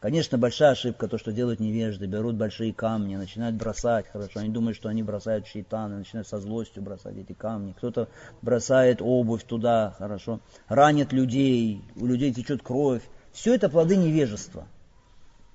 Конечно, 0.00 0.38
большая 0.38 0.70
ошибка, 0.70 1.08
то, 1.08 1.18
что 1.18 1.30
делают 1.30 1.60
невежды, 1.60 2.06
берут 2.06 2.36
большие 2.36 2.72
камни, 2.72 3.16
начинают 3.16 3.56
бросать, 3.56 4.06
хорошо, 4.10 4.40
они 4.40 4.48
думают, 4.48 4.76
что 4.76 4.88
они 4.88 5.02
бросают 5.02 5.46
шейтаны, 5.46 5.98
начинают 5.98 6.26
со 6.26 6.38
злостью 6.38 6.82
бросать 6.82 7.18
эти 7.18 7.34
камни. 7.34 7.72
Кто-то 7.72 8.08
бросает 8.40 9.02
обувь 9.02 9.44
туда, 9.44 9.94
хорошо, 9.98 10.40
ранит 10.68 11.12
людей, 11.12 11.82
у 11.96 12.06
людей 12.06 12.32
течет 12.32 12.62
кровь. 12.62 13.02
Все 13.32 13.54
это 13.54 13.68
плоды 13.68 13.96
невежества. 13.96 14.66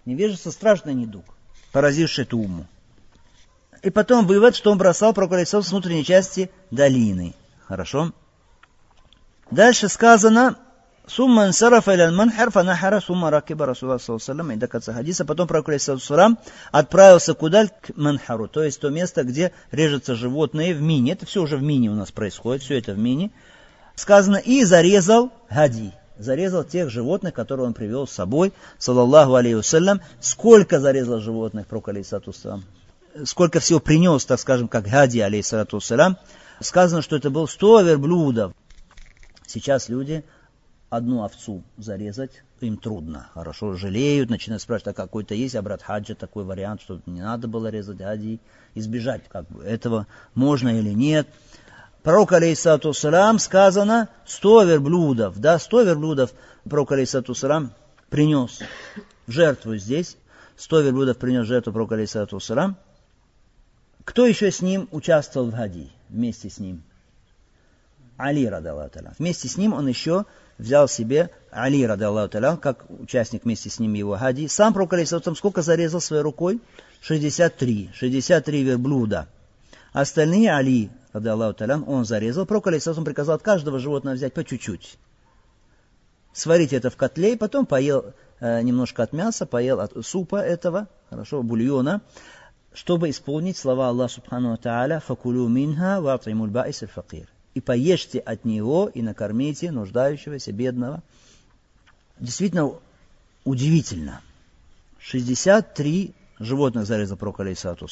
Невежество 0.06 0.52
страшный 0.52 0.93
недуг, 0.93 1.26
поразивший 1.72 2.26
туму. 2.26 2.68
И 3.82 3.89
потом 3.89 4.28
вывод, 4.28 4.56
что 4.56 4.72
он 4.72 4.78
бросал 4.78 5.14
проколесов 5.14 5.66
с 5.66 5.72
внутренней 5.72 6.06
части 6.06 6.52
долины. 6.70 7.34
Хорошо? 7.66 8.14
Дальше 9.52 9.89
сказано, 9.89 10.58
Сумма 11.08 11.43
ансарафа 11.43 11.93
илян 11.93 12.16
манхар 12.16 12.50
фанахара 12.50 13.00
сумма 13.00 13.30
ракиба 13.30 13.68
Расулаллах 13.68 14.02
саллаллаху 14.02 14.52
и 14.52 14.56
до 14.56 14.68
хадиса. 14.68 15.24
Потом 15.24 15.48
пророк 15.48 15.80
саллаллаху 15.80 16.39
отправился 16.72 17.36
куда? 17.36 17.68
К 17.68 17.96
манхару, 17.96 18.48
то 18.48 18.64
есть 18.64 18.80
то 18.80 18.89
место, 18.89 19.24
где 19.24 19.52
режутся 19.72 20.16
животные 20.16 20.74
в 20.74 20.82
мине. 20.82 21.12
Это 21.12 21.28
все 21.28 21.43
уже 21.43 21.58
в 21.58 21.62
мине 21.62 21.91
у 21.91 21.96
нас 21.96 22.12
происходит, 22.12 22.64
все 22.64 22.80
это 22.80 22.93
в 22.93 22.98
мине. 22.98 23.30
Сказано, 23.93 24.38
и 24.38 24.64
зарезал 24.64 25.32
хади. 25.48 25.91
Зарезал 26.18 26.64
тех 26.64 26.89
животных, 26.89 27.36
которые 27.36 27.68
он 27.68 27.74
привел 27.74 28.08
с 28.08 28.12
собой, 28.12 28.52
саллаллаху 28.80 29.34
вассалям. 29.34 30.02
Сколько 30.20 30.80
зарезал 30.80 31.20
животных, 31.20 31.68
пророк 31.68 31.89
алейхиссату 31.89 32.34
Сколько 33.26 33.60
всего 33.60 33.80
принес, 33.80 34.26
так 34.26 34.39
скажем, 34.39 34.68
как 34.68 34.88
хади 34.88 35.20
алейхиссату 35.20 35.80
Сказано, 36.62 37.04
что 37.04 37.16
это 37.16 37.30
был 37.30 37.48
100 37.48 37.82
верблюдов. 37.82 38.54
Сейчас 39.46 39.89
люди 39.89 40.24
одну 40.89 41.24
овцу 41.24 41.64
зарезать, 41.78 42.43
им 42.62 42.78
трудно, 42.78 43.30
хорошо, 43.34 43.74
жалеют, 43.74 44.30
начинают 44.30 44.62
спрашивать, 44.62 44.96
а 44.96 45.02
какой-то 45.02 45.36
есть 45.36 45.56
обрат 45.56 45.82
хаджа, 45.82 46.16
такой 46.16 46.43
вариант, 46.43 46.82
что 46.82 47.02
не 47.06 47.22
надо 47.22 47.48
было 47.48 47.68
резать 47.68 48.00
хаджи, 48.02 48.39
избежать 48.76 49.24
как 49.28 49.48
бы 49.48 49.64
этого, 49.64 50.08
можно 50.34 50.70
или 50.70 50.91
нет. 50.91 51.28
Пророк, 52.04 52.34
алейсату 52.34 52.93
салам, 52.93 53.39
сказано, 53.39 54.10
сто 54.26 54.64
верблюдов, 54.64 55.39
да, 55.39 55.58
сто 55.60 55.82
верблюдов 55.82 56.34
пророк, 56.70 56.91
алейсату 56.91 57.34
салам, 57.34 57.72
принес 58.10 58.60
в 59.26 59.32
жертву 59.32 59.76
здесь, 59.76 60.18
сто 60.56 60.82
верблюдов 60.82 61.18
принес 61.18 61.46
жертву 61.48 61.74
пророк, 61.74 61.93
алейсату 61.93 62.39
салам. 62.39 62.78
Кто 64.04 64.28
еще 64.28 64.52
с 64.52 64.62
ним 64.62 64.88
участвовал 64.91 65.48
в 65.50 65.56
хади, 65.56 65.91
вместе 66.10 66.50
с 66.50 66.60
ним? 66.60 66.84
Али, 68.18 68.45
радаллаху 68.45 68.99
Вместе 69.20 69.47
с 69.47 69.57
ним 69.57 69.74
он 69.74 69.88
еще 69.88 70.26
взял 70.57 70.88
себе 70.88 71.32
Али, 71.51 71.86
радаллаху 71.86 72.30
таля, 72.30 72.55
как 72.55 72.86
участник 72.89 73.43
вместе 73.43 73.70
с 73.70 73.80
ним 73.80 73.93
его 73.93 74.16
хади. 74.16 74.47
Сам 74.47 74.74
пророк, 74.74 74.93
алейсалам, 74.93 75.36
сколько 75.36 75.61
зарезал 75.61 75.99
своей 75.99 76.24
рукой? 76.24 76.61
63. 77.01 77.91
63 77.93 78.63
верблюда. 78.63 79.28
Остальные 79.91 80.51
Али, 80.53 80.89
радаллаху 81.11 81.55
таля, 81.55 81.78
он 81.78 82.05
зарезал. 82.05 82.45
Пророк, 82.45 82.68
алейсалам, 82.68 83.03
приказал 83.03 83.36
от 83.36 83.41
каждого 83.41 83.80
животного 83.80 84.16
взять 84.16 84.34
по 84.34 84.43
чуть-чуть. 84.43 84.97
Сварить 86.32 86.74
это 86.74 86.89
в 86.89 86.95
котле, 86.95 87.34
и 87.34 87.38
потом 87.38 87.66
поел 87.66 88.13
э, 88.39 88.61
немножко 88.61 89.03
от 89.03 89.13
мяса, 89.13 89.45
поел 89.45 89.80
от 89.80 89.93
супа 90.05 90.38
этого, 90.38 90.88
хорошо, 91.09 91.43
бульона, 91.43 92.01
чтобы 92.74 93.09
исполнить 93.09 93.57
слова 93.57 93.88
Аллаха 93.88 94.16
Субхану 94.16 94.57
Тааля 94.57 94.99
«Факулю 94.99 95.47
минха 95.47 96.01
ва 96.01 96.13
атримуль 96.13 96.49
баис 96.49 96.84
факир» 96.93 97.30
и 97.56 97.62
поешьте 97.62 98.20
от 98.20 98.45
него 98.45 98.91
и 98.93 99.01
накормите 99.01 99.72
нуждающегося, 99.72 100.51
бедного. 100.51 101.01
Действительно 102.20 102.74
удивительно. 103.45 104.22
63 104.99 106.14
животных 106.39 106.86
зарезал 106.86 107.18
пророк 107.18 107.39
алейсату 107.39 107.88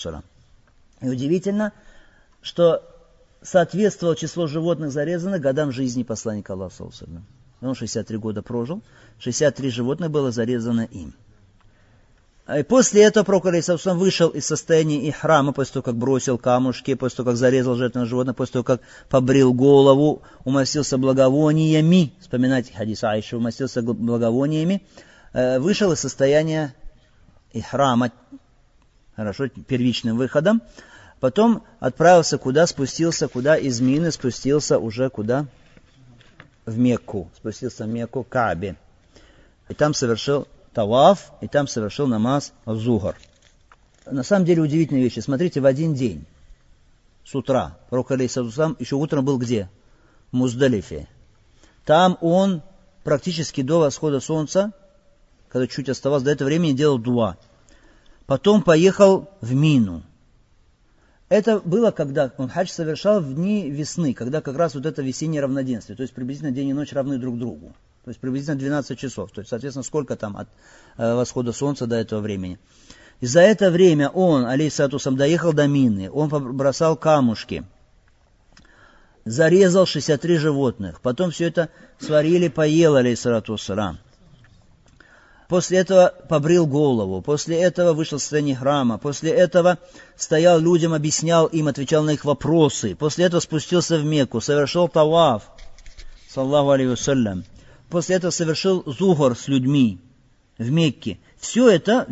И 1.02 1.08
удивительно, 1.08 1.72
что 2.42 2.84
соответствовало 3.42 4.16
число 4.16 4.48
животных 4.48 4.92
зарезанных 4.92 5.42
годам 5.42 5.72
жизни 5.72 6.04
посланника 6.04 6.54
Аллаха. 6.54 6.90
Он 7.62 7.74
63 7.74 8.18
года 8.18 8.42
прожил, 8.42 8.84
63 9.20 9.70
животных 9.70 10.12
было 10.12 10.32
зарезано 10.32 10.82
им. 10.82 11.14
И 12.50 12.64
после 12.64 13.04
этого 13.04 13.24
пророк 13.24 13.46
Алейсалам 13.46 13.98
вышел 13.98 14.28
из 14.28 14.46
состояния 14.46 15.08
ихрама, 15.08 15.54
после 15.54 15.76
того, 15.76 15.84
как 15.84 15.96
бросил 15.96 16.38
камушки, 16.38 16.94
после 16.94 17.18
того, 17.18 17.30
как 17.30 17.38
зарезал 17.38 17.76
жертвенное 17.76 18.06
животное, 18.06 18.34
после 18.34 18.54
того, 18.54 18.64
как 18.66 18.82
побрил 19.08 19.54
голову, 19.54 20.24
умастился 20.44 20.98
благовониями, 20.98 22.12
вспоминайте 22.20 22.74
хадис 22.74 23.02
Айши, 23.06 23.38
умастился 23.38 23.82
благовониями, 23.82 24.84
э, 25.32 25.58
вышел 25.60 25.94
из 25.94 26.02
состояния 26.02 26.76
ихрама, 27.54 28.12
хорошо, 29.16 29.48
первичным 29.48 30.18
выходом, 30.18 30.62
потом 31.22 31.64
отправился 31.80 32.38
куда, 32.38 32.68
спустился 32.68 33.30
куда, 33.30 33.56
из 33.56 33.80
Мины 33.80 34.12
спустился 34.12 34.80
уже 34.80 35.10
куда? 35.10 35.46
В 36.66 36.78
Мекку, 36.78 37.32
спустился 37.38 37.86
в 37.86 37.88
Мекку, 37.88 38.26
Кабе. 38.26 38.76
И 39.70 39.74
там 39.74 39.94
совершил 39.94 40.46
таваф, 40.74 41.32
и 41.42 41.48
там 41.48 41.68
совершил 41.68 42.08
намаз 42.08 42.54
зугар. 42.66 43.16
На 44.06 44.24
самом 44.24 44.46
деле 44.46 44.62
удивительные 44.62 45.04
вещи. 45.04 45.20
Смотрите, 45.20 45.62
в 45.62 45.66
один 45.66 45.94
день, 45.94 46.26
с 47.24 47.34
утра, 47.36 47.78
пророк 47.90 48.12
Алейсалам 48.12 48.76
еще 48.80 48.96
утром 48.96 49.24
был 49.24 49.38
где? 49.38 49.70
В 50.32 50.36
Муздалифе. 50.36 51.08
Там 51.86 52.18
он 52.22 52.62
практически 53.04 53.62
до 53.62 53.80
восхода 53.80 54.20
солнца, 54.20 54.72
когда 55.50 55.68
чуть 55.68 55.90
оставалось 55.90 56.24
до 56.24 56.32
этого 56.32 56.48
времени, 56.48 56.74
делал 56.74 56.98
дуа. 56.98 57.38
Потом 58.26 58.64
поехал 58.64 59.30
в 59.42 59.54
Мину. 59.54 60.04
Это 61.30 61.60
было, 61.60 61.92
когда 61.92 62.32
он 62.38 62.50
хадж 62.50 62.70
совершал 62.70 63.20
в 63.20 63.34
дни 63.34 63.70
весны, 63.70 64.14
когда 64.14 64.42
как 64.42 64.56
раз 64.56 64.76
вот 64.76 64.86
это 64.86 65.02
весеннее 65.02 65.42
равноденствие, 65.42 65.96
то 65.96 66.04
есть 66.04 66.14
приблизительно 66.14 66.52
день 66.52 66.70
и 66.70 66.74
ночь 66.74 66.94
равны 66.94 67.18
друг 67.18 67.38
другу. 67.38 67.74
То 68.04 68.10
есть 68.10 68.20
приблизительно 68.20 68.58
12 68.58 69.00
часов. 69.00 69.32
То 69.32 69.40
есть, 69.40 69.50
соответственно, 69.50 69.84
сколько 69.84 70.16
там 70.16 70.36
от 70.36 70.50
э, 70.98 71.14
восхода 71.16 71.54
солнца 71.54 71.88
до 71.88 71.96
этого 71.96 72.20
времени. 72.20 72.60
И 73.22 73.26
за 73.26 73.40
это 73.40 73.72
время 73.72 74.10
он, 74.10 74.46
алейсатусам, 74.46 75.16
доехал 75.16 75.54
до 75.54 75.68
Мины, 75.68 76.12
он 76.12 76.58
бросал 76.58 76.98
камушки, 76.98 77.64
зарезал 79.24 79.86
63 79.86 80.38
животных, 80.38 81.00
потом 81.00 81.32
все 81.32 81.48
это 81.48 81.70
сварили, 82.00 82.50
поел, 82.50 82.96
алейсатусам. 82.96 84.00
После 85.48 85.78
этого 85.78 86.14
побрил 86.28 86.66
голову, 86.66 87.22
после 87.22 87.62
этого 87.62 87.94
вышел 87.94 88.18
в 88.18 88.22
состояние 88.22 88.58
храма, 88.58 88.98
после 88.98 89.32
этого 89.32 89.78
стоял 90.18 90.60
людям, 90.60 90.94
объяснял 90.94 91.46
им, 91.46 91.68
отвечал 91.68 92.04
на 92.04 92.12
их 92.12 92.26
вопросы, 92.26 92.96
после 92.96 93.26
этого 93.26 93.40
спустился 93.40 93.98
в 93.98 94.04
Мекку, 94.04 94.42
совершил 94.42 94.90
таваф, 94.90 95.44
саллаху 96.28 96.72
алейhi 96.72 97.44
после 97.90 98.16
этого 98.16 98.32
совершил 98.32 98.84
зугор 98.86 99.38
с 99.38 99.48
людьми 99.48 100.00
в 100.58 100.70
Мекке. 100.72 101.20
Все 101.38 101.70
это 101.70 102.08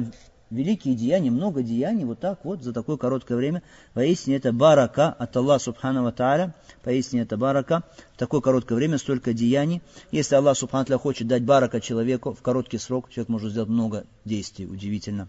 великие 0.51 0.95
деяния, 0.95 1.31
много 1.31 1.63
деяний, 1.63 2.03
вот 2.03 2.19
так 2.19 2.45
вот, 2.45 2.61
за 2.61 2.73
такое 2.73 2.97
короткое 2.97 3.35
время. 3.35 3.63
Поистине 3.93 4.35
это 4.35 4.51
барака 4.51 5.09
от 5.09 5.35
Аллаха 5.35 5.63
Субхану 5.63 6.11
Тааля, 6.11 6.53
поистине 6.83 7.23
это 7.23 7.37
барака, 7.37 7.83
в 8.13 8.17
такое 8.17 8.41
короткое 8.41 8.75
время 8.75 8.97
столько 8.97 9.33
деяний. 9.33 9.81
Если 10.11 10.35
Аллах 10.35 10.57
Субхану 10.57 10.85
Тааля 10.85 10.99
хочет 10.99 11.27
дать 11.27 11.43
барака 11.43 11.79
человеку 11.79 12.33
в 12.33 12.41
короткий 12.41 12.77
срок, 12.77 13.09
человек 13.09 13.29
может 13.29 13.51
сделать 13.51 13.69
много 13.69 14.05
действий, 14.25 14.67
удивительно. 14.67 15.27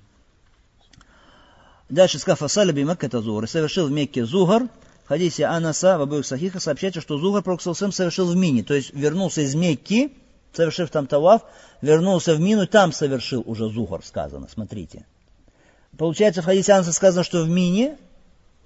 Дальше 1.89 2.19
сказав 2.19 2.43
Асаля 2.43 2.73
Бимак 2.73 3.05
это 3.05 3.21
Зугар. 3.21 3.49
Совершил 3.49 3.87
в 3.87 3.93
Мекке 3.93 4.25
Зугар, 4.25 4.69
в 5.05 5.09
хадисе 5.09 5.45
Анаса 5.45 5.99
в 5.99 6.03
обоих 6.03 6.27
сахихах 6.27 6.63
сообщается, 6.63 7.01
что 7.01 7.19
Зугар 7.19 7.43
Проксалсам 7.43 7.93
совершил 7.93 8.27
в 8.27 8.37
Мине, 8.37 8.63
то 8.63 8.75
есть 8.75 8.93
вернулся 8.95 9.43
из 9.43 9.55
Мекки, 9.55 10.13
совершив 10.53 10.91
там 10.91 11.07
таваф, 11.07 11.43
вернулся 11.81 12.35
в 12.35 12.41
Мину, 12.41 12.67
там 12.67 12.93
совершил 12.93 13.43
уже 13.47 13.69
Зухар, 13.69 14.05
сказано, 14.05 14.49
смотрите. 14.53 15.07
Получается, 15.99 16.43
в 16.43 16.45
хадисе 16.45 16.73
Анса 16.73 16.93
сказано, 16.93 17.25
что 17.25 17.43
в 17.43 17.49
Мине, 17.49 17.99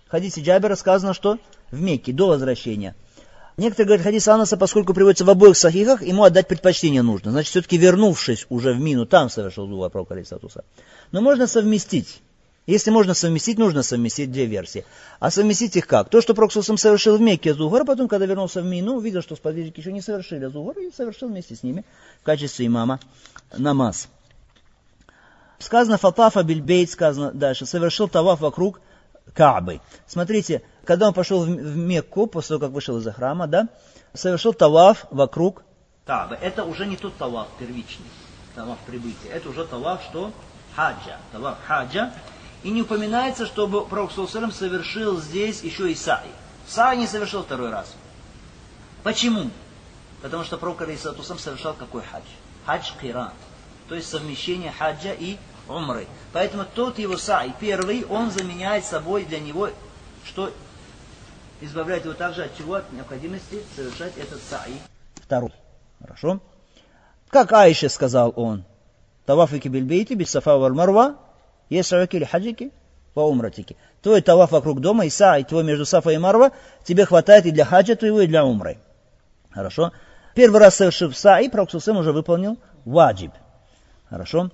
в 0.06 0.10
хадисе 0.10 0.40
Джабера 0.40 0.76
сказано, 0.76 1.14
что 1.14 1.38
в 1.70 1.80
Мекке, 1.80 2.12
до 2.12 2.28
возвращения. 2.28 2.94
Некоторые 3.56 3.86
говорят, 3.86 4.04
хадис 4.04 4.28
Анаса, 4.28 4.58
поскольку 4.58 4.92
приводится 4.92 5.24
в 5.24 5.30
обоих 5.30 5.56
сахихах, 5.56 6.02
ему 6.02 6.24
отдать 6.24 6.46
предпочтение 6.46 7.00
нужно. 7.00 7.30
Значит, 7.30 7.50
все-таки 7.50 7.78
вернувшись 7.78 8.46
уже 8.50 8.74
в 8.74 8.80
Мину, 8.80 9.06
там 9.06 9.30
совершил 9.30 9.66
Зухар, 9.66 9.90
пророк 9.90 10.10
Алисатуса. 10.12 10.64
Но 11.10 11.22
можно 11.22 11.46
совместить. 11.46 12.20
Если 12.66 12.90
можно 12.90 13.14
совместить, 13.14 13.58
нужно 13.58 13.84
совместить 13.84 14.32
две 14.32 14.46
версии. 14.46 14.84
А 15.20 15.30
совместить 15.30 15.76
их 15.76 15.86
как? 15.86 16.10
То, 16.10 16.20
что 16.20 16.34
Проксусом 16.34 16.76
совершил 16.76 17.16
в 17.16 17.20
Мекке 17.20 17.54
Зугар, 17.54 17.82
а 17.82 17.84
потом, 17.84 18.08
когда 18.08 18.26
вернулся 18.26 18.60
в 18.60 18.64
Мину, 18.64 18.96
увидел, 18.96 19.22
что 19.22 19.36
сподвижники 19.36 19.78
еще 19.78 19.92
не 19.92 20.02
совершили 20.02 20.46
Зугар, 20.46 20.76
и 20.78 20.90
совершил 20.90 21.28
вместе 21.28 21.54
с 21.54 21.62
ними 21.62 21.84
в 22.20 22.24
качестве 22.24 22.66
имама 22.66 22.98
намаз. 23.56 24.08
Сказано 25.60 25.96
Фатафа 25.96 26.42
Бильбейт, 26.42 26.90
сказано 26.90 27.30
дальше, 27.30 27.66
совершил 27.66 28.08
таваф 28.08 28.40
вокруг 28.40 28.80
Каабы. 29.32 29.80
Смотрите, 30.06 30.62
когда 30.84 31.06
он 31.08 31.14
пошел 31.14 31.44
в 31.44 31.48
Мекку, 31.48 32.26
после 32.26 32.48
того, 32.56 32.66
как 32.66 32.70
вышел 32.72 32.98
из 32.98 33.06
храма, 33.14 33.46
да, 33.46 33.68
совершил 34.12 34.52
таваф 34.52 35.06
вокруг 35.12 35.62
Каабы. 36.04 36.34
Это 36.34 36.64
уже 36.64 36.86
не 36.86 36.96
тот 36.96 37.16
таваф 37.16 37.46
первичный, 37.60 38.06
таваф 38.56 38.78
прибытия. 38.86 39.28
Это 39.32 39.48
уже 39.48 39.64
таваф, 39.64 40.02
что 40.02 40.32
хаджа. 40.74 41.18
Таваф 41.32 41.58
хаджа. 41.64 42.12
И 42.66 42.70
не 42.72 42.82
упоминается, 42.82 43.46
чтобы 43.46 43.86
Пророк 43.86 44.10
совершил 44.10 45.20
здесь 45.20 45.62
еще 45.62 45.92
и 45.92 45.94
саи. 45.94 46.26
Саи 46.66 46.96
не 46.96 47.06
совершил 47.06 47.44
второй 47.44 47.70
раз. 47.70 47.94
Почему? 49.04 49.52
Потому 50.20 50.42
что 50.42 50.58
Пророк 50.58 50.82
Алейсатусам 50.82 51.38
совершал 51.38 51.74
какой 51.74 52.02
хадж? 52.02 52.24
Хадж 52.64 52.90
киран. 53.00 53.30
То 53.88 53.94
есть 53.94 54.08
совмещение 54.08 54.72
хаджа 54.72 55.12
и 55.12 55.36
умры. 55.68 56.08
Поэтому 56.32 56.64
тот 56.64 56.98
его 56.98 57.16
саи, 57.16 57.54
первый, 57.60 58.04
он 58.04 58.32
заменяет 58.32 58.84
собой 58.84 59.24
для 59.26 59.38
него, 59.38 59.70
что 60.24 60.52
избавляет 61.60 62.04
его 62.04 62.14
также 62.14 62.42
от 62.42 62.58
чего? 62.58 62.74
От 62.74 62.92
необходимости 62.92 63.62
совершать 63.76 64.18
этот 64.18 64.42
саи. 64.42 64.74
Второй. 65.14 65.52
Хорошо? 66.00 66.40
Как 67.28 67.52
Айше 67.52 67.88
сказал 67.88 68.32
он, 68.34 68.64
Тавафики 69.24 69.68
бильбейти, 69.68 70.14
без 70.14 70.30
сафа 70.30 70.56
Есаки 71.68 72.16
или 72.16 72.24
хаджики 72.24 72.72
по 73.14 73.20
умратики. 73.20 73.76
Твой 74.02 74.20
таваф 74.20 74.50
вокруг 74.50 74.80
дома, 74.80 75.06
и 75.06 75.10
са, 75.10 75.38
и 75.38 75.44
твой 75.44 75.64
между 75.64 75.86
Сафа 75.86 76.10
и 76.10 76.18
Марва, 76.18 76.52
тебе 76.84 77.06
хватает 77.06 77.46
и 77.46 77.50
для 77.50 77.64
хаджа 77.64 77.96
твоего, 77.96 78.20
и 78.20 78.26
для 78.26 78.44
умры. 78.44 78.78
Хорошо? 79.50 79.92
Первый 80.34 80.60
раз 80.60 80.76
совершив 80.76 81.16
са, 81.16 81.38
и 81.38 81.48
Проксусем 81.48 81.96
уже 81.96 82.12
выполнил 82.12 82.58
ваджиб. 82.84 83.32
Хорошо? 84.10 84.50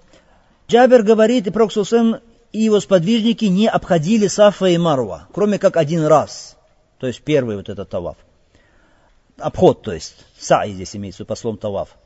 Джабер 0.68 1.02
говорит, 1.02 1.46
и 1.46 1.50
Проксусем 1.50 2.20
и 2.52 2.60
его 2.60 2.80
сподвижники 2.80 3.46
не 3.46 3.68
обходили 3.68 4.26
Сафа 4.28 4.66
и 4.66 4.78
Марва, 4.78 5.26
кроме 5.32 5.58
как 5.58 5.76
один 5.76 6.04
раз. 6.06 6.56
То 6.98 7.06
есть 7.06 7.22
первый 7.22 7.56
вот 7.56 7.68
этот 7.68 7.88
таваф. 7.88 8.16
Обход, 9.38 9.82
то 9.82 9.92
есть. 9.92 10.14
Са 10.38 10.62
здесь 10.66 10.94
имеется 10.94 11.24
по 11.24 11.34
словам 11.34 11.58
таваф. 11.58 11.96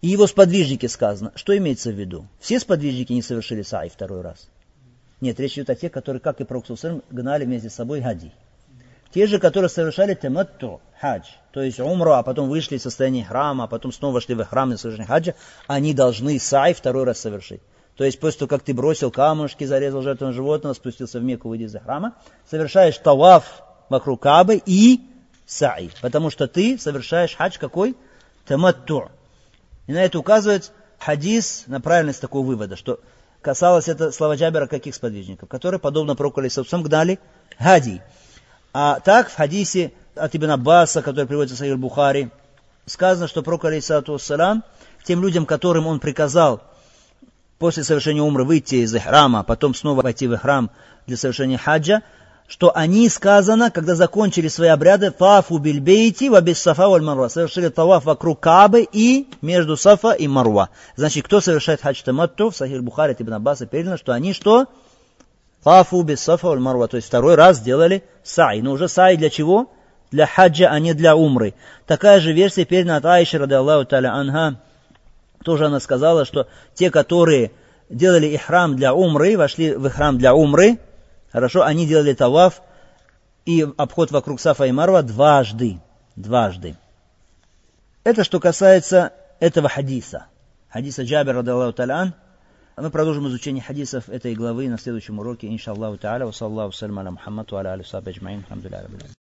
И 0.00 0.08
его 0.08 0.26
сподвижники 0.26 0.86
сказано. 0.86 1.32
Что 1.34 1.56
имеется 1.56 1.90
в 1.90 1.94
виду? 1.94 2.26
Все 2.38 2.58
сподвижники 2.58 3.12
не 3.12 3.22
совершили 3.22 3.62
сай 3.62 3.90
второй 3.90 4.22
раз. 4.22 4.48
Нет, 5.20 5.38
речь 5.38 5.54
идет 5.54 5.70
о 5.70 5.74
тех, 5.74 5.92
которые, 5.92 6.20
как 6.20 6.40
и 6.40 6.44
Пророк 6.44 6.64
гнали 7.10 7.44
вместе 7.44 7.68
с 7.68 7.74
собой 7.74 8.00
хади. 8.00 8.32
Те 9.12 9.26
же, 9.26 9.38
которые 9.38 9.68
совершали 9.68 10.14
тематту, 10.14 10.80
хадж, 11.00 11.24
то 11.52 11.60
есть 11.60 11.80
умру, 11.80 12.12
а 12.12 12.22
потом 12.22 12.48
вышли 12.48 12.76
из 12.76 12.82
состояния 12.82 13.24
храма, 13.24 13.64
а 13.64 13.66
потом 13.66 13.92
снова 13.92 14.14
вошли 14.14 14.34
в 14.34 14.44
храм 14.44 14.72
и 14.72 14.76
совершили 14.76 15.04
хаджа, 15.04 15.34
они 15.66 15.92
должны 15.92 16.38
сай 16.38 16.74
второй 16.74 17.04
раз 17.04 17.18
совершить. 17.18 17.60
То 17.96 18.04
есть 18.04 18.20
после 18.20 18.38
того, 18.38 18.48
как 18.48 18.62
ты 18.62 18.72
бросил 18.72 19.10
камушки, 19.10 19.64
зарезал 19.64 20.00
жертву 20.02 20.32
животного, 20.32 20.74
спустился 20.74 21.18
в 21.18 21.24
Мекку, 21.24 21.48
выйдя 21.48 21.66
из 21.66 21.74
храма, 21.82 22.14
совершаешь 22.48 22.96
таваф 22.96 23.62
вокруг 23.88 24.22
Кабы 24.22 24.62
и 24.64 25.00
саи. 25.44 25.90
Потому 26.00 26.30
что 26.30 26.46
ты 26.46 26.78
совершаешь 26.78 27.36
хадж 27.36 27.58
какой? 27.58 27.96
Таматту. 28.46 29.10
И 29.90 29.92
на 29.92 30.04
это 30.04 30.20
указывает 30.20 30.70
хадис 31.00 31.64
на 31.66 31.80
правильность 31.80 32.20
такого 32.20 32.46
вывода, 32.46 32.76
что 32.76 33.00
касалось 33.42 33.88
это 33.88 34.12
слова 34.12 34.36
Джабера 34.36 34.68
каких 34.68 34.94
сподвижников, 34.94 35.48
которые, 35.48 35.80
подобно 35.80 36.14
пророку 36.14 36.38
Алисавсам, 36.38 36.84
гнали 36.84 37.18
хади. 37.58 38.00
А 38.72 39.00
так 39.00 39.28
в 39.28 39.34
хадисе 39.34 39.92
от 40.14 40.36
Ибн 40.36 40.52
Аббаса, 40.52 41.02
который 41.02 41.26
приводится 41.26 41.56
в 41.56 41.58
Сахир 41.58 41.76
Бухари, 41.76 42.30
сказано, 42.86 43.26
что 43.26 43.42
пророк 43.42 43.64
Алисату 43.64 44.16
Салам, 44.20 44.62
тем 45.02 45.22
людям, 45.22 45.44
которым 45.44 45.88
он 45.88 45.98
приказал 45.98 46.62
после 47.58 47.82
совершения 47.82 48.22
умры 48.22 48.44
выйти 48.44 48.76
из 48.76 48.96
храма, 48.96 49.40
а 49.40 49.42
потом 49.42 49.74
снова 49.74 50.02
войти 50.02 50.28
в 50.28 50.38
храм 50.38 50.70
для 51.08 51.16
совершения 51.16 51.58
хаджа, 51.58 52.02
что 52.50 52.76
они, 52.76 53.08
сказано, 53.08 53.70
когда 53.70 53.94
закончили 53.94 54.48
свои 54.48 54.70
обряды, 54.70 55.12
тафу 55.12 55.58
бильбейти 55.58 56.28
ва 56.28 56.40
без 56.40 56.60
сафа 56.60 56.88
валь 56.88 57.00
марва, 57.00 57.28
совершили 57.28 57.68
таваф 57.68 58.04
вокруг 58.04 58.40
Кабы 58.40 58.88
и 58.92 59.28
между 59.40 59.76
Сафа 59.76 60.10
и 60.10 60.26
Марва. 60.26 60.70
Значит, 60.96 61.24
кто 61.24 61.40
совершает 61.40 61.80
хадж 61.80 62.02
таматту, 62.02 62.50
в 62.50 62.56
Сахир 62.56 62.82
Бухари 62.82 63.14
Ибн 63.16 63.34
Аббаса 63.34 63.66
передано, 63.66 63.96
что 63.96 64.12
они 64.12 64.32
что? 64.32 64.66
Тафу 65.62 66.02
без 66.02 66.20
Сафа 66.20 66.48
валь 66.48 66.58
марва, 66.58 66.88
то 66.88 66.96
есть 66.96 67.06
второй 67.06 67.36
раз 67.36 67.58
сделали 67.58 68.02
сай. 68.24 68.62
Но 68.62 68.72
уже 68.72 68.88
сай 68.88 69.16
для 69.16 69.30
чего? 69.30 69.70
Для 70.10 70.26
хаджа, 70.26 70.70
а 70.70 70.80
не 70.80 70.92
для 70.92 71.14
умры. 71.14 71.54
Такая 71.86 72.18
же 72.18 72.32
версия 72.32 72.64
передана 72.64 72.96
от 72.96 73.06
Аиши, 73.06 73.38
рады 73.38 73.54
Аллаху 73.54 73.84
таля 73.84 74.12
анха. 74.12 74.56
Тоже 75.44 75.66
она 75.66 75.78
сказала, 75.78 76.24
что 76.24 76.48
те, 76.74 76.90
которые 76.90 77.52
делали 77.88 78.26
ихрам 78.26 78.74
для 78.74 78.92
умры, 78.92 79.36
вошли 79.36 79.72
в 79.76 79.86
ихрам 79.86 80.18
для 80.18 80.34
умры, 80.34 80.78
Хорошо, 81.32 81.64
они 81.64 81.86
делали 81.86 82.12
таваф 82.12 82.62
и 83.46 83.66
обход 83.76 84.10
вокруг 84.10 84.40
Сафа 84.40 84.64
и 84.64 84.72
Марва 84.72 85.02
дважды. 85.02 85.80
Дважды. 86.16 86.76
Это 88.04 88.24
что 88.24 88.40
касается 88.40 89.12
этого 89.38 89.68
хадиса. 89.68 90.26
Хадиса 90.68 91.04
Джабир, 91.04 91.36
радаллаху 91.36 91.72
талян. 91.72 92.14
Мы 92.76 92.90
продолжим 92.90 93.28
изучение 93.28 93.62
хадисов 93.62 94.08
этой 94.08 94.34
главы 94.34 94.68
на 94.68 94.78
следующем 94.78 95.18
уроке, 95.18 95.48
иншаллаху 95.48 95.98
та'аля. 95.98 96.26
Ва 96.26 96.32
саллаху 96.32 96.72
салям 96.72 96.98
аля 96.98 97.10
Мухаммаду, 97.10 97.56
аля 97.56 97.72
алисаб 97.72 98.06
аджмаин. 98.06 98.44
Алхамдулillah. 98.48 99.10